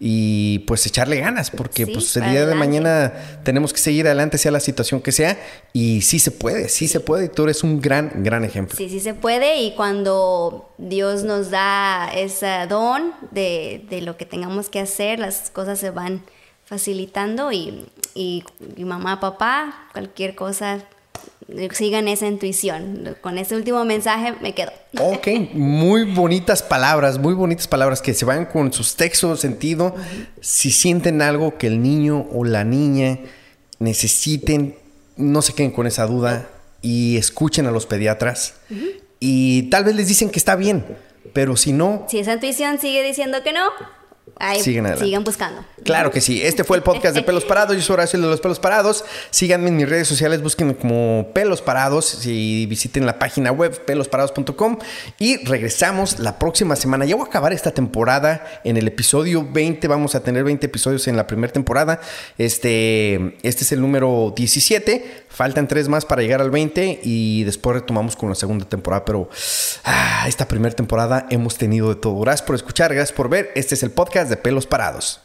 y 0.03 0.61
pues 0.61 0.87
echarle 0.87 1.21
ganas, 1.21 1.51
porque 1.51 1.87
pues 1.87 2.17
el 2.17 2.31
día 2.31 2.47
de 2.47 2.55
mañana 2.55 3.13
tenemos 3.45 3.75
que 3.75 3.81
seguir 3.81 4.07
adelante, 4.07 4.39
sea 4.39 4.51
la 4.51 4.61
situación 4.61 5.03
que 5.03 5.13
sea, 5.13 5.39
y 5.75 6.01
sí 6.01 6.19
se 6.19 6.31
puede, 6.31 6.71
sí, 6.71 6.89
se 6.89 7.01
puede, 7.01 7.27
y 7.27 7.29
tú 7.29 7.45
eres 7.45 7.63
un 7.63 7.83
gran, 7.83 8.11
gran 8.25 8.43
ejemplo. 8.43 8.79
Sí, 8.79 8.89
sí 8.89 8.99
se 8.99 9.13
puede, 9.13 9.61
y 9.61 9.75
cuando 9.75 10.73
Dios 10.79 11.25
nos 11.25 11.51
da 11.51 12.11
ese 12.15 12.67
don 12.67 13.13
de, 13.31 13.85
de 13.91 14.01
lo 14.01 14.17
que 14.17 14.25
tengamos 14.25 14.71
que 14.71 14.81
hacer, 14.81 15.19
las 15.19 15.51
cosas 15.51 15.79
se 15.79 15.91
van 15.91 16.23
facilitando 16.65 17.53
y, 17.53 17.87
y, 18.15 18.43
y 18.77 18.85
mamá, 18.85 19.21
papá, 19.21 19.89
cualquier 19.93 20.35
cosa 20.35 20.83
sigan 21.73 22.09
esa 22.09 22.27
intuición. 22.27 23.17
Con 23.21 23.39
ese 23.39 23.57
último 23.57 23.85
mensaje 23.85 24.35
me 24.41 24.55
quedo. 24.55 24.73
Ok, 24.99 25.29
muy 25.55 26.05
bonitas 26.05 26.63
palabras, 26.63 27.19
muy 27.19 27.35
bonitas 27.35 27.69
palabras 27.69 28.03
que 28.03 28.15
se 28.15 28.25
van 28.25 28.47
con 28.47 28.73
sus 28.73 28.97
textos, 28.97 29.41
sentido. 29.41 29.95
Si 30.41 30.71
sienten 30.71 31.23
algo 31.23 31.59
que 31.59 31.67
el 31.67 31.83
niño 31.83 32.27
o 32.33 32.45
la 32.45 32.65
niña 32.65 33.19
necesiten, 33.79 34.77
no 35.17 35.43
se 35.43 35.55
queden 35.55 35.71
con 35.71 35.87
esa 35.87 36.07
duda 36.07 36.49
y 36.83 37.17
escuchen 37.17 37.67
a 37.67 37.71
los 37.71 37.87
pediatras. 37.87 38.55
Y 39.19 39.65
tal 39.65 39.85
vez 39.85 39.95
les 39.95 40.09
dicen 40.09 40.31
que 40.31 40.39
está 40.39 40.57
bien, 40.57 40.85
pero 41.33 41.57
si 41.57 41.73
no... 41.73 42.07
Si 42.09 42.19
esa 42.19 42.35
intuición 42.35 42.79
sigue 42.79 43.03
diciendo 43.03 43.43
que 43.43 43.53
no, 43.53 43.69
sigan 44.63 45.25
buscando. 45.25 45.65
Claro 45.85 46.11
que 46.11 46.21
sí. 46.21 46.43
Este 46.43 46.65
fue 46.65 46.77
el 46.77 46.83
podcast 46.83 47.15
de 47.15 47.23
Pelos 47.23 47.45
Parados. 47.45 47.77
Yo 47.77 47.83
soy 47.83 47.95
Horacio 47.95 48.21
de 48.21 48.27
los 48.27 48.41
Pelos 48.41 48.61
Parados. 48.61 49.05
Síganme 49.31 49.69
en 49.69 49.77
mis 49.77 49.89
redes 49.89 50.09
sociales, 50.09 50.43
búsquenme 50.43 50.77
como 50.77 51.31
Pelos 51.35 51.63
Parados 51.63 52.27
y 52.27 52.67
visiten 52.67 53.07
la 53.07 53.19
página 53.19 53.53
web 53.53 53.85
pelosparados.com. 53.85 54.79
Y 55.19 55.45
regresamos 55.45 56.19
la 56.19 56.39
próxima 56.39 56.77
semana. 56.77 57.05
Ya 57.05 57.17
voy 57.17 57.25
a 57.25 57.29
acabar 57.29 57.53
esta 57.53 57.71
temporada 57.71 58.45
en 58.65 58.77
el 58.77 58.89
episodio 58.89 59.47
20. 59.51 59.89
Vamos 59.89 60.15
a 60.15 60.23
tener 60.23 60.45
20 60.45 60.67
episodios 60.67 61.09
en 61.09 61.17
la 61.17 61.27
primera 61.27 61.53
temporada. 61.53 62.01
Este, 62.39 63.37
este 63.43 63.65
es 63.65 63.73
el 63.73 63.81
número 63.81 64.33
17. 64.37 65.25
Faltan 65.31 65.69
tres 65.69 65.89
más 65.89 66.05
para 66.05 66.23
llegar 66.23 66.41
al 66.41 66.51
20 66.51 67.01
y 67.05 67.45
después 67.45 67.75
retomamos 67.75 68.17
con 68.17 68.29
la 68.29 68.35
segunda 68.35 68.65
temporada. 68.65 69.05
Pero 69.05 69.31
ah, 69.85 70.25
esta 70.27 70.49
primera 70.49 70.75
temporada 70.75 71.27
hemos 71.31 71.57
tenido 71.57 71.89
de 71.89 71.95
todo. 71.95 72.19
Gracias 72.21 72.45
por 72.45 72.57
escuchar, 72.57 72.93
gracias 72.93 73.17
por 73.17 73.29
ver. 73.29 73.51
Este 73.55 73.75
es 73.77 73.83
el 73.83 73.93
podcast 73.93 74.29
de 74.29 74.37
pelos 74.37 74.67
parados. 74.67 75.21